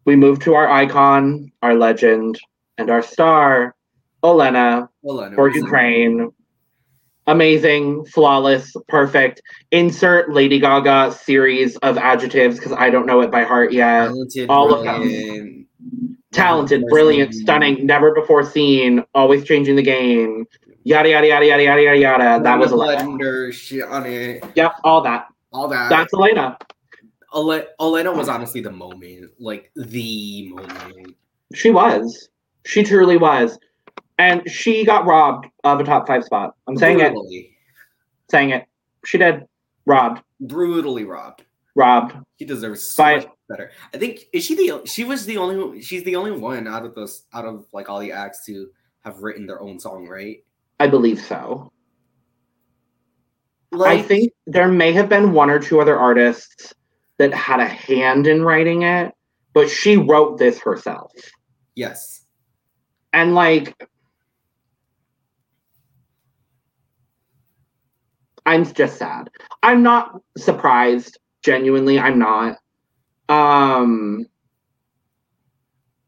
we 0.05 0.15
move 0.15 0.39
to 0.41 0.53
our 0.55 0.69
icon, 0.69 1.51
our 1.61 1.75
legend, 1.75 2.39
and 2.77 2.89
our 2.89 3.01
star, 3.01 3.75
Olena 4.23 4.87
Olena 5.05 5.35
for 5.35 5.49
Ukraine. 5.49 6.31
Amazing, 7.27 8.05
flawless, 8.05 8.75
perfect. 8.87 9.41
Insert 9.71 10.31
Lady 10.31 10.59
Gaga 10.59 11.11
series 11.11 11.77
of 11.77 11.97
adjectives 11.97 12.57
because 12.57 12.71
I 12.71 12.89
don't 12.89 13.05
know 13.05 13.21
it 13.21 13.29
by 13.29 13.43
heart 13.43 13.71
yet. 13.71 14.07
talented, 14.07 14.49
all 14.49 14.73
of 14.73 14.83
them. 14.83 15.60
Brilliant, 16.31 16.69
Talented, 16.69 16.89
brilliant, 16.89 17.33
stunning, 17.33 17.85
never 17.85 18.13
before 18.13 18.43
seen, 18.43 19.03
always 19.13 19.43
changing 19.43 19.75
the 19.75 19.83
game. 19.83 20.47
Yada 20.83 21.09
yada 21.09 21.27
yada 21.27 21.45
yada 21.45 21.63
yada 21.63 21.81
yada 21.81 21.99
yada. 21.99 22.43
That 22.43 22.57
was 22.57 22.71
Elena. 22.71 23.03
blender 23.03 23.53
shit 23.53 23.83
on 23.83 24.05
it. 24.05 24.43
Yep, 24.55 24.73
all 24.83 25.01
that. 25.01 25.27
All 25.51 25.67
that. 25.67 25.89
That's 25.89 26.13
Elena. 26.13 26.57
Ole- 27.33 27.65
Olena 27.79 28.15
was 28.15 28.29
honestly 28.29 28.61
the 28.61 28.71
moment, 28.71 29.31
like 29.39 29.71
the 29.75 30.49
moment. 30.49 31.15
She 31.53 31.69
was. 31.69 32.29
She 32.65 32.83
truly 32.83 33.17
was. 33.17 33.57
And 34.17 34.49
she 34.49 34.85
got 34.85 35.05
robbed 35.05 35.47
of 35.63 35.79
a 35.79 35.83
top 35.83 36.07
five 36.07 36.23
spot. 36.23 36.55
I'm 36.67 36.77
saying 36.77 36.99
it. 36.99 37.13
Saying 38.29 38.51
it. 38.51 38.65
She 39.05 39.17
did. 39.17 39.45
Robbed. 39.85 40.21
brutally 40.39 41.05
robbed. 41.05 41.43
Robbed. 41.75 42.15
He 42.37 42.45
deserves 42.45 42.83
so 42.83 43.03
By- 43.03 43.15
much 43.17 43.27
better. 43.49 43.71
I 43.93 43.97
think 43.97 44.21
is 44.33 44.43
she 44.45 44.55
the 44.55 44.85
she 44.85 45.03
was 45.03 45.25
the 45.25 45.37
only 45.37 45.81
she's 45.81 46.03
the 46.03 46.15
only 46.15 46.31
one 46.31 46.67
out 46.67 46.85
of 46.85 46.95
those 46.95 47.23
out 47.33 47.45
of 47.45 47.65
like 47.73 47.89
all 47.89 47.99
the 47.99 48.11
acts 48.11 48.45
to 48.45 48.69
have 49.03 49.19
written 49.19 49.45
their 49.45 49.61
own 49.61 49.79
song, 49.79 50.07
right? 50.07 50.43
I 50.79 50.87
believe 50.87 51.19
so. 51.21 51.71
Like 53.71 53.99
I 53.99 54.01
think 54.01 54.33
there 54.47 54.67
may 54.67 54.91
have 54.91 55.07
been 55.07 55.31
one 55.31 55.49
or 55.49 55.59
two 55.59 55.79
other 55.79 55.97
artists 55.97 56.73
that 57.17 57.33
had 57.33 57.59
a 57.59 57.65
hand 57.67 58.27
in 58.27 58.43
writing 58.43 58.81
it, 58.81 59.13
but 59.53 59.69
she 59.69 59.95
wrote 59.95 60.37
this 60.37 60.59
herself. 60.59 61.11
yes. 61.75 62.19
And 63.13 63.33
like 63.35 63.75
I'm 68.45 68.65
just 68.73 68.97
sad. 68.97 69.29
I'm 69.61 69.83
not 69.83 70.19
surprised, 70.37 71.19
genuinely 71.43 71.99
I'm 71.99 72.19
not. 72.19 72.57
Um 73.29 74.25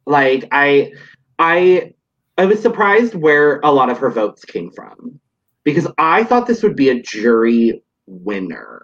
like 0.06 0.48
I 0.52 0.92
I 1.40 1.94
I 2.38 2.46
was 2.46 2.62
surprised 2.62 3.16
where 3.16 3.60
a 3.64 3.72
lot 3.72 3.90
of 3.90 3.98
her 4.00 4.10
votes 4.10 4.44
came 4.46 4.72
from 4.72 5.20
because 5.64 5.88
I 5.98 6.24
thought 6.24 6.48
this 6.48 6.64
would 6.64 6.76
be 6.76 6.90
a 6.90 7.02
jury 7.02 7.82
winner. 8.08 8.84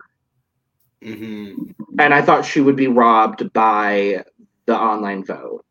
hmm 1.03 1.53
and 1.99 2.13
I 2.13 2.21
thought 2.21 2.45
she 2.45 2.61
would 2.61 2.75
be 2.77 2.87
robbed 2.87 3.51
by 3.53 4.23
the 4.65 4.75
online 4.77 5.25
vote. 5.25 5.65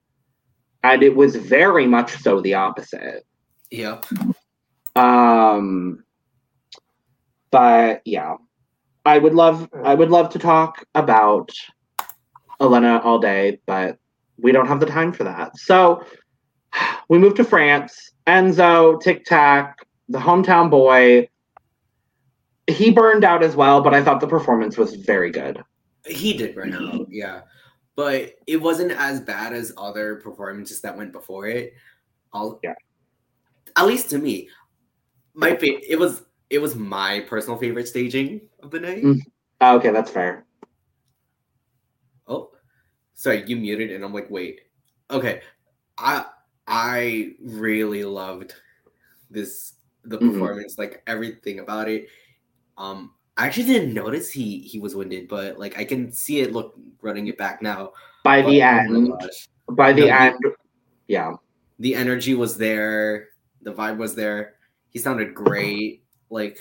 And 0.83 1.03
it 1.03 1.15
was 1.17 1.37
very 1.37 1.87
much 1.87 2.17
so 2.19 2.41
the 2.41 2.55
opposite. 2.55 3.25
Yep. 3.71 4.07
Um 4.97 6.05
but 7.51 8.03
yeah. 8.05 8.37
I 9.09 9.17
would 9.17 9.35
love 9.35 9.69
I 9.85 9.95
would 9.95 10.11
love 10.11 10.29
to 10.31 10.39
talk 10.39 10.85
about 10.95 11.51
Elena 12.61 13.01
all 13.03 13.19
day, 13.19 13.59
but 13.65 13.99
we 14.37 14.53
don't 14.53 14.67
have 14.67 14.81
the 14.81 14.87
time 14.87 15.13
for 15.13 15.25
that. 15.25 15.57
So 15.57 16.05
we 17.09 17.17
moved 17.17 17.37
to 17.37 17.45
France. 17.45 18.13
Enzo, 18.27 19.01
Tic 19.01 19.25
Tac, 19.25 19.79
the 20.11 20.19
hometown 20.19 20.71
boy. 20.71 21.29
He 22.67 22.91
burned 22.91 23.25
out 23.25 23.43
as 23.43 23.57
well, 23.57 23.81
but 23.81 23.95
I 23.95 24.05
thought 24.05 24.21
the 24.21 24.29
performance 24.29 24.77
was 24.77 24.95
very 24.95 25.31
good. 25.31 25.65
He 26.07 26.35
did 26.35 26.55
burn 26.55 26.75
out, 26.75 27.07
yeah. 27.11 27.41
But 27.97 28.35
it 28.47 28.59
wasn't 28.59 28.93
as 28.93 29.23
bad 29.23 29.55
as 29.55 29.73
other 29.79 30.17
performances 30.17 30.83
that 30.83 30.95
went 30.95 31.13
before 31.13 31.47
it. 31.47 31.73
I'll, 32.35 32.61
Yeah. 32.63 32.75
At 33.75 33.87
least 33.87 34.11
to 34.11 34.19
me, 34.19 34.51
my 35.33 35.57
fa- 35.57 35.91
it 35.91 35.99
was 35.99 36.23
it 36.51 36.59
was 36.59 36.75
my 36.75 37.21
personal 37.29 37.59
favorite 37.59 37.89
staging 37.89 38.41
of 38.63 38.71
the 38.71 38.81
night. 38.81 39.03
Mm. 39.05 39.21
Oh, 39.61 39.77
okay, 39.77 39.91
that's 39.91 40.11
fair. 40.11 40.45
Oh, 42.27 42.51
sorry, 43.15 43.45
you 43.47 43.57
muted, 43.57 43.91
and 43.91 44.05
I'm 44.05 44.15
like, 44.15 44.31
wait, 44.31 44.61
okay. 45.11 45.43
I 45.99 46.27
I 46.67 47.33
really 47.43 48.05
loved 48.05 48.55
this 49.31 49.75
the 50.05 50.19
Mhm. 50.19 50.33
performance, 50.33 50.79
like 50.79 51.03
everything 51.07 51.59
about 51.61 51.89
it. 51.89 52.09
Um, 52.77 53.15
I 53.37 53.47
actually 53.47 53.67
didn't 53.67 53.95
notice 53.95 54.31
he 54.31 54.61
he 54.61 54.79
was 54.79 54.95
winded, 54.95 55.29
but 55.29 55.59
like 55.59 55.79
I 55.79 55.85
can 55.85 56.13
see 56.13 56.41
it. 56.41 56.53
Look, 56.53 56.79
running 57.03 57.27
it 57.27 57.37
back 57.39 57.63
now. 57.63 57.93
By 58.25 58.43
But, 58.43 58.51
the 58.51 58.63
oh 58.63 58.67
end, 58.67 59.09
gosh. 59.21 59.49
by 59.71 59.93
the 59.93 60.07
No, 60.07 60.17
end, 60.17 60.37
yeah. 61.09 61.35
the 61.79 61.95
energy 61.95 62.35
was 62.35 62.57
there, 62.57 63.29
the 63.63 63.73
vibe 63.73 63.97
was 63.99 64.15
there. 64.15 64.55
He 64.91 64.99
sounded 64.99 65.35
great. 65.35 66.03
Like 66.31 66.61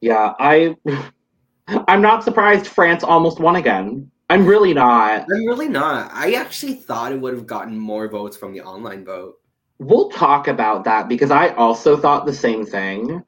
Yeah, 0.00 0.34
I 0.38 0.76
I'm 1.88 2.00
not 2.00 2.24
surprised 2.24 2.66
France 2.66 3.02
almost 3.04 3.40
won 3.40 3.56
again. 3.56 4.10
I'm 4.30 4.46
really 4.46 4.74
not. 4.74 5.22
I'm 5.22 5.46
really 5.46 5.68
not. 5.68 6.10
I 6.12 6.34
actually 6.34 6.74
thought 6.74 7.12
it 7.12 7.20
would 7.20 7.34
have 7.34 7.46
gotten 7.46 7.78
more 7.78 8.08
votes 8.08 8.36
from 8.36 8.52
the 8.52 8.60
online 8.60 9.04
vote. 9.04 9.36
We'll 9.78 10.10
talk 10.10 10.48
about 10.48 10.84
that 10.84 11.08
because 11.08 11.30
I 11.30 11.48
also 11.50 11.96
thought 11.96 12.26
the 12.26 12.34
same 12.34 12.64
thing. 12.64 13.22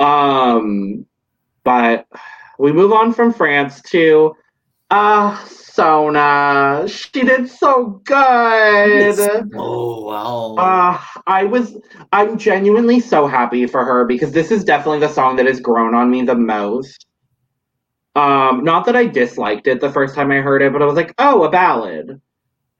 Um 0.00 1.06
but 1.64 2.06
we 2.58 2.72
move 2.72 2.92
on 2.92 3.12
from 3.12 3.32
France 3.32 3.82
to 3.90 4.36
uh 4.90 5.44
Sona. 5.76 6.88
She 6.88 7.22
did 7.22 7.50
so 7.50 8.00
good. 8.04 9.50
Oh 9.54 10.04
wow. 10.04 10.54
Uh, 10.56 11.20
I 11.26 11.44
was, 11.44 11.76
I'm 12.12 12.38
genuinely 12.38 13.00
so 13.00 13.26
happy 13.26 13.66
for 13.66 13.84
her 13.84 14.06
because 14.06 14.32
this 14.32 14.50
is 14.50 14.64
definitely 14.64 15.00
the 15.00 15.12
song 15.12 15.36
that 15.36 15.44
has 15.44 15.60
grown 15.60 15.94
on 15.94 16.10
me 16.10 16.22
the 16.22 16.34
most. 16.34 17.04
Um, 18.14 18.64
not 18.64 18.86
that 18.86 18.96
I 18.96 19.04
disliked 19.04 19.66
it 19.66 19.82
the 19.82 19.92
first 19.92 20.14
time 20.14 20.30
I 20.30 20.36
heard 20.36 20.62
it, 20.62 20.72
but 20.72 20.80
I 20.80 20.86
was 20.86 20.96
like, 20.96 21.14
oh, 21.18 21.44
a 21.44 21.50
ballad. 21.50 22.18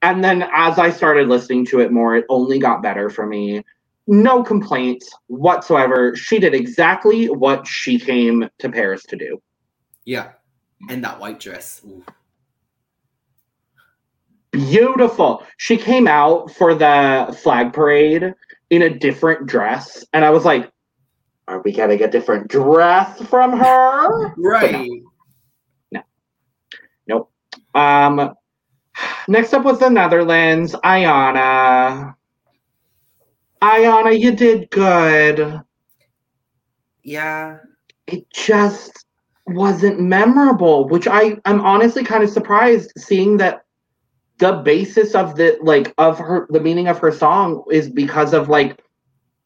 And 0.01 0.23
then 0.23 0.49
as 0.51 0.79
I 0.79 0.89
started 0.89 1.27
listening 1.27 1.67
to 1.67 1.81
it 1.81 1.91
more, 1.91 2.15
it 2.15 2.25
only 2.29 2.57
got 2.57 2.81
better 2.81 3.11
for 3.11 3.27
me. 3.27 3.63
No 4.07 4.41
complaints 4.41 5.11
whatsoever. 5.27 6.15
She 6.15 6.39
did 6.39 6.55
exactly 6.55 7.27
what 7.29 7.67
she 7.67 7.99
came 7.99 8.49
to 8.57 8.69
Paris 8.69 9.03
to 9.03 9.15
do. 9.15 9.39
yeah. 10.05 10.29
And 10.89 11.03
that 11.03 11.19
white 11.19 11.39
dress. 11.39 11.81
Ooh. 11.85 12.03
beautiful. 14.51 15.43
She 15.57 15.77
came 15.77 16.07
out 16.07 16.51
for 16.51 16.73
the 16.73 17.35
flag 17.41 17.73
parade 17.73 18.33
in 18.69 18.81
a 18.81 18.89
different 18.89 19.47
dress, 19.47 20.05
and 20.13 20.25
I 20.25 20.29
was 20.29 20.45
like, 20.45 20.71
"Are 21.47 21.61
we 21.61 21.71
getting 21.71 22.01
a 22.03 22.09
different 22.09 22.47
dress 22.47 23.21
from 23.27 23.57
her?" 23.57 24.33
Right. 24.37 24.71
No. 24.71 25.01
no. 25.91 26.01
Nope. 27.07 27.31
Um, 27.75 28.33
next 29.27 29.53
up 29.53 29.63
was 29.63 29.79
the 29.79 29.89
Netherlands. 29.89 30.73
Ayana. 30.83 32.15
Ayana, 33.61 34.19
you 34.19 34.35
did 34.35 34.69
good. 34.69 35.61
Yeah. 37.03 37.57
It 38.05 38.29
just 38.31 39.06
wasn't 39.49 39.99
memorable, 39.99 40.87
which 40.87 41.07
I 41.07 41.37
I'm 41.45 41.61
honestly 41.61 42.03
kind 42.03 42.23
of 42.23 42.29
surprised 42.29 42.91
seeing 42.97 43.37
that 43.37 43.63
the 44.39 44.53
basis 44.53 45.15
of 45.15 45.35
the 45.35 45.57
like 45.61 45.93
of 45.97 46.19
her 46.19 46.47
the 46.49 46.59
meaning 46.59 46.87
of 46.87 46.99
her 46.99 47.11
song 47.11 47.63
is 47.71 47.89
because 47.89 48.33
of 48.33 48.49
like 48.49 48.83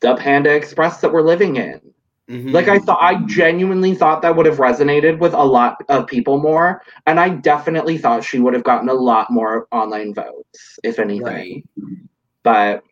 the 0.02 0.16
Panda 0.16 0.54
Express 0.54 1.02
that 1.02 1.12
we're 1.14 1.22
living 1.22 1.56
in. 1.56 1.80
Mhm. 2.30 2.54
Like 2.54 2.68
I 2.68 2.80
thought 2.80 3.00
I 3.02 3.24
genuinely 3.26 3.94
thought 3.96 4.22
that 4.22 4.36
would 4.36 4.46
have 4.46 4.58
resonated 4.58 5.20
with 5.20 5.34
a 5.34 5.44
lot 5.44 5.78
of 5.90 6.08
people 6.08 6.40
more 6.42 6.82
and 7.06 7.20
I 7.20 7.30
definitely 7.30 7.98
thought 7.98 8.24
she 8.24 8.40
would 8.40 8.54
have 8.54 8.64
gotten 8.64 8.90
a 8.90 8.94
lot 8.94 9.30
more 9.32 9.68
online 9.72 10.14
votes 10.14 10.80
if 10.84 11.00
anything. 11.00 11.24
Right. 11.24 11.66
But 12.44 12.84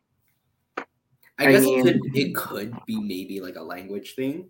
I, 1.40 1.48
I 1.48 1.52
guess 1.52 1.64
mean- 1.64 1.88
it 1.88 2.00
could 2.02 2.18
it 2.18 2.36
could 2.36 2.76
be 2.86 3.00
maybe 3.00 3.40
like 3.42 3.56
a 3.56 3.64
language 3.64 4.16
thing 4.16 4.50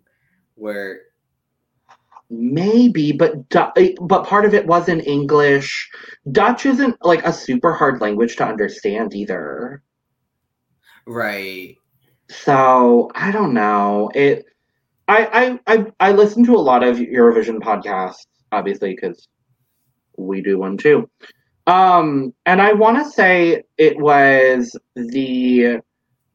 where 0.56 1.02
maybe 2.30 3.12
but 3.12 3.48
Du- 3.48 3.96
but 4.00 4.26
part 4.26 4.44
of 4.44 4.54
it 4.54 4.66
was 4.66 4.88
in 4.88 5.00
English. 5.00 5.90
Dutch 6.30 6.64
isn't 6.66 6.96
like 7.04 7.24
a 7.26 7.32
super 7.32 7.74
hard 7.74 8.00
language 8.00 8.36
to 8.36 8.46
understand 8.46 9.14
either. 9.14 9.82
right. 11.06 11.76
So 12.28 13.10
I 13.14 13.32
don't 13.32 13.54
know. 13.54 14.10
It. 14.14 14.46
I 15.08 15.58
I 15.66 15.74
I, 15.74 15.86
I 16.00 16.12
listen 16.12 16.44
to 16.46 16.54
a 16.54 16.58
lot 16.58 16.84
of 16.84 16.98
Eurovision 16.98 17.58
podcasts, 17.58 18.26
obviously, 18.52 18.94
because 18.94 19.28
we 20.16 20.40
do 20.40 20.58
one 20.58 20.76
too. 20.76 21.10
Um, 21.66 22.34
and 22.46 22.60
I 22.60 22.72
want 22.72 22.98
to 22.98 23.10
say 23.10 23.62
it 23.78 23.98
was 23.98 24.76
the 24.96 25.80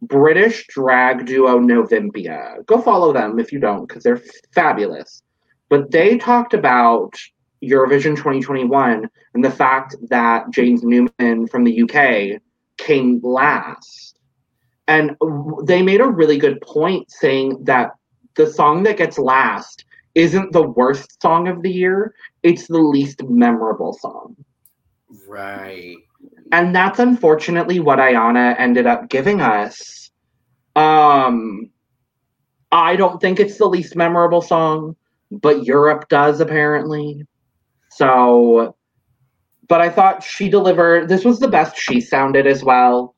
British 0.01 0.67
drag 0.67 1.25
duo 1.25 1.59
Novimpia. 1.59 2.65
Go 2.65 2.81
follow 2.81 3.13
them 3.13 3.39
if 3.39 3.51
you 3.51 3.59
don't, 3.59 3.87
because 3.87 4.03
they're 4.03 4.21
fabulous. 4.53 5.21
But 5.69 5.91
they 5.91 6.17
talked 6.17 6.53
about 6.53 7.15
Eurovision 7.63 8.15
2021 8.15 9.09
and 9.33 9.43
the 9.43 9.51
fact 9.51 9.95
that 10.09 10.49
James 10.51 10.83
Newman 10.83 11.47
from 11.47 11.63
the 11.63 11.81
UK 11.81 12.41
came 12.77 13.19
last. 13.23 14.19
And 14.87 15.15
they 15.63 15.81
made 15.81 16.01
a 16.01 16.07
really 16.07 16.37
good 16.37 16.61
point 16.61 17.09
saying 17.11 17.63
that 17.63 17.91
the 18.35 18.51
song 18.51 18.83
that 18.83 18.97
gets 18.97 19.17
last 19.17 19.85
isn't 20.13 20.51
the 20.51 20.61
worst 20.61 21.21
song 21.21 21.47
of 21.47 21.61
the 21.61 21.71
year, 21.71 22.13
it's 22.43 22.67
the 22.67 22.77
least 22.77 23.23
memorable 23.23 23.93
song. 23.93 24.35
Right. 25.27 25.97
And 26.51 26.75
that's 26.75 26.99
unfortunately 26.99 27.79
what 27.79 27.99
Ayana 27.99 28.55
ended 28.59 28.85
up 28.85 29.09
giving 29.09 29.41
us. 29.41 30.11
Um 30.75 31.71
I 32.71 32.95
don't 32.95 33.21
think 33.21 33.39
it's 33.39 33.57
the 33.57 33.67
least 33.67 33.95
memorable 33.95 34.41
song, 34.41 34.95
but 35.31 35.65
Europe 35.65 36.09
does 36.09 36.39
apparently. 36.39 37.25
So 37.91 38.75
but 39.67 39.81
I 39.81 39.89
thought 39.89 40.23
she 40.23 40.49
delivered 40.49 41.09
this 41.09 41.25
was 41.25 41.39
the 41.39 41.47
best 41.47 41.77
she 41.77 42.01
sounded 42.01 42.47
as 42.47 42.63
well. 42.63 43.15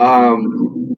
Um 0.00 0.96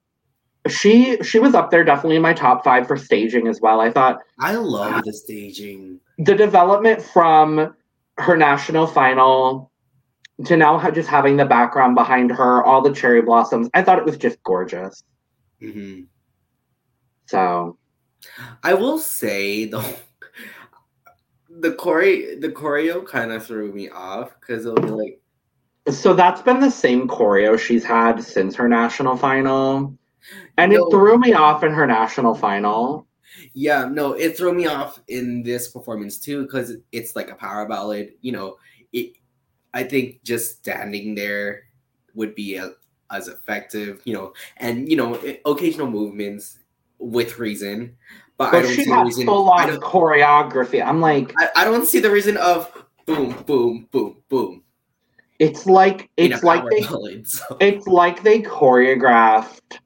she 0.69 1.23
she 1.23 1.39
was 1.39 1.55
up 1.55 1.71
there 1.71 1.85
definitely 1.85 2.17
in 2.17 2.23
my 2.23 2.33
top 2.33 2.65
5 2.65 2.87
for 2.87 2.97
staging 2.97 3.49
as 3.49 3.61
well. 3.61 3.81
I 3.81 3.91
thought 3.91 4.21
I 4.41 4.55
love 4.55 5.03
the 5.05 5.13
staging. 5.13 6.01
The 6.19 6.35
development 6.35 7.03
from 7.03 7.75
her 8.19 8.37
national 8.37 8.87
final 8.87 9.71
to 10.47 10.57
now 10.57 10.91
just 10.91 11.09
having 11.09 11.37
the 11.37 11.45
background 11.45 11.95
behind 11.95 12.31
her, 12.33 12.65
all 12.65 12.83
the 12.83 12.93
cherry 12.93 13.23
blossoms. 13.23 13.69
I 13.75 13.83
thought 13.83 13.99
it 13.99 14.05
was 14.05 14.17
just 14.17 14.43
gorgeous. 14.43 15.05
Mm-hmm. 15.63 16.03
So, 17.27 17.79
I 18.63 18.75
will 18.75 18.99
say 18.99 19.67
though, 19.67 19.95
the 21.61 21.73
choreo 21.73 22.41
the 22.41 22.51
choreo 22.51 23.07
kind 23.07 23.33
of 23.33 23.45
threw 23.47 23.73
me 23.73 23.89
off 23.89 24.35
because 24.41 24.67
it'll 24.67 24.81
be 24.81 24.91
like. 24.91 25.21
So 25.91 26.15
that's 26.15 26.41
been 26.41 26.61
the 26.61 26.71
same 26.71 27.07
choreo 27.07 27.59
she's 27.59 27.85
had 27.85 28.23
since 28.23 28.55
her 28.57 28.69
national 28.69 29.17
final, 29.17 29.97
and 30.57 30.73
no. 30.73 30.87
it 30.87 30.91
threw 30.91 31.19
me 31.19 31.35
off 31.35 31.63
in 31.63 31.73
her 31.73 31.87
national 31.87 32.35
final. 32.35 33.07
Yeah, 33.53 33.89
no, 33.91 34.13
it 34.13 34.37
threw 34.37 34.55
me 34.55 34.67
off 34.67 35.01
in 35.09 35.43
this 35.43 35.69
performance 35.69 36.19
too 36.19 36.45
because 36.45 36.77
it's 36.93 37.15
like 37.15 37.31
a 37.31 37.35
power 37.35 37.69
ballad. 37.69 38.13
You 38.23 38.33
know, 38.33 38.57
it 38.93 39.17
I 39.75 39.83
think 39.83 40.23
just 40.23 40.59
standing 40.59 41.15
there 41.15 41.65
would 42.15 42.35
be 42.35 42.57
a, 42.57 42.73
as 43.11 43.29
effective, 43.29 44.01
you 44.05 44.15
know, 44.15 44.33
and 44.57 44.89
you 44.89 44.97
know, 44.97 45.21
occasional 45.45 45.91
movements 45.91 46.59
with 46.99 47.39
reason. 47.39 47.97
But, 48.37 48.51
but 48.51 48.59
I 48.59 48.63
don't 48.63 48.75
she 48.75 48.85
see 48.85 48.91
the 48.91 49.05
reason. 49.05 49.27
full 49.27 49.51
on 49.51 49.69
choreography. 49.81 50.85
I'm 50.85 51.01
like, 51.01 51.33
I, 51.39 51.49
I, 51.57 51.65
don't 51.65 51.87
see 51.87 52.01
the 52.01 52.11
reason 52.11 52.37
of 52.37 52.71
boom, 53.07 53.33
boom, 53.47 53.89
boom, 53.93 54.17
boom. 54.29 54.63
It's 55.39 55.67
like 55.67 56.11
it's 56.17 56.43
like 56.43 56.65
they, 56.71 56.81
ballad, 56.81 57.29
so. 57.29 57.57
it's 57.61 57.87
like 57.87 58.23
they 58.23 58.41
choreographed 58.41 59.79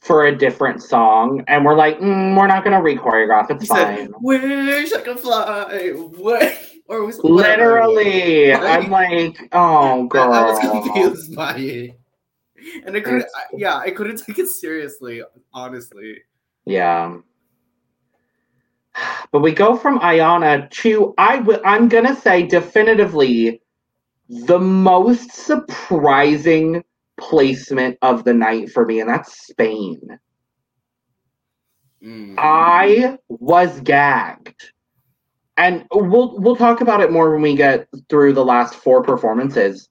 for 0.00 0.26
a 0.26 0.36
different 0.36 0.82
song, 0.82 1.44
and 1.46 1.64
we're 1.64 1.76
like, 1.76 1.98
mm, 2.00 2.36
we're 2.36 2.46
not 2.46 2.64
gonna 2.64 2.82
re-choreograph. 2.82 3.50
It's 3.50 3.62
he 3.62 3.68
fine. 3.68 3.96
Said, 3.96 4.10
Wish 4.20 4.92
I 4.92 5.00
could 5.02 5.20
fly. 5.20 5.90
What? 5.94 6.64
Or 6.88 7.04
was 7.04 7.18
literally? 7.22 8.50
I'm 8.54 8.90
like, 8.90 9.38
oh 9.52 10.06
god. 10.06 10.30
I, 10.32 10.38
I 10.38 10.50
was 10.50 10.84
confused 10.84 11.36
by 11.36 11.56
it, 11.58 12.00
and 12.86 12.96
I 12.96 13.00
couldn't. 13.00 13.24
I, 13.24 13.42
yeah, 13.54 13.76
I 13.76 13.90
couldn't 13.90 14.24
take 14.24 14.38
it 14.38 14.48
seriously. 14.48 15.22
Honestly. 15.52 16.22
Yeah. 16.64 17.18
But 19.32 19.40
we 19.40 19.52
go 19.52 19.76
from 19.76 20.00
Ayana 20.00 20.70
to 20.82 21.14
I. 21.18 21.38
W- 21.38 21.60
I'm 21.64 21.88
gonna 21.88 22.16
say 22.16 22.42
definitively 22.44 23.60
the 24.28 24.58
most 24.58 25.32
surprising 25.32 26.84
placement 27.18 27.98
of 28.02 28.24
the 28.24 28.34
night 28.34 28.70
for 28.70 28.84
me, 28.86 29.00
and 29.00 29.08
that's 29.08 29.46
Spain. 29.46 30.00
Mm. 32.02 32.36
I 32.38 33.18
was 33.28 33.80
gagged 33.80 34.72
and 35.58 35.84
we'll 35.92 36.38
we'll 36.38 36.56
talk 36.56 36.80
about 36.80 37.00
it 37.00 37.12
more 37.12 37.32
when 37.32 37.42
we 37.42 37.54
get 37.56 37.88
through 38.08 38.32
the 38.32 38.44
last 38.44 38.76
four 38.76 39.02
performances. 39.02 39.88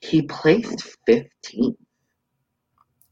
He 0.00 0.22
placed 0.22 0.96
15th. 1.08 1.76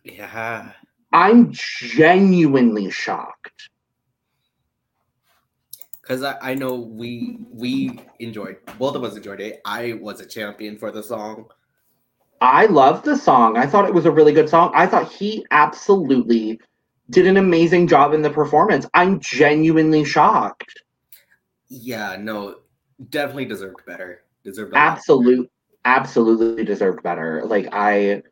Yeah. 0.02 0.72
I'm 1.12 1.52
genuinely 1.52 2.90
shocked. 2.90 3.68
Cause 6.02 6.24
I, 6.24 6.36
I 6.42 6.54
know 6.54 6.74
we 6.74 7.38
we 7.52 8.00
enjoyed 8.18 8.56
both 8.76 8.96
of 8.96 9.04
us 9.04 9.16
enjoyed 9.16 9.40
it. 9.40 9.60
I 9.64 9.92
was 9.94 10.20
a 10.20 10.26
champion 10.26 10.76
for 10.76 10.90
the 10.90 11.02
song. 11.02 11.46
I 12.40 12.66
loved 12.66 13.04
the 13.04 13.16
song. 13.16 13.56
I 13.56 13.66
thought 13.66 13.86
it 13.86 13.94
was 13.94 14.04
a 14.04 14.10
really 14.10 14.32
good 14.32 14.48
song. 14.48 14.72
I 14.74 14.88
thought 14.88 15.12
he 15.12 15.46
absolutely 15.52 16.60
did 17.10 17.28
an 17.28 17.36
amazing 17.36 17.86
job 17.86 18.14
in 18.14 18.22
the 18.22 18.30
performance. 18.30 18.84
I'm 18.94 19.20
genuinely 19.20 20.04
shocked. 20.04 20.82
Yeah, 21.68 22.16
no, 22.18 22.56
definitely 23.10 23.44
deserved 23.44 23.86
better. 23.86 24.24
Deserved 24.42 24.72
absolute, 24.74 25.48
absolutely 25.84 26.64
deserved 26.64 27.02
better. 27.04 27.42
Like 27.44 27.68
I, 27.72 28.22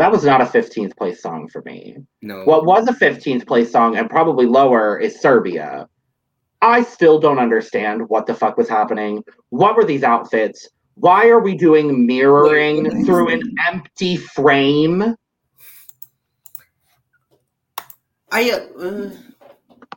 that 0.00 0.10
was 0.10 0.24
not 0.24 0.40
a 0.40 0.44
15th 0.44 0.96
place 0.96 1.20
song 1.20 1.46
for 1.48 1.62
me. 1.62 1.96
No, 2.22 2.44
what 2.44 2.64
was 2.64 2.88
a 2.88 2.92
15th 2.92 3.46
place 3.46 3.70
song 3.70 3.96
and 3.98 4.08
probably 4.08 4.46
lower 4.46 4.98
is 4.98 5.20
Serbia. 5.20 5.86
I 6.62 6.82
still 6.82 7.18
don't 7.18 7.38
understand 7.38 8.08
what 8.08 8.26
the 8.26 8.34
fuck 8.34 8.56
was 8.56 8.68
happening. 8.68 9.22
What 9.50 9.76
were 9.76 9.84
these 9.84 10.02
outfits? 10.02 10.68
Why 10.94 11.28
are 11.28 11.40
we 11.40 11.54
doing 11.54 12.06
mirroring 12.06 12.84
Wait, 12.84 13.06
through 13.06 13.28
an 13.28 13.42
empty 13.66 14.16
frame? 14.16 15.14
I 18.32 18.50
uh, 18.50 19.10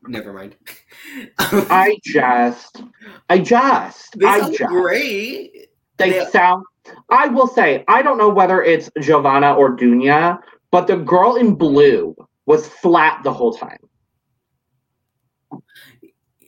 never 0.07 0.33
mind. 0.33 0.55
I 1.39 1.97
just, 2.03 2.81
I 3.29 3.39
just, 3.39 4.19
they 4.19 4.25
I 4.25 4.49
just. 4.49 4.63
great. 4.65 5.67
They, 5.97 6.09
they 6.09 6.25
sound. 6.25 6.65
I 7.09 7.27
will 7.27 7.47
say, 7.47 7.83
I 7.87 8.01
don't 8.01 8.17
know 8.17 8.29
whether 8.29 8.61
it's 8.61 8.89
Jovana 8.97 9.55
or 9.57 9.75
Dunja, 9.75 10.39
but 10.71 10.87
the 10.87 10.97
girl 10.97 11.35
in 11.35 11.55
blue 11.55 12.15
was 12.45 12.67
flat 12.67 13.23
the 13.23 13.31
whole 13.31 13.53
time. 13.53 13.77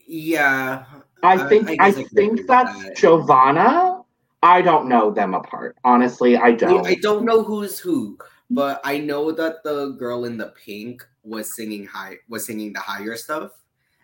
Yeah, 0.06 0.84
I 1.22 1.36
uh, 1.36 1.48
think 1.48 1.70
I, 1.70 1.76
I, 1.80 1.86
I 1.88 1.92
think 1.92 2.46
that's 2.46 2.82
that. 2.82 2.96
Jovana. 2.96 4.04
I 4.42 4.62
don't 4.62 4.88
know 4.88 5.10
them 5.10 5.34
apart. 5.34 5.76
Honestly, 5.82 6.36
I 6.36 6.52
don't. 6.52 6.86
I 6.86 6.94
don't 6.94 7.24
know 7.24 7.42
who's 7.42 7.78
who, 7.78 8.18
but 8.50 8.80
I 8.84 8.98
know 8.98 9.32
that 9.32 9.64
the 9.64 9.96
girl 9.98 10.24
in 10.24 10.36
the 10.36 10.52
pink 10.64 11.04
was 11.24 11.56
singing 11.56 11.86
high 11.86 12.16
was 12.28 12.46
singing 12.46 12.72
the 12.72 12.80
higher 12.80 13.16
stuff. 13.16 13.52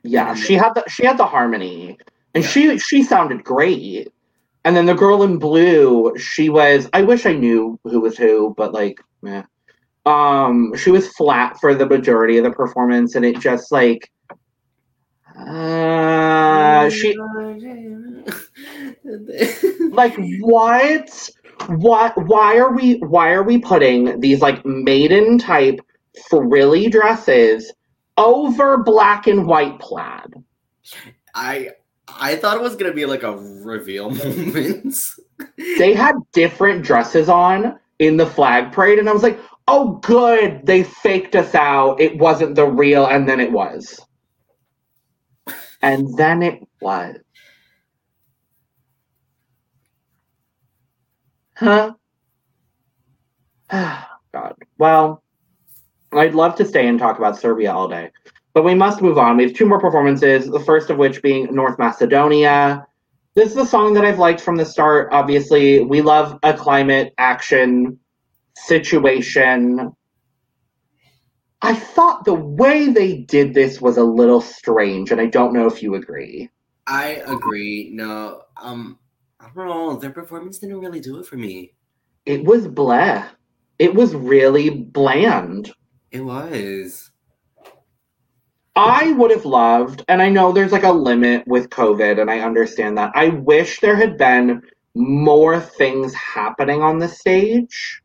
Yeah, 0.03 0.35
she 0.35 0.55
had 0.55 0.75
the 0.75 0.85
she 0.89 1.05
had 1.05 1.19
the 1.19 1.27
harmony, 1.27 1.99
and 2.35 2.43
yeah. 2.43 2.51
she 2.51 2.79
she 2.79 3.03
sounded 3.05 3.45
great. 3.45 4.13
And 4.65 4.77
then 4.77 4.87
the 4.87 4.95
girl 4.95 5.23
in 5.23 5.39
blue, 5.39 6.17
she 6.17 6.49
was. 6.49 6.89
I 6.93 7.03
wish 7.03 7.27
I 7.27 7.33
knew 7.33 7.79
who 7.85 8.01
was 8.01 8.17
who, 8.17 8.55
but 8.57 8.73
like, 8.73 9.01
yeah. 9.23 9.45
Um, 10.05 10.75
she 10.77 10.91
was 10.91 11.09
flat 11.09 11.59
for 11.61 11.75
the 11.75 11.87
majority 11.87 12.39
of 12.39 12.45
the 12.45 12.51
performance, 12.51 13.15
and 13.15 13.25
it 13.25 13.39
just 13.39 13.71
like, 13.71 14.11
uh, 15.37 16.91
she 16.91 17.17
like 19.91 20.17
what? 20.41 21.31
What? 21.69 22.27
Why 22.27 22.59
are 22.59 22.73
we? 22.73 22.95
Why 22.99 23.31
are 23.31 23.45
we 23.45 23.59
putting 23.59 24.21
these 24.21 24.41
like 24.41 24.65
maiden 24.67 25.39
type 25.39 25.81
frilly 26.29 26.89
dresses 26.89 27.73
over 28.17 28.79
black 28.79 29.27
and 29.27 29.47
white 29.47 29.79
plaid. 29.79 30.35
I 31.35 31.71
I 32.09 32.37
thought 32.37 32.57
it 32.57 32.63
was 32.63 32.77
gonna 32.77 32.93
be 32.93 33.07
like 33.07 33.23
a 33.23 33.37
reveal 33.37 34.11
moment. 34.25 34.97
they 35.79 35.95
had 35.95 36.17
different 36.33 36.85
dresses 36.85 37.29
on 37.29 37.79
in 37.99 38.17
the 38.17 38.27
flag 38.27 38.73
parade, 38.73 38.99
and 38.99 39.09
I 39.09 39.13
was 39.13 39.23
like, 39.23 39.39
oh 39.69 39.95
good, 40.03 40.61
they 40.65 40.83
faked 40.83 41.37
us 41.37 41.55
out. 41.55 42.01
It 42.01 42.19
wasn't 42.19 42.57
the 42.57 42.67
real, 42.67 43.07
and 43.07 43.29
then 43.29 43.41
it 43.41 43.53
was. 43.53 44.01
And 45.81 46.17
then 46.17 46.43
it 46.43 46.67
was. 46.81 47.17
Huh? 51.57 51.95
God. 53.71 54.55
Well, 54.79 55.23
I'd 56.13 56.35
love 56.35 56.57
to 56.57 56.65
stay 56.65 56.87
and 56.87 56.99
talk 56.99 57.19
about 57.19 57.39
Serbia 57.39 57.73
all 57.73 57.89
day, 57.89 58.11
but 58.55 58.65
we 58.65 58.75
must 58.75 59.01
move 59.01 59.19
on. 59.19 59.37
We 59.37 59.45
have 59.45 59.55
two 59.55 59.67
more 59.67 59.81
performances, 59.81 60.47
the 60.47 60.61
first 60.61 60.91
of 60.91 60.99
which 60.99 61.23
being 61.23 61.55
North 61.55 61.79
Macedonia. 61.79 62.87
This 63.35 63.53
is 63.53 63.57
a 63.57 63.67
song 63.67 63.95
that 63.95 64.05
I've 64.05 64.19
liked 64.19 64.41
from 64.41 64.57
the 64.57 64.65
start. 64.65 65.09
Obviously, 65.13 65.85
we 65.85 66.03
love 66.03 66.39
a 66.43 66.53
climate 66.53 67.15
action 67.17 67.99
situation. 68.57 69.93
I 71.63 71.75
thought 71.75 72.25
the 72.25 72.35
way 72.35 72.89
they 72.89 73.19
did 73.19 73.55
this 73.55 73.81
was 73.81 73.97
a 73.97 74.05
little 74.05 74.41
strange, 74.41 75.13
and 75.13 75.21
I 75.21 75.27
don't 75.27 75.55
know 75.55 75.67
if 75.67 75.83
you 75.83 75.95
agree. 75.95 76.51
I 76.89 77.23
agree. 77.27 77.91
No, 77.93 78.43
um, 78.61 78.99
I 79.41 79.49
don't 79.55 79.67
know. 79.67 79.97
Their 79.97 80.11
performance 80.11 80.59
didn't 80.59 80.81
really 80.81 81.01
do 81.01 81.19
it 81.19 81.27
for 81.27 81.37
me. 81.37 81.73
It 82.27 82.45
was 82.45 82.67
blah. 82.67 83.29
It 83.79 83.95
was 83.95 84.15
really 84.15 84.71
bland. 84.71 85.73
It 86.11 86.21
was. 86.21 87.12
I 88.75 89.13
would 89.13 89.31
have 89.31 89.45
loved, 89.45 90.03
and 90.09 90.23
I 90.23 90.31
know 90.31 90.51
there's 90.51 90.73
like 90.73 90.83
a 90.83 90.93
limit 90.93 91.47
with 91.47 91.69
COVID, 91.69 92.21
and 92.21 92.31
I 92.31 92.41
understand 92.41 92.97
that. 92.97 93.13
I 93.15 93.29
wish 93.29 93.81
there 93.81 93.97
had 93.97 94.17
been 94.17 94.63
more 94.95 95.61
things 95.61 96.15
happening 96.15 96.83
on 96.83 96.99
the 96.99 97.09
stage. 97.09 98.01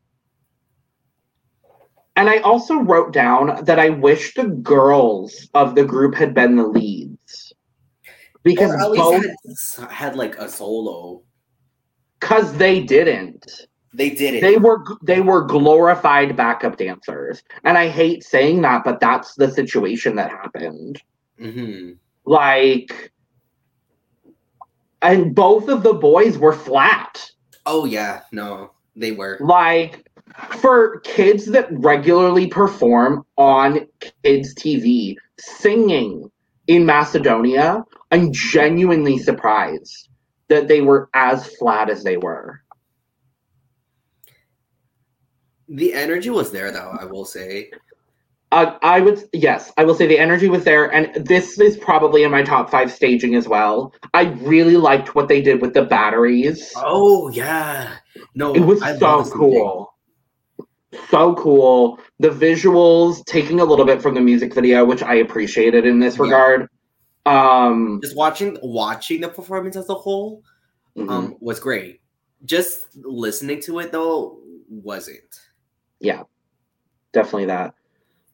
And 2.16 2.28
I 2.28 2.38
also 2.38 2.80
wrote 2.80 3.12
down 3.12 3.64
that 3.64 3.78
I 3.78 3.90
wish 3.90 4.34
the 4.34 4.48
girls 4.48 5.48
of 5.54 5.74
the 5.74 5.84
group 5.84 6.14
had 6.14 6.34
been 6.34 6.56
the 6.56 6.66
leads. 6.66 7.52
Because 8.42 8.72
both, 8.96 9.24
had, 9.76 9.90
had 9.90 10.16
like 10.16 10.36
a 10.36 10.48
solo. 10.48 11.22
because 12.20 12.52
they 12.54 12.82
didn't. 12.82 13.68
They 13.98 14.10
did 14.10 14.34
it. 14.34 14.40
They 14.42 14.56
were 14.56 14.84
they 15.02 15.20
were 15.20 15.42
glorified 15.42 16.36
backup 16.36 16.76
dancers. 16.76 17.42
And 17.64 17.76
I 17.76 17.88
hate 17.88 18.22
saying 18.22 18.62
that, 18.62 18.84
but 18.84 19.00
that's 19.00 19.34
the 19.34 19.50
situation 19.50 20.14
that 20.16 20.30
happened. 20.30 21.02
hmm 21.36 21.92
Like 22.24 23.10
and 25.02 25.34
both 25.34 25.68
of 25.68 25.82
the 25.82 25.94
boys 25.94 26.38
were 26.38 26.52
flat. 26.52 27.28
Oh 27.66 27.84
yeah, 27.86 28.20
no, 28.30 28.70
they 28.94 29.10
were. 29.10 29.36
Like 29.40 30.08
for 30.60 31.00
kids 31.00 31.46
that 31.46 31.66
regularly 31.72 32.46
perform 32.46 33.26
on 33.36 33.88
kids 34.22 34.54
TV 34.54 35.16
singing 35.40 36.30
in 36.68 36.86
Macedonia, 36.86 37.82
I'm 38.12 38.32
genuinely 38.32 39.18
surprised 39.18 40.08
that 40.46 40.68
they 40.68 40.82
were 40.82 41.10
as 41.14 41.52
flat 41.56 41.90
as 41.90 42.04
they 42.04 42.16
were. 42.16 42.62
The 45.68 45.92
energy 45.94 46.30
was 46.30 46.50
there, 46.50 46.70
though. 46.72 46.96
I 47.00 47.04
will 47.04 47.24
say. 47.24 47.70
Uh, 48.50 48.78
I 48.82 49.00
would 49.00 49.24
yes, 49.34 49.70
I 49.76 49.84
will 49.84 49.94
say 49.94 50.06
the 50.06 50.18
energy 50.18 50.48
was 50.48 50.64
there, 50.64 50.90
and 50.92 51.26
this 51.26 51.58
is 51.60 51.76
probably 51.76 52.22
in 52.22 52.30
my 52.30 52.42
top 52.42 52.70
five 52.70 52.90
staging 52.90 53.34
as 53.34 53.46
well. 53.46 53.92
I 54.14 54.22
really 54.40 54.76
liked 54.78 55.14
what 55.14 55.28
they 55.28 55.42
did 55.42 55.60
with 55.60 55.74
the 55.74 55.82
batteries. 55.84 56.72
Oh 56.74 57.28
yeah, 57.30 57.98
no, 58.34 58.54
It 58.54 58.60
was 58.60 58.80
I 58.82 58.92
so 58.96 59.18
love 59.18 59.24
the 59.24 59.36
singing. 59.36 59.50
cool. 59.52 59.94
So 61.10 61.34
cool. 61.34 62.00
The 62.18 62.30
visuals, 62.30 63.24
taking 63.26 63.60
a 63.60 63.64
little 63.64 63.84
bit 63.84 64.00
from 64.02 64.14
the 64.14 64.20
music 64.20 64.54
video, 64.54 64.84
which 64.84 65.02
I 65.02 65.16
appreciated 65.16 65.84
in 65.86 66.00
this 66.00 66.18
Yeah. 66.18 66.22
regard. 66.24 66.68
Um, 67.26 68.00
Just 68.02 68.16
watching 68.16 68.56
watching 68.62 69.20
the 69.20 69.28
performance 69.28 69.76
as 69.76 69.88
a 69.90 69.94
whole 69.94 70.42
mhm. 70.96 71.10
um 71.10 71.36
was 71.40 71.60
great. 71.60 72.00
Just 72.44 72.86
listening 72.96 73.60
to 73.62 73.80
it 73.80 73.92
though 73.92 74.40
wasn't. 74.68 75.47
Yeah, 76.00 76.22
definitely 77.12 77.46
that. 77.46 77.74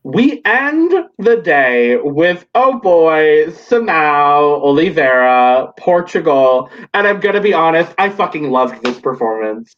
We 0.03 0.43
end 0.45 0.93
the 1.19 1.37
day 1.37 1.97
with 1.97 2.47
oh 2.55 2.79
boy, 2.79 3.51
Simao 3.51 4.61
Oliveira, 4.63 5.73
Portugal, 5.79 6.69
and 6.93 7.07
I'm 7.07 7.21
gonna 7.21 7.41
be 7.41 7.55
honest, 7.55 7.95
I 7.97 8.11
fucking 8.11 8.51
loved 8.51 8.85
this 8.85 9.01
performance. 9.01 9.75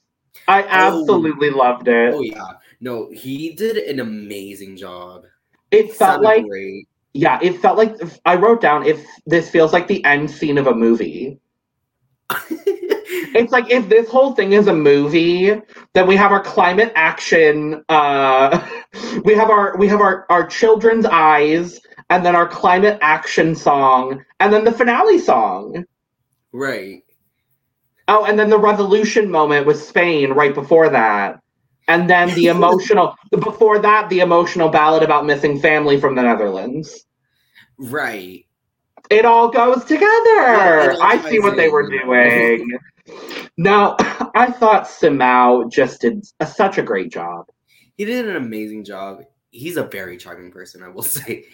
I 0.49 0.62
oh. 0.64 0.66
absolutely 0.68 1.51
loved 1.51 1.87
it. 1.87 2.12
Oh 2.12 2.22
yeah, 2.22 2.55
no, 2.80 3.09
he 3.11 3.51
did 3.55 3.76
an 3.76 4.01
amazing 4.01 4.76
job. 4.76 5.24
it 5.70 5.95
felt 5.95 6.22
like 6.22 6.45
great. 6.45 6.89
Yeah, 7.12 7.39
it 7.41 7.61
felt 7.61 7.78
like 7.78 7.97
I 8.26 8.34
wrote 8.34 8.61
down 8.61 8.84
if 8.84 9.07
this 9.26 9.49
feels 9.49 9.72
like 9.72 9.87
the 9.87 10.05
end 10.05 10.30
scene 10.30 10.59
of 10.59 10.66
a 10.66 10.74
movie. 10.74 11.39
It's 13.35 13.53
like 13.53 13.70
if 13.70 13.89
this 13.89 14.09
whole 14.09 14.35
thing 14.35 14.53
is 14.53 14.66
a 14.66 14.74
movie, 14.74 15.55
then 15.95 16.07
we 16.07 16.16
have 16.16 16.33
our 16.33 16.43
climate 16.43 16.93
action 16.95 17.85
uh 17.89 18.66
we 19.24 19.35
have 19.35 19.51
our 19.51 19.77
we 19.77 19.89
have 19.89 20.01
our 20.01 20.27
our 20.31 20.47
children's 20.47 21.07
eyes 21.07 21.81
and 22.11 22.24
then 22.24 22.37
our 22.37 22.47
climate 22.47 22.99
action 23.01 23.55
song 23.55 24.24
and 24.41 24.53
then 24.53 24.64
the 24.64 24.72
finale 24.72 25.18
song. 25.18 25.85
right. 26.53 27.03
Oh, 28.09 28.24
and 28.24 28.39
then 28.39 28.51
the 28.51 28.59
revolution 28.59 29.29
moment 29.31 29.66
with 29.66 29.83
Spain 29.83 30.31
right 30.33 30.55
before 30.55 30.89
that. 30.91 31.41
And 31.89 32.09
then 32.09 32.33
the 32.35 32.47
emotional 32.57 33.14
before 33.31 33.81
that 33.81 34.09
the 34.09 34.20
emotional 34.20 34.68
ballad 34.68 35.03
about 35.03 35.27
missing 35.27 35.61
family 35.61 36.01
from 36.01 36.14
the 36.14 36.22
Netherlands. 36.22 37.05
Right. 37.79 38.47
it 39.11 39.24
all 39.24 39.49
goes 39.51 39.85
together. 39.85 40.07
Yeah, 40.07 40.97
I 41.01 41.18
see 41.29 41.41
what 41.41 41.57
they 41.57 41.68
were 41.68 41.89
doing. 41.89 42.70
now, 43.57 43.97
I 44.35 44.51
thought 44.51 44.89
Simao 44.89 45.71
just 45.71 46.01
did 46.01 46.25
a, 46.41 46.47
such 46.47 46.79
a 46.79 46.83
great 46.83 47.11
job. 47.11 47.47
He 47.97 48.05
did 48.05 48.29
an 48.29 48.37
amazing 48.37 48.85
job. 48.85 49.23
He's 49.51 49.77
a 49.77 49.85
very 49.85 50.17
charming 50.17 50.51
person, 50.51 50.83
I 50.83 50.89
will 50.89 51.03
say. 51.03 51.45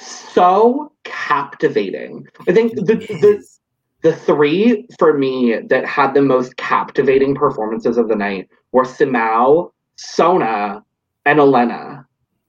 So 0.00 0.92
captivating. 1.04 2.26
I 2.48 2.52
think 2.52 2.74
the, 2.74 2.82
the 2.82 3.44
the 4.02 4.16
three 4.16 4.86
for 4.98 5.16
me 5.16 5.58
that 5.68 5.86
had 5.86 6.12
the 6.12 6.22
most 6.22 6.56
captivating 6.56 7.36
performances 7.36 7.98
of 7.98 8.08
the 8.08 8.16
night 8.16 8.48
were 8.72 8.84
Simao, 8.84 9.72
Sona, 9.96 10.84
and 11.24 11.38
Elena. 11.38 12.06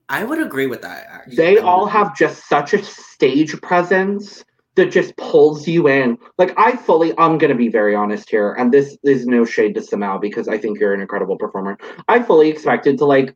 I 0.08 0.24
would 0.24 0.40
agree 0.40 0.66
with 0.66 0.82
that. 0.82 1.06
Actually, 1.08 1.36
They 1.36 1.58
all 1.58 1.86
have 1.86 2.16
just 2.16 2.48
such 2.48 2.74
a 2.74 2.82
stage 2.82 3.60
presence 3.62 4.44
that 4.76 4.90
just 4.90 5.16
pulls 5.16 5.68
you 5.68 5.88
in. 5.88 6.18
Like 6.38 6.52
I 6.58 6.76
fully, 6.76 7.12
I'm 7.18 7.38
gonna 7.38 7.54
be 7.54 7.68
very 7.68 7.94
honest 7.94 8.28
here, 8.28 8.52
and 8.54 8.72
this 8.72 8.96
is 9.04 9.26
no 9.26 9.44
shade 9.44 9.74
to 9.76 9.80
Simao 9.80 10.20
because 10.20 10.48
I 10.48 10.58
think 10.58 10.78
you're 10.80 10.94
an 10.94 11.00
incredible 11.00 11.36
performer. 11.36 11.78
I 12.08 12.22
fully 12.22 12.48
expected 12.48 12.98
to 12.98 13.04
like 13.04 13.34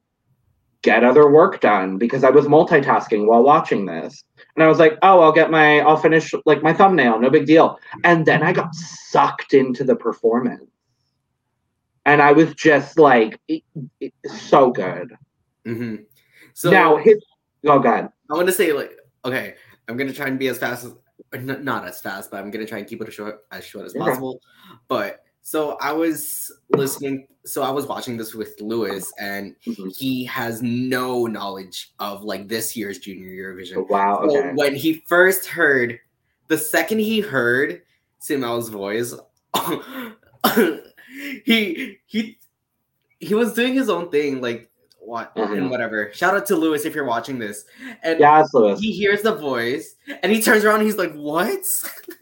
get 0.82 1.02
other 1.04 1.28
work 1.30 1.60
done 1.60 1.98
because 1.98 2.22
I 2.24 2.30
was 2.30 2.46
multitasking 2.46 3.26
while 3.26 3.42
watching 3.42 3.86
this. 3.86 4.22
And 4.54 4.62
I 4.62 4.68
was 4.68 4.78
like, 4.78 4.96
oh, 5.02 5.20
I'll 5.20 5.32
get 5.32 5.50
my, 5.50 5.80
I'll 5.80 5.96
finish 5.96 6.32
like 6.46 6.62
my 6.62 6.72
thumbnail, 6.72 7.18
no 7.18 7.30
big 7.30 7.46
deal. 7.46 7.78
And 8.04 8.24
then 8.24 8.42
I 8.44 8.52
got 8.52 8.72
sucked 8.74 9.54
into 9.54 9.82
the 9.82 9.96
performance. 9.96 10.70
And 12.06 12.22
I 12.22 12.30
was 12.32 12.54
just 12.54 12.98
like, 12.98 13.40
it, 13.48 13.62
it- 14.00 14.14
so 14.30 14.70
good. 14.70 15.14
Mhm. 15.66 16.04
So 16.54 16.70
now, 16.70 16.96
his, 16.96 17.22
oh, 17.66 17.80
God. 17.80 18.10
I 18.30 18.34
want 18.34 18.46
to 18.46 18.52
say 18.52 18.72
like, 18.72 18.92
okay, 19.24 19.54
I'm 19.88 19.96
gonna 19.96 20.12
try 20.12 20.26
and 20.28 20.38
be 20.38 20.46
as 20.48 20.58
fast 20.58 20.84
as 20.84 20.94
n- 21.32 21.64
not 21.64 21.86
as 21.86 22.00
fast, 22.00 22.30
but 22.30 22.38
I'm 22.40 22.50
gonna 22.50 22.66
try 22.66 22.78
and 22.78 22.86
keep 22.86 23.00
it 23.02 23.08
as 23.08 23.14
short 23.14 23.44
as 23.52 23.64
short 23.64 23.86
as 23.86 23.92
Okay. 23.94 24.00
possible. 24.00 24.40
But 24.88 25.24
so 25.42 25.76
I 25.80 25.92
was 25.92 26.52
listening, 26.70 27.26
so 27.46 27.62
I 27.62 27.70
was 27.70 27.86
watching 27.86 28.16
this 28.16 28.34
with 28.34 28.60
Lewis, 28.60 29.10
and 29.18 29.54
Mhm. 29.66 29.96
he 29.96 30.24
has 30.24 30.60
no 30.62 31.26
knowledge 31.26 31.92
of 31.98 32.22
like 32.22 32.48
this 32.48 32.76
year's 32.76 32.98
Junior 32.98 33.28
Eurovision. 33.30 33.88
Wow. 33.88 34.26
So 34.28 34.38
Okay. 34.38 34.52
when 34.54 34.74
he 34.74 35.02
first 35.06 35.46
heard, 35.46 35.98
the 36.48 36.58
second 36.58 36.98
he 36.98 37.20
heard 37.20 37.82
Simao's 38.20 38.68
voice, 38.68 39.14
he 41.44 41.98
he 42.06 42.38
he 43.20 43.34
was 43.34 43.52
doing 43.54 43.74
his 43.74 43.88
own 43.88 44.10
thing, 44.10 44.40
like 44.40 44.67
what 45.08 45.34
Mhm. 45.34 45.56
and 45.56 45.70
whatever. 45.70 46.10
Shout 46.12 46.34
out 46.36 46.46
to 46.46 46.56
Lewis 46.56 46.84
if 46.84 46.94
you're 46.94 47.04
watching 47.06 47.38
this. 47.38 47.64
And 48.02 48.20
Yes, 48.20 48.52
Lewis. 48.52 48.78
he 48.80 48.92
hears 48.92 49.22
the 49.22 49.34
voice 49.34 49.96
and 50.22 50.30
he 50.30 50.42
turns 50.42 50.64
around 50.64 50.76
and 50.80 50.84
he's 50.84 50.98
like, 50.98 51.12
What? 51.14 51.60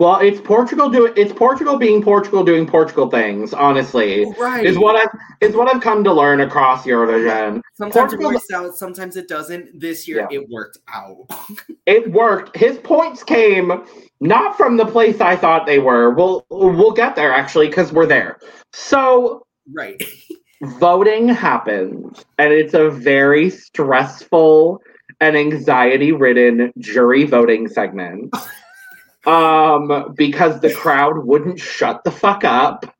Well, 0.00 0.18
it's 0.18 0.40
Portugal 0.40 0.88
doing. 0.90 1.12
It's 1.16 1.32
Portugal 1.32 1.76
being 1.76 2.02
Portugal 2.02 2.42
doing 2.42 2.66
Portugal 2.66 3.08
things. 3.08 3.54
Honestly, 3.54 4.26
right. 4.36 4.66
is 4.66 4.76
what 4.76 4.96
I've 4.96 5.10
is 5.40 5.54
what 5.54 5.72
I've 5.72 5.80
come 5.80 6.02
to 6.02 6.12
learn 6.12 6.40
across 6.40 6.84
Eurovision. 6.84 7.60
sometimes 7.74 7.94
Portugal- 7.94 8.30
it 8.30 8.34
works 8.34 8.50
out, 8.52 8.74
sometimes 8.74 9.16
it 9.16 9.28
doesn't. 9.28 9.78
This 9.78 10.08
year 10.08 10.26
Yeah. 10.28 10.40
it 10.40 10.48
worked 10.50 10.78
out. 10.92 11.18
It 11.86 12.10
worked. 12.10 12.56
His 12.56 12.78
points 12.78 13.22
came 13.22 13.84
not 14.20 14.56
from 14.56 14.76
the 14.76 14.86
place 14.86 15.20
I 15.20 15.36
thought 15.36 15.66
they 15.66 15.78
were. 15.78 16.10
We'll 16.10 16.44
we'll 16.50 16.90
get 16.92 17.14
there 17.14 17.32
actually 17.32 17.68
because 17.68 17.92
we're 17.92 18.06
there. 18.06 18.38
So 18.72 19.46
right. 19.72 20.02
voting 20.62 21.28
happens, 21.28 22.24
and 22.38 22.52
it's 22.52 22.74
a 22.74 22.90
very 22.90 23.50
stressful 23.50 24.80
and 25.20 25.36
anxiety 25.36 26.12
ridden 26.12 26.72
jury 26.78 27.24
voting 27.24 27.68
segment. 27.68 28.34
um, 29.26 30.14
because 30.16 30.60
the 30.60 30.72
crowd 30.74 31.24
wouldn't 31.24 31.60
shut 31.60 32.04
the 32.04 32.10
fuck 32.10 32.44
up. 32.44 32.94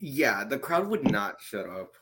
Yeah, 0.00 0.44
the 0.44 0.58
crowd 0.58 0.88
would 0.88 1.10
not 1.10 1.40
shut 1.40 1.68
up. 1.68 1.94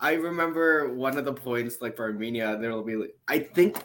I 0.00 0.12
remember 0.14 0.94
one 0.94 1.16
of 1.16 1.24
the 1.24 1.32
points, 1.32 1.78
like 1.80 1.96
for 1.96 2.04
Armenia, 2.04 2.56
there 2.58 2.70
will 2.72 2.84
be, 2.84 2.96
like, 2.96 3.16
I 3.26 3.38
think, 3.38 3.78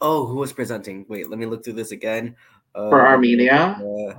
oh, 0.00 0.26
who 0.26 0.36
was 0.36 0.52
presenting? 0.52 1.04
Wait, 1.08 1.28
let 1.28 1.38
me 1.38 1.46
look 1.46 1.62
through 1.62 1.74
this 1.74 1.92
again. 1.92 2.34
For 2.72 3.06
Uh, 3.06 3.10
Armenia? 3.10 3.80
uh, 3.80 4.14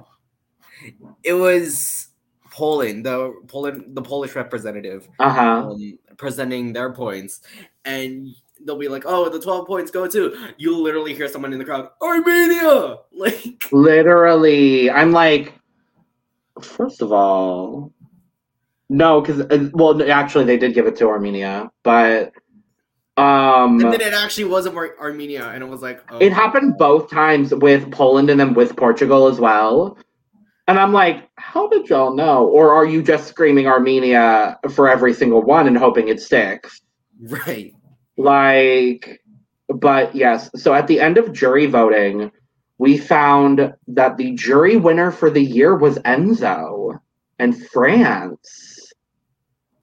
it 1.23 1.33
was 1.33 2.09
Poland, 2.57 3.05
the 3.05 3.35
Poland, 3.47 3.95
the 3.95 4.01
Polish 4.01 4.35
representative, 4.35 5.07
Uh 5.19 5.29
huh. 5.29 5.69
um, 5.69 5.99
presenting 6.17 6.73
their 6.73 6.91
points, 6.91 7.41
and 7.85 8.29
they'll 8.65 8.79
be 8.79 8.87
like, 8.87 9.03
"Oh, 9.05 9.29
the 9.29 9.39
twelve 9.39 9.67
points 9.67 9.91
go 9.91 10.07
to." 10.07 10.35
You'll 10.57 10.81
literally 10.81 11.13
hear 11.13 11.27
someone 11.27 11.53
in 11.53 11.59
the 11.59 11.65
crowd, 11.65 11.89
"Armenia!" 12.01 12.97
Like 13.11 13.71
literally, 13.71 14.89
I'm 14.89 15.11
like, 15.11 15.53
first 16.59 17.03
of 17.03 17.11
all, 17.11 17.93
no, 18.89 19.21
because 19.21 19.41
uh, 19.41 19.69
well, 19.73 20.01
actually, 20.11 20.45
they 20.45 20.57
did 20.57 20.73
give 20.73 20.87
it 20.87 20.95
to 20.95 21.07
Armenia, 21.09 21.69
but 21.83 22.33
um, 23.17 23.79
and 23.79 23.93
then 23.93 24.01
it 24.01 24.13
actually 24.13 24.45
wasn't 24.45 24.75
Ar- 24.75 24.97
Armenia, 24.99 25.49
and 25.49 25.63
it 25.63 25.67
was 25.67 25.83
like, 25.83 26.01
oh. 26.11 26.17
it 26.17 26.33
happened 26.33 26.79
both 26.79 27.09
times 27.11 27.53
with 27.53 27.91
Poland 27.91 28.31
and 28.31 28.39
then 28.39 28.55
with 28.55 28.75
Portugal 28.75 29.27
as 29.27 29.39
well. 29.39 29.97
And 30.67 30.77
I'm 30.77 30.91
like, 30.91 31.29
how 31.35 31.69
did 31.69 31.89
y'all 31.89 32.13
know? 32.13 32.45
Or 32.45 32.71
are 32.73 32.85
you 32.85 33.01
just 33.01 33.27
screaming 33.27 33.67
Armenia 33.67 34.59
for 34.69 34.89
every 34.89 35.13
single 35.13 35.41
one 35.41 35.67
and 35.67 35.77
hoping 35.77 36.09
it 36.09 36.19
sticks? 36.19 36.81
Right. 37.21 37.73
Like, 38.17 39.21
but 39.69 40.13
yes. 40.13 40.49
So 40.55 40.73
at 40.73 40.87
the 40.87 40.99
end 40.99 41.17
of 41.17 41.31
jury 41.31 41.67
voting, 41.67 42.31
we 42.79 42.97
found 42.97 43.73
that 43.87 44.17
the 44.17 44.33
jury 44.33 44.75
winner 44.75 45.11
for 45.11 45.29
the 45.29 45.41
year 45.41 45.75
was 45.75 45.99
Enzo 45.99 46.99
and 47.39 47.65
France, 47.67 48.91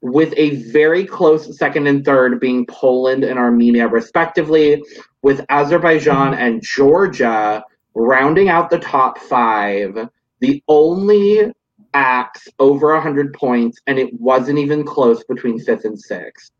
with 0.01 0.33
a 0.37 0.57
very 0.71 1.05
close 1.05 1.57
second 1.57 1.87
and 1.87 2.05
third 2.05 2.39
being 2.39 2.65
Poland 2.67 3.23
and 3.23 3.39
Armenia, 3.39 3.87
respectively, 3.87 4.83
with 5.23 5.43
Azerbaijan 5.49 6.33
mm-hmm. 6.33 6.41
and 6.41 6.61
Georgia 6.61 7.63
rounding 7.95 8.49
out 8.49 8.69
the 8.69 8.77
top 8.77 9.17
five 9.17 10.09
the 10.45 10.63
only 10.67 11.51
acts 11.93 12.47
over 12.59 12.93
100 12.93 13.33
points, 13.33 13.79
and 13.87 13.97
it 13.97 14.13
wasn't 14.19 14.59
even 14.59 14.83
close 14.83 15.23
between 15.23 15.59
fifth 15.59 15.85
and 15.85 15.99
sixth. 15.99 16.51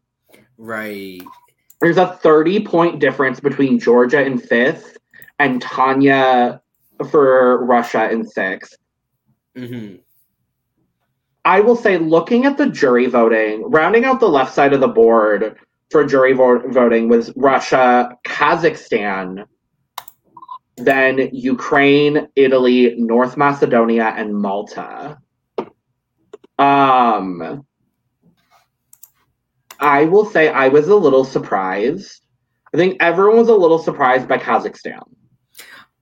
Right. 0.58 1.22
There's 1.82 1.98
a 1.98 2.18
30 2.18 2.66
point 2.66 3.00
difference 3.00 3.40
between 3.40 3.80
Georgia 3.80 4.24
in 4.24 4.38
fifth 4.38 4.98
and 5.40 5.62
Tanya 5.62 6.62
for 7.12 7.66
Russia 7.66 8.10
in 8.10 8.24
6th 8.24 8.74
Mm-hmm. 9.56 9.96
I 11.46 11.62
will 11.62 11.76
say, 11.76 11.98
looking 11.98 12.46
at 12.46 12.58
the 12.58 12.70
jury 12.70 13.06
voting, 13.06 13.70
rounding 13.70 14.04
out 14.04 14.20
the 14.20 14.28
left 14.28 14.54
side 14.54 14.74
of 14.74 14.82
the 14.82 14.88
board 14.88 15.58
for 15.92 16.04
jury 16.04 16.34
vo- 16.34 16.68
voting 16.70 17.08
was 17.08 17.32
Russia, 17.36 18.18
Kazakhstan, 18.26 19.46
then 20.78 21.30
Ukraine, 21.32 22.28
Italy, 22.36 22.96
North 22.98 23.38
Macedonia, 23.38 24.14
and 24.18 24.36
Malta. 24.36 25.18
Um, 26.58 27.66
I 29.80 30.06
will 30.06 30.26
say 30.26 30.50
I 30.50 30.68
was 30.68 30.88
a 30.88 30.96
little 30.96 31.26
surprised. 31.26 32.22
I 32.74 32.78
think 32.78 32.98
everyone 33.02 33.38
was 33.38 33.50
a 33.50 33.56
little 33.56 33.80
surprised 33.80 34.28
by 34.28 34.38
Kazakhstan. 34.38 35.04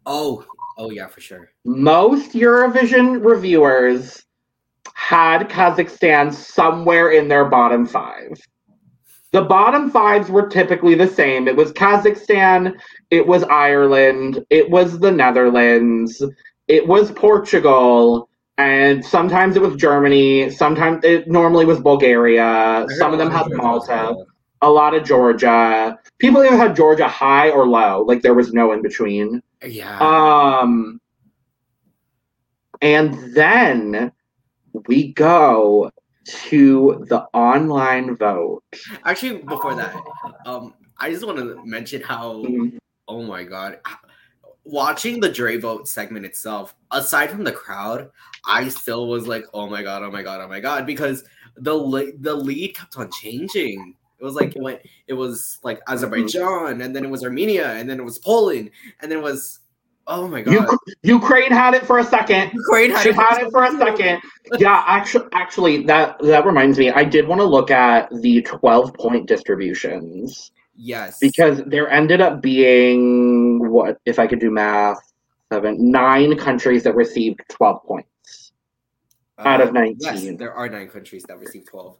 Oh, 0.05 0.45
oh 0.77 0.89
yeah, 0.89 1.07
for 1.07 1.21
sure. 1.21 1.49
Most 1.65 2.31
Eurovision 2.31 3.23
reviewers 3.23 4.23
had 4.93 5.49
Kazakhstan 5.49 6.33
somewhere 6.33 7.11
in 7.11 7.27
their 7.27 7.45
bottom 7.45 7.85
five. 7.85 8.31
The 9.33 9.41
bottom 9.41 9.89
fives 9.89 10.29
were 10.29 10.47
typically 10.47 10.93
the 10.93 11.07
same. 11.07 11.47
It 11.47 11.55
was 11.55 11.73
Kazakhstan, 11.73 12.75
it 13.09 13.25
was 13.25 13.43
Ireland, 13.43 14.45
it 14.51 14.69
was 14.69 14.99
the 14.99 15.11
Netherlands, 15.11 16.23
it 16.67 16.87
was 16.87 17.11
Portugal, 17.11 18.29
and 18.59 19.03
sometimes 19.03 19.55
it 19.55 19.61
was 19.63 19.75
Germany, 19.75 20.51
sometimes 20.51 21.03
it 21.03 21.27
normally 21.27 21.65
was 21.65 21.79
Bulgaria, 21.79 22.85
some 22.99 23.11
of 23.11 23.17
them 23.17 23.31
had 23.31 23.47
Malta, 23.49 24.15
a 24.61 24.69
lot 24.69 24.93
of 24.93 25.03
Georgia. 25.03 25.97
People 26.19 26.43
either 26.43 26.55
had 26.55 26.75
Georgia 26.75 27.07
high 27.07 27.49
or 27.49 27.67
low, 27.67 28.03
like 28.03 28.21
there 28.21 28.35
was 28.35 28.53
no 28.53 28.71
in 28.71 28.83
between. 28.83 29.41
Yeah. 29.65 29.97
Um 29.97 31.01
and 32.83 33.33
then 33.33 34.11
we 34.87 35.11
go 35.13 35.89
to 36.25 37.05
the 37.09 37.21
online 37.33 38.15
vote. 38.15 38.63
Actually, 39.05 39.39
before 39.43 39.75
that, 39.75 39.95
um, 40.45 40.73
I 40.97 41.11
just 41.11 41.25
want 41.25 41.37
to 41.39 41.61
mention 41.65 42.01
how, 42.01 42.43
Mhm. 42.43 42.77
oh 43.07 43.23
my 43.23 43.43
god, 43.43 43.79
watching 44.63 45.19
the 45.19 45.29
jury 45.29 45.57
vote 45.57 45.87
segment 45.87 46.25
itself, 46.25 46.75
aside 46.91 47.29
from 47.29 47.43
the 47.43 47.51
crowd, 47.51 48.09
I 48.45 48.69
still 48.69 49.07
was 49.07 49.27
like, 49.27 49.45
oh 49.53 49.67
my 49.69 49.83
god, 49.83 50.03
oh 50.03 50.11
my 50.11 50.23
god, 50.23 50.41
oh 50.41 50.47
my 50.47 50.59
god, 50.59 50.85
because 50.85 51.23
the 51.57 51.73
le- 51.73 52.13
the 52.19 52.33
lead 52.33 52.75
kept 52.75 52.97
on 52.97 53.09
changing. 53.11 53.95
It 54.19 54.23
was 54.23 54.35
like 54.35 54.55
it 54.55 54.61
went, 54.61 54.79
it 55.07 55.13
was 55.13 55.59
like 55.63 55.81
Azerbaijan, 55.89 56.81
and 56.81 56.95
then 56.95 57.03
it 57.03 57.09
was 57.09 57.23
Armenia, 57.25 57.73
and 57.73 57.89
then 57.89 57.99
it 57.99 58.03
was 58.03 58.19
Poland, 58.19 58.71
and 59.01 59.11
then 59.11 59.19
it 59.19 59.23
was, 59.23 59.59
oh 60.07 60.27
my 60.27 60.41
god, 60.41 60.65
Uk- 60.65 60.79
Ukraine 61.03 61.51
had 61.51 61.73
it 61.73 61.85
for 61.85 61.99
a 61.99 62.03
second. 62.03 62.51
Ukraine 62.53 62.91
had 62.91 63.03
She 63.03 63.09
it 63.09 63.15
had 63.15 63.41
it 63.43 63.51
for 63.51 63.63
a 63.63 63.71
second. 63.77 64.21
Yeah, 64.59 64.83
actually, 64.87 65.27
actually, 65.33 65.83
that 65.83 66.19
that 66.19 66.45
reminds 66.45 66.77
me. 66.77 66.91
I 66.91 67.03
did 67.03 67.27
want 67.27 67.39
to 67.39 67.45
look 67.45 67.71
at 67.71 68.09
the 68.21 68.41
twelve 68.41 68.93
point 68.93 69.27
distributions 69.27 70.51
Yes, 70.75 71.19
because 71.19 71.61
there 71.65 71.89
ended 71.89 72.21
up 72.21 72.41
being 72.41 73.69
what, 73.69 73.97
if 74.05 74.19
I 74.19 74.27
could 74.27 74.39
do 74.39 74.51
math, 74.51 74.99
seven, 75.51 75.91
nine 75.91 76.37
countries 76.37 76.83
that 76.83 76.95
received 76.95 77.41
twelve 77.49 77.83
points 77.83 78.51
out 79.39 79.61
of 79.61 79.69
Uh, 79.69 79.71
nineteen. 79.71 79.97
Yes, 79.99 80.37
there 80.37 80.53
are 80.53 80.69
nine 80.69 80.89
countries 80.89 81.23
that 81.23 81.39
received 81.39 81.67
twelve. 81.67 81.97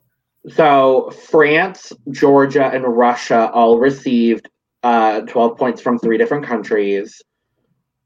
So 0.50 1.10
France, 1.30 1.94
Georgia, 2.12 2.66
and 2.66 2.84
Russia 2.84 3.50
all 3.54 3.80
received 3.80 4.50
uh, 4.84 5.22
12 5.22 5.58
points 5.58 5.82
from 5.82 5.98
three 5.98 6.18
different 6.18 6.46
countries. 6.46 7.22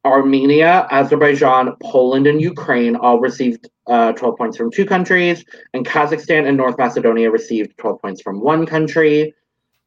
Armenia, 0.06 0.88
Azerbaijan, 0.92 1.76
Poland, 1.82 2.28
and 2.28 2.42
Ukraine 2.42 2.96
all 2.96 3.20
received 3.20 3.70
uh, 3.88 4.14
12 4.14 4.38
points 4.38 4.58
from 4.58 4.72
two 4.72 4.86
countries, 4.86 5.44
and 5.74 5.86
Kazakhstan 5.86 6.48
and 6.48 6.58
North 6.58 6.78
Macedonia 6.78 7.32
received 7.32 7.78
12 7.78 8.02
points 8.02 8.22
from 8.22 8.40
one 8.40 8.66
country. 8.66 9.34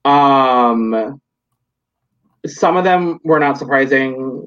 Um, 0.05 1.21
some 2.47 2.77
of 2.77 2.85
them 2.85 3.21
were 3.25 3.41
not 3.41 3.59
surprising. 3.59 4.47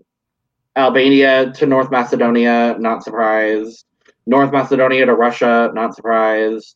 Albania 0.76 1.52
to 1.54 1.68
North 1.68 1.92
Macedonia, 1.92 2.76
not 2.80 3.04
surprised. 3.04 3.86
North 4.26 4.52
Macedonia 4.52 5.06
to 5.06 5.14
Russia, 5.14 5.72
not 5.74 5.96
surprised. 5.96 6.76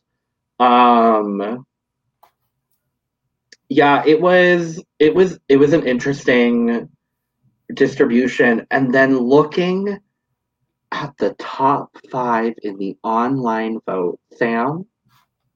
Um, 0.59 1.65
yeah, 3.69 4.03
it 4.05 4.21
was 4.21 4.83
it 4.99 5.13
was 5.15 5.39
it 5.49 5.57
was 5.57 5.73
an 5.73 5.87
interesting 5.87 6.89
distribution, 7.73 8.65
and 8.71 8.93
then 8.93 9.17
looking 9.17 9.99
at 10.91 11.13
the 11.17 11.33
top 11.37 11.89
five 12.09 12.53
in 12.63 12.77
the 12.77 12.97
online 13.03 13.79
vote, 13.85 14.19
Sam. 14.33 14.85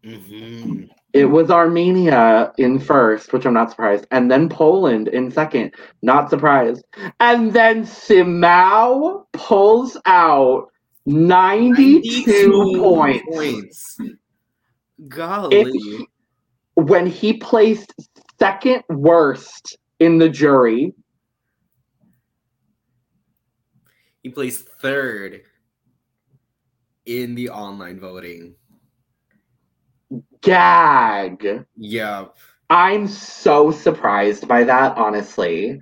Mm-hmm. 0.03 0.85
It 1.13 1.25
was 1.25 1.51
Armenia 1.51 2.53
in 2.57 2.79
first, 2.79 3.33
which 3.33 3.45
I'm 3.45 3.53
not 3.53 3.69
surprised, 3.69 4.07
and 4.11 4.31
then 4.31 4.47
Poland 4.49 5.09
in 5.09 5.29
second, 5.29 5.73
not 6.01 6.29
surprised. 6.29 6.85
And 7.19 7.53
then 7.53 7.85
Simao 7.85 9.27
pulls 9.33 9.97
out 10.05 10.67
92, 11.05 12.79
points. 12.79 13.23
points. 13.29 13.97
Golly. 15.07 16.07
when 16.75 17.07
he 17.07 17.33
placed 17.33 17.93
second 18.39 18.83
worst 18.89 19.77
in 19.99 20.17
the 20.17 20.29
jury. 20.29 20.93
He 24.23 24.29
placed 24.29 24.67
third 24.67 25.41
in 27.05 27.35
the 27.35 27.49
online 27.49 27.99
voting. 27.99 28.55
Gag. 30.41 31.65
Yeah. 31.77 32.25
I'm 32.69 33.07
so 33.07 33.71
surprised 33.71 34.47
by 34.47 34.63
that, 34.63 34.97
honestly. 34.97 35.81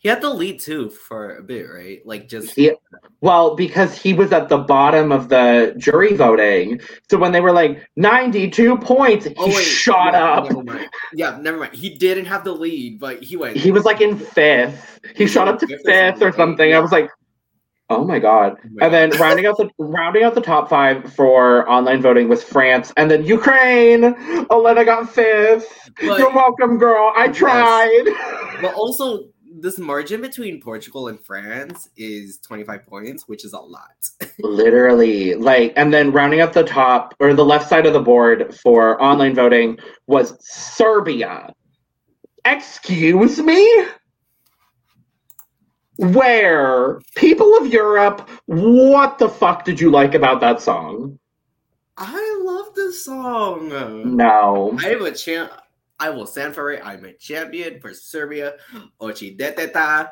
He 0.00 0.08
had 0.08 0.22
the 0.22 0.30
lead 0.30 0.60
too 0.60 0.90
for 0.90 1.36
a 1.36 1.42
bit, 1.42 1.64
right? 1.68 2.00
Like 2.06 2.28
just 2.28 2.54
He, 2.54 2.72
well, 3.20 3.56
because 3.56 4.00
he 4.00 4.14
was 4.14 4.30
at 4.30 4.48
the 4.48 4.58
bottom 4.58 5.10
of 5.10 5.28
the 5.28 5.74
jury 5.76 6.14
voting. 6.14 6.80
So 7.10 7.18
when 7.18 7.32
they 7.32 7.40
were 7.40 7.50
like 7.50 7.84
92 7.96 8.78
points, 8.78 9.26
he 9.26 9.34
Oh 9.36 9.48
wait, 9.48 9.64
shot 9.64 10.12
yeah, 10.12 10.24
up. 10.24 10.44
Never 10.44 10.62
mind. 10.62 10.88
Yeah, 11.14 11.38
never 11.40 11.58
mind. 11.58 11.74
He 11.74 11.90
didn't 11.90 12.26
have 12.26 12.44
the 12.44 12.52
lead, 12.52 13.00
but 13.00 13.20
he 13.24 13.36
went. 13.36 13.56
He 13.56 13.72
was 13.72 13.84
like 13.84 14.00
in 14.00 14.16
fifth. 14.16 15.00
He 15.16 15.24
was 15.24 15.32
shot 15.32 15.48
up 15.48 15.58
to 15.58 15.66
fifth 15.66 15.80
or 15.80 15.84
fifth 15.84 16.22
or 16.22 16.30
something, 16.30 16.36
something. 16.36 16.74
I 16.74 16.78
was 16.78 16.92
like, 16.92 17.10
oh 17.90 18.04
my 18.04 18.18
god. 18.18 18.56
Oh 18.64 18.68
my 18.72 18.86
And 18.86 18.94
then 18.94 19.10
rounding 19.20 19.46
out 19.46 19.56
the 19.56 19.68
rounding 19.78 20.22
out 20.22 20.34
the 20.34 20.40
top 20.40 20.68
five 20.68 21.12
for 21.14 21.68
online 21.68 22.02
voting 22.02 22.28
was 22.28 22.42
France 22.42 22.92
and 22.96 23.10
then 23.10 23.24
Ukraine. 23.24 24.04
Elena 24.50 24.84
got 24.84 25.10
fifth. 25.12 25.90
But- 26.00 26.18
You're 26.18 26.32
welcome, 26.34 26.78
girl. 26.78 27.12
I 27.16 27.26
Yes. 27.26 27.36
tried. 27.36 28.04
but 28.62 28.74
also 28.74 29.24
this 29.60 29.78
margin 29.78 30.20
between 30.20 30.60
Portugal 30.60 31.08
and 31.08 31.18
France 31.18 31.88
is 31.96 32.38
25 32.46 32.86
points, 32.86 33.26
which 33.26 33.44
is 33.44 33.52
a 33.54 33.58
lot. 33.58 33.90
Literally, 34.38 35.34
like, 35.34 35.72
and 35.74 35.92
then 35.92 36.12
rounding 36.12 36.40
out 36.40 36.52
the 36.52 36.62
top 36.62 37.12
or 37.18 37.34
the 37.34 37.44
left 37.44 37.68
side 37.68 37.84
of 37.84 37.92
the 37.92 38.00
board 38.00 38.54
for 38.62 39.02
online 39.02 39.34
voting 39.34 39.78
was 40.06 40.36
Serbia. 40.40 41.52
Excuse 42.44 43.38
me? 43.40 43.84
Where? 45.98 47.00
People 47.16 47.56
of 47.56 47.66
Europe, 47.72 48.28
what 48.46 49.18
the 49.18 49.28
fuck 49.28 49.64
did 49.64 49.80
you 49.80 49.90
like 49.90 50.14
about 50.14 50.40
that 50.40 50.60
song? 50.60 51.18
I 51.96 52.40
love 52.44 52.72
this 52.76 53.04
song. 53.04 54.16
No. 54.16 54.78
I 54.80 54.90
am 54.90 55.04
a 55.04 55.10
champ. 55.10 55.50
I 55.98 56.10
will 56.10 56.26
stand 56.26 56.54
for 56.54 56.70
it. 56.70 56.80
I'm 56.84 57.04
a 57.04 57.14
champion 57.14 57.80
for 57.80 57.92
Serbia. 57.92 58.54
Ochi 59.00 59.36
deteta. 59.36 60.10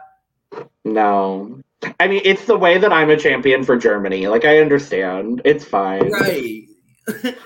No. 0.85 1.61
I 2.01 2.09
mean, 2.09 2.23
it's 2.25 2.47
the 2.47 2.59
way 2.59 2.79
that 2.79 2.93
I'm 2.93 3.11
a 3.11 3.17
champion 3.17 3.63
for 3.63 3.77
Germany. 3.77 4.27
Like, 4.27 4.45
I 4.45 4.59
understand. 4.59 5.43
It's 5.45 5.65
fine. 5.65 6.11
Right. 6.11 6.65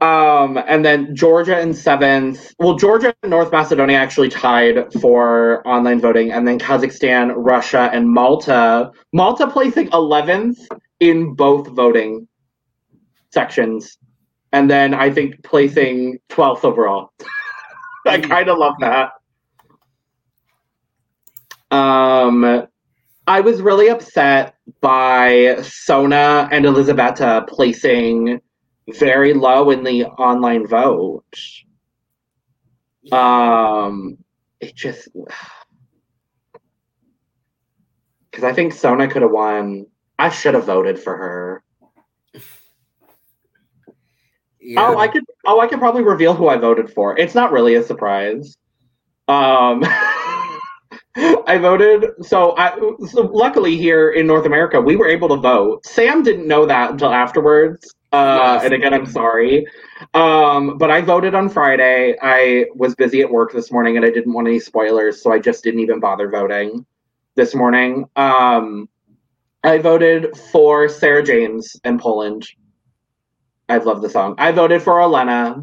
Um, 0.00 0.58
and 0.66 0.84
then 0.84 1.14
Georgia 1.16 1.58
in 1.58 1.72
seventh. 1.72 2.54
Well, 2.58 2.76
Georgia 2.76 3.14
and 3.22 3.30
North 3.30 3.50
Macedonia 3.50 3.96
actually 3.96 4.28
tied 4.28 4.92
for 5.00 5.66
online 5.66 6.00
voting, 6.00 6.30
and 6.30 6.46
then 6.46 6.58
Kazakhstan, 6.58 7.32
Russia, 7.36 7.90
and 7.92 8.08
Malta. 8.08 8.90
Malta 9.12 9.46
placing 9.46 9.88
11th 9.90 10.58
in 11.00 11.34
both 11.34 11.68
voting 11.68 12.28
sections. 13.30 13.98
And 14.52 14.70
then 14.70 14.92
I 14.92 15.10
think 15.10 15.42
placing 15.42 16.18
12th 16.28 16.64
overall. 16.64 17.10
I 18.06 18.20
kind 18.20 18.48
of 18.48 18.58
love 18.58 18.74
that. 18.80 19.12
Um, 21.70 22.66
I 23.26 23.40
was 23.40 23.62
really 23.62 23.88
upset 23.88 24.56
by 24.80 25.56
Sona 25.62 26.48
and 26.52 26.66
Elisabetta 26.66 27.46
placing 27.48 28.40
very 28.88 29.34
low 29.34 29.70
in 29.70 29.84
the 29.84 30.06
online 30.06 30.66
vote. 30.66 31.24
Um, 33.10 34.18
it 34.60 34.74
just 34.74 35.08
because 38.30 38.44
I 38.44 38.52
think 38.52 38.72
Sona 38.72 39.08
could 39.08 39.22
have 39.22 39.30
won. 39.30 39.86
I 40.18 40.28
should 40.28 40.54
have 40.54 40.64
voted 40.64 40.98
for 40.98 41.16
her. 41.16 41.62
Yeah. 44.60 44.80
Oh, 44.88 44.98
I 44.98 45.08
could. 45.08 45.24
Oh, 45.44 45.60
I 45.60 45.66
could 45.66 45.80
probably 45.80 46.04
reveal 46.04 46.34
who 46.34 46.48
I 46.48 46.56
voted 46.56 46.92
for. 46.92 47.18
It's 47.18 47.34
not 47.34 47.50
really 47.50 47.74
a 47.74 47.82
surprise. 47.82 48.56
Um, 49.26 49.82
I 51.16 51.58
voted. 51.60 52.06
So, 52.22 52.56
I 52.56 52.78
so 53.08 53.22
luckily 53.22 53.76
here 53.76 54.10
in 54.10 54.26
North 54.26 54.46
America, 54.46 54.80
we 54.80 54.94
were 54.94 55.08
able 55.08 55.28
to 55.30 55.36
vote. 55.36 55.84
Sam 55.84 56.22
didn't 56.22 56.46
know 56.46 56.64
that 56.66 56.92
until 56.92 57.12
afterwards. 57.12 57.92
Uh, 58.12 58.54
Yes. 58.56 58.64
and 58.64 58.74
again, 58.74 58.92
I'm 58.92 59.06
sorry. 59.06 59.66
Um, 60.14 60.76
but 60.78 60.90
I 60.90 61.00
voted 61.00 61.34
on 61.34 61.48
Friday. 61.48 62.16
I 62.20 62.66
was 62.74 62.94
busy 62.94 63.22
at 63.22 63.30
work 63.30 63.52
this 63.52 63.72
morning, 63.72 63.96
and 63.96 64.04
I 64.04 64.10
didn't 64.10 64.32
want 64.34 64.48
any 64.48 64.60
spoilers, 64.60 65.22
so 65.22 65.32
I 65.32 65.38
just 65.38 65.64
didn't 65.64 65.80
even 65.80 66.00
bother 66.00 66.28
voting 66.28 66.84
this 67.36 67.54
morning. 67.54 68.04
Um, 68.16 68.88
I 69.64 69.78
voted 69.78 70.36
for 70.36 70.88
Sara 70.88 71.22
James 71.22 71.76
in 71.84 71.98
Poland. 71.98 72.46
I 73.68 73.78
love 73.78 74.02
the 74.02 74.10
song. 74.10 74.34
I 74.38 74.52
voted 74.52 74.82
for 74.82 75.00
Elena. 75.00 75.62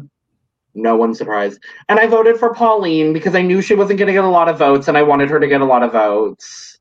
No 0.74 0.96
one's 0.96 1.18
surprised. 1.18 1.62
And 1.88 1.98
I 1.98 2.06
voted 2.06 2.38
for 2.38 2.54
Pauline 2.54 3.12
because 3.12 3.34
I 3.34 3.42
knew 3.42 3.60
she 3.60 3.74
wasn't 3.74 3.98
going 3.98 4.06
to 4.06 4.12
get 4.12 4.24
a 4.24 4.28
lot 4.28 4.48
of 4.48 4.58
votes 4.58 4.88
and 4.88 4.96
I 4.96 5.02
wanted 5.02 5.28
her 5.28 5.38
to 5.38 5.46
get 5.48 5.60
a 5.60 5.64
lot 5.64 5.82
of 5.82 5.92
votes. 5.92 6.78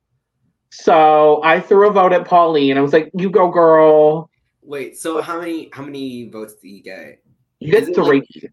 So 0.71 1.41
I 1.43 1.59
threw 1.59 1.89
a 1.89 1.91
vote 1.91 2.13
at 2.13 2.25
Pauline. 2.25 2.77
I 2.77 2.81
was 2.81 2.93
like, 2.93 3.11
you 3.13 3.29
go, 3.29 3.49
girl. 3.49 4.28
Wait. 4.69 4.95
So 4.99 5.19
how 5.19 5.39
many 5.39 5.69
how 5.73 5.83
many 5.83 6.29
votes 6.29 6.53
do 6.61 6.67
you 6.69 6.83
get? 6.83 7.23
You 7.59 7.71
get 7.71 7.85
three. 7.95 8.19
like- 8.19 8.43
you 8.43 8.49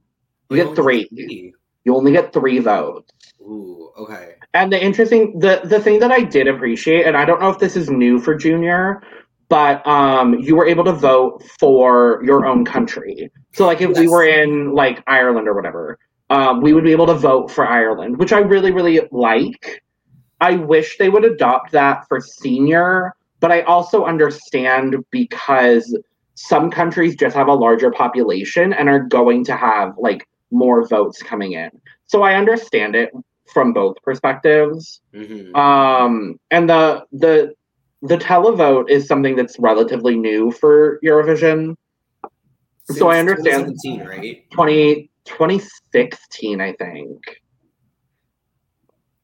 Oh, 0.51 0.55
get 0.55 0.75
three. 0.77 1.05
three. 1.09 1.53
You 1.85 1.95
only 1.95 2.13
get 2.13 2.33
three 2.33 2.59
votes. 2.59 3.13
Ooh. 3.43 3.91
Okay. 3.99 4.37
And 4.55 4.73
the 4.73 4.83
interesting 4.83 5.39
the 5.39 5.61
the 5.65 5.79
thing 5.79 5.99
that 6.01 6.11
I 6.11 6.23
did 6.23 6.49
appreciate, 6.49 7.05
and 7.07 7.17
I 7.19 7.27
don't 7.27 7.39
know 7.41 7.51
if 7.51 7.59
this 7.59 7.77
is 7.77 7.91
new 7.91 8.19
for 8.19 8.35
junior, 8.35 9.03
but 9.51 9.87
um 9.87 10.39
you 10.41 10.57
were 10.57 10.67
able 10.67 10.85
to 10.85 10.93
vote 10.93 11.43
for 11.61 12.23
your 12.25 12.47
own 12.47 12.65
country. 12.65 13.31
So 13.53 13.67
like 13.67 13.83
if 13.83 13.91
we 13.99 14.09
were 14.09 14.27
in 14.27 14.73
like 14.73 15.03
Ireland 15.07 15.47
or 15.49 15.55
whatever, 15.55 15.99
um, 16.31 16.63
we 16.63 16.73
would 16.73 16.85
be 16.85 16.93
able 16.93 17.07
to 17.09 17.15
vote 17.15 17.51
for 17.51 17.67
Ireland, 17.67 18.17
which 18.19 18.33
I 18.33 18.39
really, 18.39 18.73
really 18.73 19.01
like. 19.13 19.83
I 20.41 20.53
wish 20.57 20.97
they 20.99 21.09
would 21.11 21.25
adopt 21.25 21.73
that 21.73 22.09
for 22.09 22.21
senior, 22.21 23.15
but 23.41 23.53
I 23.53 23.63
also 23.63 24.05
understand 24.05 24.97
because 25.11 25.97
some 26.35 26.71
countries 26.71 27.17
just 27.17 27.35
have 27.35 27.49
a 27.49 27.55
larger 27.55 27.91
population 27.91 28.73
and 28.73 28.89
are 28.89 29.01
going 29.01 29.45
to 29.47 29.57
have 29.57 29.95
like 29.99 30.27
more 30.51 30.87
votes 30.87 31.23
coming 31.23 31.53
in. 31.53 31.71
So 32.07 32.23
I 32.23 32.35
understand 32.35 32.95
it 32.95 33.11
from 33.53 33.73
both 33.73 33.97
perspectives. 34.03 35.01
Mhm. 35.15 35.55
Um, 35.57 36.39
and 36.51 36.69
the 36.69 37.05
the 37.13 37.55
the 38.03 38.17
televote 38.19 38.91
is 38.91 39.07
something 39.09 39.35
that's 39.37 39.59
relatively 39.59 40.17
new 40.17 40.51
for 40.53 41.01
Eurovision. 41.03 41.77
so 42.89 43.09
I 43.09 43.19
understand- 43.19 43.75
2017, 43.83 44.07
right? 44.07 44.51
20, 44.53 45.11
2016, 45.25 46.61
I 46.61 46.73
think. 46.75 47.19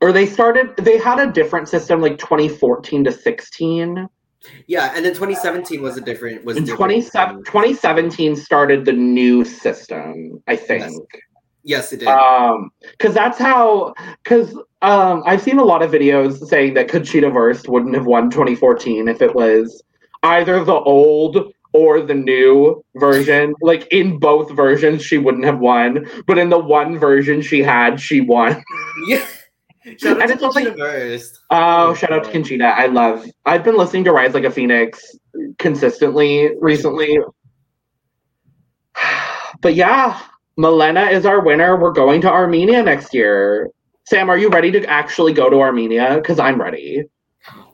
Or 0.03 0.13
they 0.13 0.27
started, 0.27 0.77
they 0.77 0.99
had 0.99 1.21
a 1.21 1.31
different 1.31 1.69
system 1.69 2.01
like 2.01 2.19
2014 2.19 3.05
to 3.05 3.13
16. 3.13 4.09
Yeah, 4.67 4.93
and 4.95 5.05
then 5.05 5.13
2017 5.13 5.81
was 5.81 5.97
a 5.97 6.01
different 6.01 6.45
was 6.45 6.57
different 6.57 6.77
27 6.77 7.45
2017 7.45 8.35
started 8.35 8.85
the 8.85 8.93
new 8.93 9.45
system, 9.45 10.43
I 10.49 10.57
think. 10.57 10.83
Yes. 10.83 11.23
Yes, 11.65 11.93
it 11.93 11.99
did. 11.99 12.09
Um, 12.09 12.71
because 12.91 13.15
that's 13.15 13.39
how. 13.39 13.95
Because 14.25 14.53
um, 14.83 15.23
I've 15.25 15.41
seen 15.41 15.59
a 15.59 15.65
lot 15.65 15.83
of 15.83 15.93
videos 15.93 16.45
saying 16.49 16.75
that 16.75 16.89
Conchita 16.89 17.31
Wurst 17.31 17.69
wouldn't 17.69 17.95
have 17.95 18.07
won 18.07 18.31
2014 18.31 19.07
if 19.07 19.23
it 19.23 19.33
was 19.35 19.81
either 20.25 20.65
the 20.65 20.73
old 20.73 21.53
or 21.73 22.01
the 22.01 22.15
new 22.15 22.85
version. 22.97 23.55
like 23.63 23.87
in 23.93 24.19
both 24.19 24.51
versions, 24.53 25.05
she 25.05 25.19
wouldn't 25.19 25.45
have 25.45 25.59
won, 25.59 26.07
but 26.27 26.37
in 26.37 26.51
the 26.51 26.59
one 26.59 26.99
version 26.99 27.41
she 27.41 27.63
had, 27.63 28.01
she 28.01 28.21
won. 28.21 28.63
yeah. 29.07 29.25
Shout 29.99 30.17
out 30.17 30.21
and 30.23 30.29
to 30.29 30.35
it's 30.35 30.43
also- 30.43 30.61
Conchita 30.61 30.79
Wurst. 30.81 31.39
Oh, 31.51 31.95
shout 31.95 32.13
out 32.13 32.25
to 32.25 32.31
Conchita! 32.31 32.65
I 32.65 32.87
love. 32.87 33.27
I've 33.45 33.65
been 33.65 33.77
listening 33.77 34.05
to 34.05 34.13
Rise 34.13 34.35
Like 34.35 34.45
a 34.45 34.51
Phoenix 34.51 35.05
consistently 35.59 36.51
recently. 36.61 37.19
But 39.61 39.77
yeah, 39.77 40.21
Malena 40.57 41.03
is 41.05 41.25
our 41.25 41.41
winner. 41.41 41.77
We're 41.77 41.93
going 41.93 42.21
to 42.23 42.29
Armenia 42.29 42.83
next 42.83 43.15
year. 43.15 43.71
Sam, 44.07 44.29
are 44.29 44.37
you 44.37 44.49
ready 44.49 44.73
to 44.73 44.85
actually 44.87 45.33
go 45.33 45.49
to 45.49 45.61
Armenia? 45.61 46.17
Because 46.17 46.41
I'm 46.41 46.61
ready. 46.61 47.05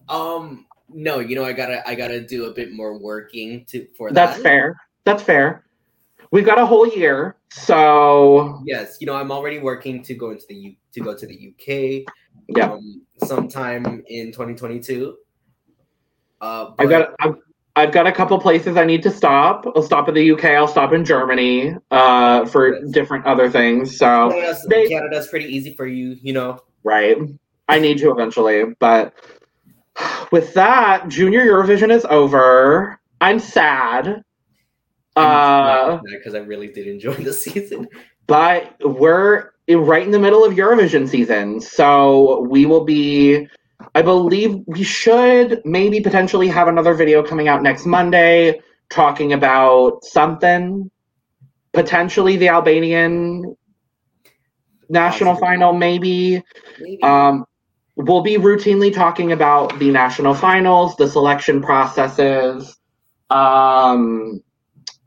Um, 0.09 0.67
no, 0.91 1.21
you 1.21 1.35
know 1.35 1.45
I 1.45 1.55
gotta 1.55 1.87
I 1.89 1.95
gotta 1.95 2.21
do 2.21 2.45
a 2.45 2.53
bit 2.53 2.73
more 2.73 2.99
working 2.99 3.65
to 3.71 3.87
for 3.97 4.13
That's 4.13 4.37
that. 4.37 4.43
That's 4.43 4.43
fair. 4.43 4.77
That's 5.05 5.23
fair. 5.23 5.65
We've 6.31 6.45
got 6.45 6.59
a 6.59 6.67
whole 6.67 6.87
year, 6.87 7.37
so 7.53 8.61
Yes, 8.67 8.99
you 9.01 9.07
know 9.07 9.15
I'm 9.15 9.31
already 9.33 9.59
working 9.59 10.03
to 10.05 10.15
go 10.15 10.31
into 10.31 10.45
the 10.49 10.55
U- 10.55 10.77
to 10.93 11.01
go 11.01 11.15
to 11.17 11.27
the 11.27 11.35
UK. 11.55 12.13
Yeah. 12.49 12.73
Um, 12.73 13.03
sometime 13.25 14.03
in 14.09 14.27
2022. 14.33 15.17
Uh, 16.41 16.71
I've 16.79 16.89
got 16.89 17.15
I've, 17.21 17.35
I've 17.77 17.93
got 17.93 18.07
a 18.07 18.13
couple 18.13 18.39
places 18.41 18.77
I 18.77 18.85
need 18.85 19.03
to 19.05 19.11
stop. 19.11 19.65
I'll 19.75 19.83
stop 19.83 20.09
in 20.09 20.15
the 20.15 20.31
UK. 20.33 20.45
I'll 20.47 20.69
stop 20.69 20.93
in 20.93 21.05
Germany 21.05 21.75
uh, 21.91 22.45
for 22.47 22.75
Yes. 22.75 22.91
different 22.91 23.25
other 23.27 23.49
things. 23.51 23.97
So 23.99 24.31
Canada's, 24.31 24.67
they- 24.69 24.89
Canada's 24.89 25.29
pretty 25.29 25.47
easy 25.47 25.75
for 25.75 25.87
you, 25.87 26.17
you 26.21 26.33
know. 26.33 26.59
right? 26.85 27.17
I 27.71 27.79
need 27.79 27.99
to 27.99 28.11
eventually, 28.11 28.65
but 28.79 29.13
with 30.33 30.55
that, 30.55 31.09
Junior 31.09 31.45
Eurovision 31.45 31.91
is 31.91 32.05
over. 32.09 32.99
I'm 33.21 33.39
sad. 33.39 34.23
Uh, 35.19 36.01
because 36.05 36.35
I 36.35 36.39
really 36.39 36.69
did 36.69 36.87
enjoy 36.87 37.15
the 37.15 37.33
season. 37.33 37.89
but 38.27 38.75
we're 38.81 39.53
right 39.69 40.03
in 40.03 40.11
the 40.11 40.19
middle 40.19 40.45
of 40.45 40.55
Eurovision 40.55 41.09
season, 41.09 41.61
so 41.61 42.41
we 42.43 42.67
will 42.67 42.85
be. 42.85 43.47
I 43.95 44.03
believe 44.03 44.57
we 44.67 44.83
should 44.83 45.63
maybe 45.65 46.01
potentially 46.01 46.49
have 46.49 46.69
another 46.69 46.95
video 46.95 47.23
coming 47.23 47.49
out 47.49 47.63
next 47.63 47.87
Monday 47.87 48.61
talking 48.91 49.33
about 49.33 50.05
something. 50.05 50.91
Potentially 51.73 52.37
the 52.37 52.49
Albanian 52.49 53.57
national 54.89 55.35
Possibly. 55.35 55.49
final, 55.49 55.73
maybe. 55.75 56.43
Maybe. 56.81 57.03
Um, 57.03 57.45
we'll 57.97 58.23
be 58.23 58.37
routinely 58.37 58.93
talking 58.93 59.33
about 59.33 59.79
the 59.79 59.91
national 59.91 60.35
finals, 60.35 60.97
the 60.97 61.09
selection 61.09 61.61
processes, 61.61 62.79
um, 63.31 64.41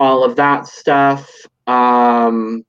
all 0.02 0.24
of 0.24 0.36
that 0.36 0.68
stuff. 0.68 1.32
Um, 1.68 2.66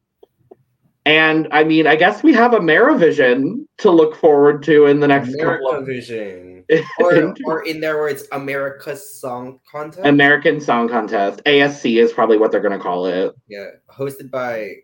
and 1.07 1.49
I 1.51 1.64
mean, 1.64 1.87
I 1.87 1.97
guess 1.97 2.22
we 2.22 2.35
have 2.35 2.53
a 2.53 2.59
Amerivision 2.59 3.66
to 3.78 3.91
look 3.91 4.14
forward 4.14 4.62
to 4.64 4.87
in 4.87 5.01
the 5.01 5.09
next 5.09 5.35
couple 5.39 5.70
America 5.70 5.80
of 5.80 5.87
Vision, 5.87 6.64
or 7.01 7.35
or 7.45 7.64
in 7.64 7.80
their 7.80 7.97
words, 7.97 8.24
America's 8.33 9.18
Song 9.18 9.59
Contest. 9.68 10.07
American 10.07 10.61
Song 10.61 10.89
Contest. 10.89 11.43
ASC 11.47 12.01
is 12.01 12.12
probably 12.12 12.37
what 12.37 12.53
they're 12.53 12.61
going 12.61 12.78
to 12.78 12.85
call 12.85 13.07
it. 13.07 13.35
yeah, 13.49 13.70
hosted 13.91 14.30
by. 14.30 14.74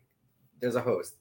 There's 0.60 0.74
a 0.74 0.80
host. 0.80 1.16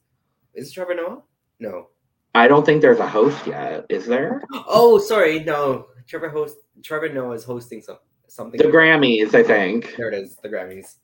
Is 0.54 0.70
it 0.70 0.74
Trevor 0.74 0.96
Noah? 0.96 1.22
No. 1.60 1.88
I 2.34 2.48
don't 2.48 2.66
think 2.66 2.82
there's 2.82 2.98
a 2.98 3.08
host 3.08 3.46
yet. 3.46 3.86
Is 3.88 4.06
there? 4.06 4.42
Oh, 4.66 4.98
sorry, 4.98 5.44
no. 5.44 5.86
Trevor 6.08 6.30
host 6.30 6.56
Trevor 6.82 7.10
Noah 7.10 7.34
is 7.34 7.44
hosting 7.44 7.82
some 7.82 7.98
something. 8.28 8.58
The 8.58 8.68
Grammys, 8.68 9.34
I 9.34 9.42
think. 9.42 9.94
There 9.96 10.08
it 10.08 10.14
is, 10.14 10.36
the 10.42 10.48
Grammys. 10.48 10.96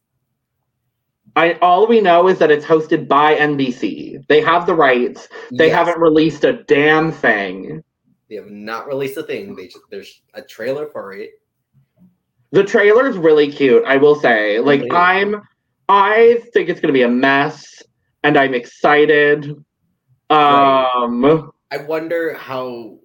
I 1.36 1.54
all 1.54 1.86
we 1.86 2.00
know 2.00 2.28
is 2.28 2.38
that 2.38 2.50
it's 2.50 2.64
hosted 2.64 3.08
by 3.08 3.34
NBC. 3.36 4.24
They 4.28 4.40
have 4.40 4.66
the 4.66 4.74
rights. 4.74 5.28
They 5.52 5.66
Yes. 5.68 5.74
haven't 5.74 6.00
released 6.00 6.44
a 6.44 6.62
damn 6.64 7.10
thing. 7.10 7.82
They 8.28 8.36
have 8.36 8.50
not 8.50 8.86
released 8.86 9.16
a 9.16 9.22
thing. 9.22 9.54
They 9.56 9.66
just 9.66 9.80
there's 9.90 10.22
a 10.34 10.42
trailer 10.42 10.86
for 10.86 11.12
it. 11.12 11.30
The 12.52 12.62
trailer's 12.64 13.16
really 13.18 13.50
cute, 13.50 13.84
I 13.84 13.96
will 13.96 14.14
say. 14.14 14.60
Like 14.60 14.82
Really? 14.82 14.90
I'm 14.92 15.42
I 15.88 16.40
think 16.52 16.68
it's 16.68 16.80
gonna 16.80 16.92
be 16.92 17.02
a 17.02 17.08
mess 17.08 17.82
and 18.22 18.36
I'm 18.36 18.54
excited. 18.54 19.46
Um 20.30 21.50
I 21.70 21.78
wonder 21.86 22.34
how 22.34 22.98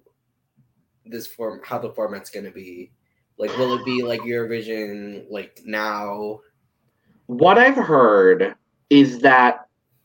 this 1.04 1.26
form 1.26 1.60
how 1.64 1.78
the 1.78 1.90
format's 1.90 2.30
gonna 2.30 2.52
be. 2.52 2.92
Like 3.38 3.56
will 3.58 3.74
it 3.74 3.84
be 3.84 4.02
like 4.04 4.20
Eurovision 4.20 5.24
like 5.30 5.60
now? 5.64 6.38
What 7.30 7.58
I've 7.58 7.76
heard 7.76 8.54
is 8.90 9.20
that 9.20 9.60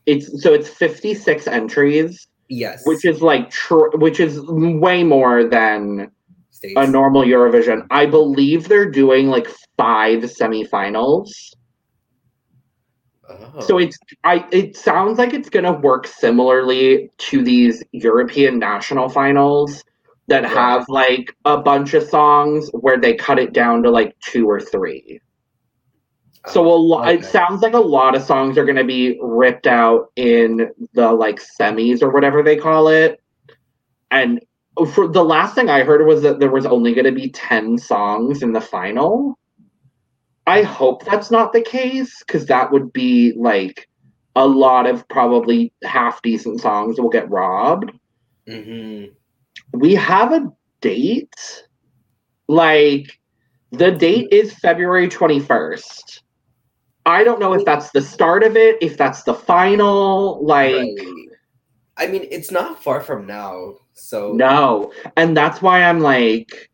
it's 0.06 0.42
so 0.42 0.54
it's 0.54 0.68
56 0.68 1.48
entries, 1.48 2.28
Yes. 2.48 2.82
which 2.86 3.04
is 3.04 3.20
like 3.20 3.50
tr- 3.50 3.90
which 3.96 4.20
is 4.20 4.40
way 4.48 5.02
more 5.02 5.42
than 5.44 6.10
States. 6.50 6.74
a 6.76 6.86
normal 6.86 7.22
Eurovision. 7.22 7.84
I 7.90 8.06
believe 8.06 8.68
they're 8.68 8.88
doing 8.90 9.26
like 9.28 9.48
five 9.76 10.22
semifinals. 10.22 11.28
Oh. 13.28 13.60
So 13.60 13.78
it's 13.78 13.98
I 14.22 14.46
it 14.52 14.76
sounds 14.76 15.18
like 15.18 15.34
it's 15.34 15.50
gonna 15.50 15.72
work 15.72 16.06
similarly 16.06 17.10
to 17.18 17.42
these 17.42 17.82
European 17.90 18.60
national 18.60 19.08
finals 19.08 19.82
that 20.28 20.44
Right. 20.44 20.52
have 20.52 20.84
like 20.88 21.34
a 21.44 21.56
bunch 21.58 21.94
of 21.94 22.04
songs 22.04 22.70
where 22.72 22.98
they 22.98 23.14
cut 23.14 23.40
it 23.40 23.52
down 23.52 23.82
to 23.82 23.90
like 23.90 24.14
two 24.20 24.48
or 24.48 24.60
three. 24.60 25.20
So 26.46 26.66
a 26.66 26.74
lot 26.76 27.08
it 27.12 27.24
sounds 27.24 27.62
like 27.62 27.74
a 27.74 27.78
lot 27.78 28.14
of 28.14 28.22
songs 28.22 28.56
are 28.56 28.64
gonna 28.64 28.84
be 28.84 29.18
ripped 29.20 29.66
out 29.66 30.12
in 30.16 30.70
the 30.94 31.12
like 31.12 31.40
semis 31.40 32.02
or 32.02 32.10
whatever 32.10 32.42
they 32.42 32.56
call 32.56 32.88
it. 32.88 33.20
And 34.10 34.40
for 34.92 35.08
the 35.08 35.24
last 35.24 35.54
thing 35.54 35.68
I 35.68 35.82
heard 35.82 36.06
was 36.06 36.22
that 36.22 36.38
there 36.38 36.50
was 36.50 36.66
only 36.66 36.94
gonna 36.94 37.12
be 37.12 37.30
ten 37.30 37.78
songs 37.78 38.42
in 38.42 38.52
the 38.52 38.60
final. 38.60 39.38
I 40.46 40.62
hope 40.62 41.04
that's 41.04 41.30
not 41.30 41.52
the 41.52 41.62
case 41.62 42.22
because 42.24 42.46
that 42.46 42.70
would 42.70 42.92
be 42.92 43.32
like 43.36 43.88
a 44.36 44.46
lot 44.46 44.86
of 44.86 45.08
probably 45.08 45.72
half 45.82 46.22
decent 46.22 46.60
songs 46.60 47.00
will 47.00 47.08
get 47.08 47.28
robbed. 47.30 47.90
Mhm. 48.48 49.12
We 49.72 49.94
have 49.94 50.32
a 50.32 50.52
date. 50.80 51.66
Like 52.48 53.18
the 53.72 53.90
date 53.90 54.28
is 54.30 54.54
February 54.54 55.08
21st. 55.08 56.22
I 57.06 57.22
don't 57.22 57.38
know 57.38 57.54
if 57.54 57.64
that's 57.64 57.90
the 57.92 58.02
start 58.02 58.42
of 58.42 58.56
it, 58.56 58.76
if 58.82 58.96
that's 58.96 59.22
the 59.22 59.32
final. 59.32 60.44
Like, 60.44 60.74
Right. 60.74 60.98
I 61.96 62.06
mean, 62.08 62.26
it's 62.30 62.50
not 62.50 62.82
far 62.82 63.00
from 63.00 63.26
now. 63.26 63.76
So 63.94 64.32
no. 64.32 64.92
And 65.16 65.36
that's 65.36 65.62
why 65.62 65.82
I'm 65.84 66.00
like, 66.00 66.70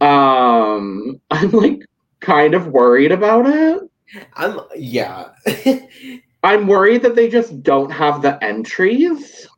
um, 0.00 1.20
I'm 1.30 1.50
like 1.50 1.80
kind 2.20 2.54
of 2.54 2.68
worried 2.68 3.12
about 3.12 3.46
it. 3.46 3.82
I'm 4.34 4.60
yeah. 4.76 5.30
I'm 6.42 6.66
worried 6.66 7.02
that 7.02 7.16
they 7.16 7.28
just 7.28 7.62
don't 7.62 7.90
have 7.90 8.22
the 8.22 8.42
entries. 8.42 9.48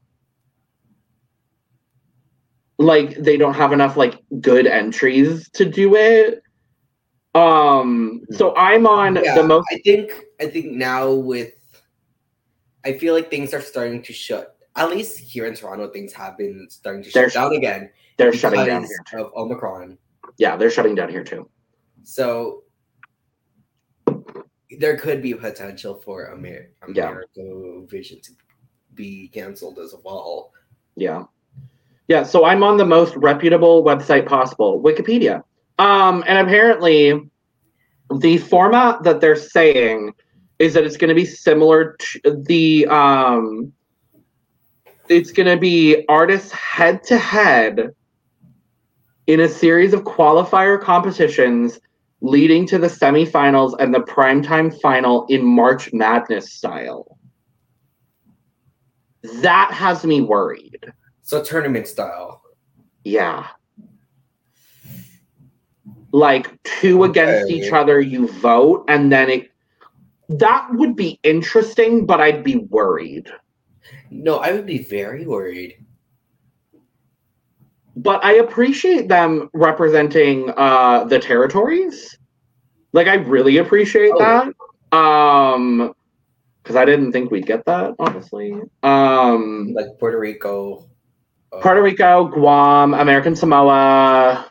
Like 2.79 3.17
they 3.17 3.37
don't 3.37 3.55
have 3.55 3.73
enough 3.73 3.97
like 3.97 4.21
good 4.41 4.67
entries 4.67 5.49
to 5.51 5.65
do 5.65 5.95
it. 5.97 6.42
Um 7.35 8.23
so 8.31 8.55
I'm 8.57 8.87
on 8.87 9.17
yeah, 9.17 9.35
the 9.35 9.43
most 9.45 9.67
I 9.71 9.79
think 9.79 10.13
I 10.41 10.47
think 10.47 10.73
now 10.73 11.11
with 11.13 11.53
I 12.85 12.93
feel 12.99 13.15
like 13.15 13.31
things 13.31 13.55
are 13.55 13.61
starting 13.61 14.03
to 14.03 14.13
shut. 14.13 14.57
At 14.77 14.91
least 14.91 15.19
here 15.19 15.47
in 15.47 15.55
Toronto, 15.55 15.89
things 15.91 16.13
have 16.15 16.37
been 16.37 16.67
starting 16.69 17.03
to 17.05 17.11
They're 17.13 17.31
shut 17.31 17.51
down 17.51 17.57
again 17.57 17.91
they're 18.17 18.33
shutting 18.33 18.65
down 18.65 18.83
because 18.83 19.01
here. 19.11 19.21
of 19.21 19.33
Omicron. 19.35 19.99
Yeah, 20.39 20.57
they're 20.57 20.71
shutting 20.71 20.95
down 20.95 21.09
here 21.09 21.25
too. 21.25 21.49
So 22.03 22.65
there 24.79 24.97
could 24.97 25.23
be 25.23 25.35
potential 25.35 26.01
for 26.05 26.33
Amer- 26.33 26.71
Yeah. 26.93 27.09
America 27.11 27.87
Vision 27.89 28.21
to 28.23 28.33
be 28.95 29.29
canceled 29.29 29.79
as 29.79 29.95
well. 30.05 30.53
Yeah. 30.97 31.25
Yeah, 32.09 32.23
so 32.23 32.45
I'm 32.45 32.63
on 32.63 32.77
the 32.77 32.85
most 32.85 33.17
reputable 33.17 33.85
website 33.85 34.27
possible, 34.27 34.81
Wikipedia. 34.83 35.43
Um, 35.83 36.23
and 36.29 36.39
apparently 36.39 37.29
the 38.21 38.39
format 38.39 39.03
that 39.03 39.21
they're 39.21 39.35
saying 39.35 40.13
is 40.61 40.75
that 40.75 40.85
it's 40.85 40.97
going 40.97 41.09
to 41.09 41.15
be 41.15 41.25
similar 41.25 41.97
to 41.99 42.45
the 42.47 42.87
um 42.87 43.73
it's 45.09 45.33
going 45.33 45.49
to 45.49 45.57
be 45.57 46.05
artists 46.09 46.53
head 46.53 47.03
to 47.03 47.19
head 47.19 47.91
in 49.27 49.41
a 49.41 49.49
series 49.49 49.93
of 49.93 50.05
qualifier 50.05 50.81
competitions 50.81 51.81
leading 52.21 52.65
to 52.69 52.79
the 52.79 52.87
semifinals 52.87 53.75
and 53.81 53.93
the 53.93 53.99
primetime 53.99 54.81
final 54.81 55.27
in 55.27 55.45
March 55.45 55.93
Madness 55.93 56.53
style. 56.53 57.19
That 59.41 59.73
has 59.73 60.05
me 60.05 60.21
worried. 60.21 60.93
So 61.23 61.43
tournament 61.43 61.89
style. 61.89 62.41
Yeah. 63.03 63.49
Like 66.13 66.63
two 66.63 67.05
against 67.05 67.51
each 67.51 67.73
other, 67.73 68.01
you 68.01 68.29
vote, 68.29 68.85
and 68.89 69.11
then 69.11 69.31
it. 69.31 69.49
That 70.29 70.69
would 70.73 70.95
be 70.97 71.19
interesting, 71.23 72.07
but 72.07 72.21
I'd 72.21 72.45
be 72.45 72.57
worried. 72.57 73.31
No, 74.11 74.37
I 74.39 74.53
would 74.53 74.67
be 74.67 74.79
very 74.79 75.27
worried. 75.27 75.77
But 77.97 78.25
I 78.25 78.35
appreciate 78.35 79.09
them 79.09 79.51
representing 79.53 80.51
uh, 80.57 81.05
the 81.05 81.19
territories. 81.19 82.17
Like 82.93 83.09
I 83.09 83.15
really 83.17 83.59
appreciate 83.59 84.13
Oh. 84.15 84.19
that. 84.19 84.97
Um, 84.97 85.95
because 86.63 86.77
I 86.77 86.85
didn't 86.85 87.11
think 87.13 87.31
we'd 87.33 87.47
get 87.47 87.65
that, 87.65 87.95
honestly. 87.99 88.55
Um, 88.85 89.73
Like 89.75 89.99
Puerto 89.99 90.19
Rico. 90.19 90.85
uh, 91.53 91.59
Puerto 91.61 91.83
Rico, 91.83 92.29
Guam, 92.29 92.95
American 92.95 93.35
Samoa, 93.35 94.47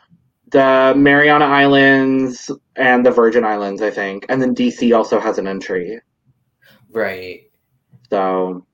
the 0.52 0.94
Mariana 0.96 1.46
Islands, 1.46 2.50
and 2.76 3.04
the 3.04 3.10
Virgin 3.10 3.44
Islands, 3.44 3.82
I 3.82 3.90
think. 3.90 4.26
And 4.28 4.40
then 4.40 4.54
DC 4.54 4.96
also 4.96 5.18
has 5.18 5.38
an 5.38 5.46
entry. 5.46 6.00
Right. 6.90 7.50
So, 8.10 8.66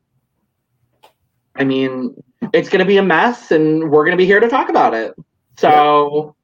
I 1.57 1.65
mean, 1.65 2.15
it's 2.53 2.69
going 2.69 2.81
to 2.81 2.85
be 2.85 2.99
a 2.99 3.03
mess, 3.03 3.51
and 3.51 3.91
we're 3.91 4.05
going 4.05 4.17
to 4.17 4.21
be 4.21 4.27
here 4.27 4.41
to 4.41 4.49
talk 4.49 4.69
about 4.69 4.95
it. 4.95 5.15
So, 5.57 6.37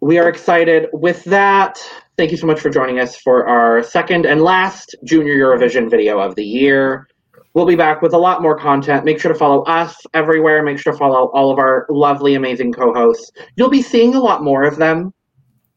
we 0.00 0.18
are 0.18 0.28
excited. 0.28 0.88
With 0.92 1.24
that, 1.24 1.78
thank 2.16 2.30
you 2.30 2.36
so 2.36 2.46
much 2.46 2.60
for 2.60 2.70
joining 2.70 2.98
us 2.98 3.16
for 3.16 3.46
our 3.46 3.82
second 3.82 4.26
and 4.26 4.42
last 4.42 4.94
Junior 5.04 5.34
Eurovision 5.34 5.90
video 5.90 6.20
of 6.20 6.34
the 6.36 6.44
year. 6.44 7.06
We'll 7.54 7.66
be 7.66 7.74
back 7.76 8.00
with 8.00 8.12
a 8.14 8.18
lot 8.18 8.42
more 8.42 8.56
content. 8.56 9.04
Make 9.04 9.20
sure 9.20 9.32
to 9.32 9.38
follow 9.38 9.62
us 9.64 9.96
everywhere. 10.14 10.62
Make 10.62 10.78
sure 10.78 10.92
to 10.92 10.98
follow 10.98 11.28
all 11.34 11.50
of 11.50 11.58
our 11.58 11.86
lovely, 11.90 12.34
amazing 12.34 12.72
co 12.72 12.92
hosts. 12.94 13.32
You'll 13.56 13.70
be 13.70 13.82
seeing 13.82 14.14
a 14.14 14.20
lot 14.20 14.44
more 14.44 14.62
of 14.62 14.76
them. 14.76 15.12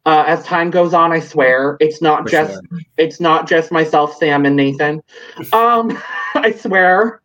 Uh, 0.05 0.23
as 0.27 0.43
time 0.43 0.69
goes 0.69 0.93
on, 0.93 1.11
I 1.13 1.19
swear 1.19 1.77
it's 1.79 2.01
not 2.01 2.23
For 2.23 2.29
just 2.29 2.53
sure. 2.69 2.79
it's 2.97 3.19
not 3.21 3.47
just 3.47 3.71
myself, 3.71 4.15
Sam, 4.17 4.45
and 4.45 4.55
Nathan. 4.55 5.01
Um, 5.53 5.97
I 6.35 6.51
swear. 6.51 7.21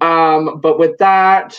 Um, 0.00 0.60
but 0.60 0.78
with 0.78 0.96
that, 0.98 1.58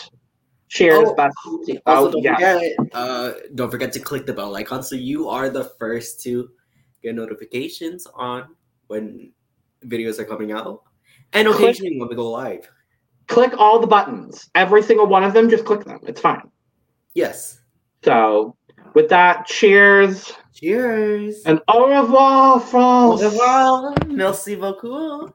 cheers. 0.70 1.10
Oh, 1.10 1.14
best- 1.16 1.36
Also, 1.46 1.80
oh, 1.86 2.12
don't 2.12 2.24
yeah. 2.24 2.36
forget, 2.56 2.76
uh, 2.94 3.32
don't 3.54 3.70
forget 3.70 3.92
to 3.94 4.00
click 4.00 4.26
the 4.26 4.34
bell 4.34 4.56
icon 4.56 4.82
so 4.82 4.96
you 4.96 5.28
are 5.30 5.50
the 5.50 5.66
first 5.78 6.22
to 6.24 6.50
get 7.04 7.16
notifications 7.16 8.08
on 8.16 8.56
when 8.88 9.32
videos 9.86 10.20
are 10.20 10.26
coming 10.26 10.54
out, 10.54 10.84
and 11.36 11.48
occasionally 11.48 12.00
when 12.00 12.10
we 12.10 12.16
go 12.16 12.32
live. 12.32 12.68
Click 13.28 13.54
all 13.58 13.80
the 13.80 13.88
buttons. 13.88 14.50
Every 14.56 14.82
single 14.82 15.08
one 15.08 15.24
of 15.24 15.34
them, 15.34 15.50
just 15.50 15.66
click 15.66 15.84
them. 15.84 16.00
It's 16.04 16.22
fine. 16.22 16.50
Yes. 17.14 17.60
So, 18.04 18.56
with 18.94 19.10
that, 19.10 19.46
cheers 19.48 20.32
Cheers. 20.54 21.44
and 21.46 21.60
au 21.68 21.88
revoir, 21.88 22.56
Au 22.56 22.60
France. 22.60 23.24
revoir. 23.24 23.94
Merci 24.08 24.56
beaucoup. 24.56 25.30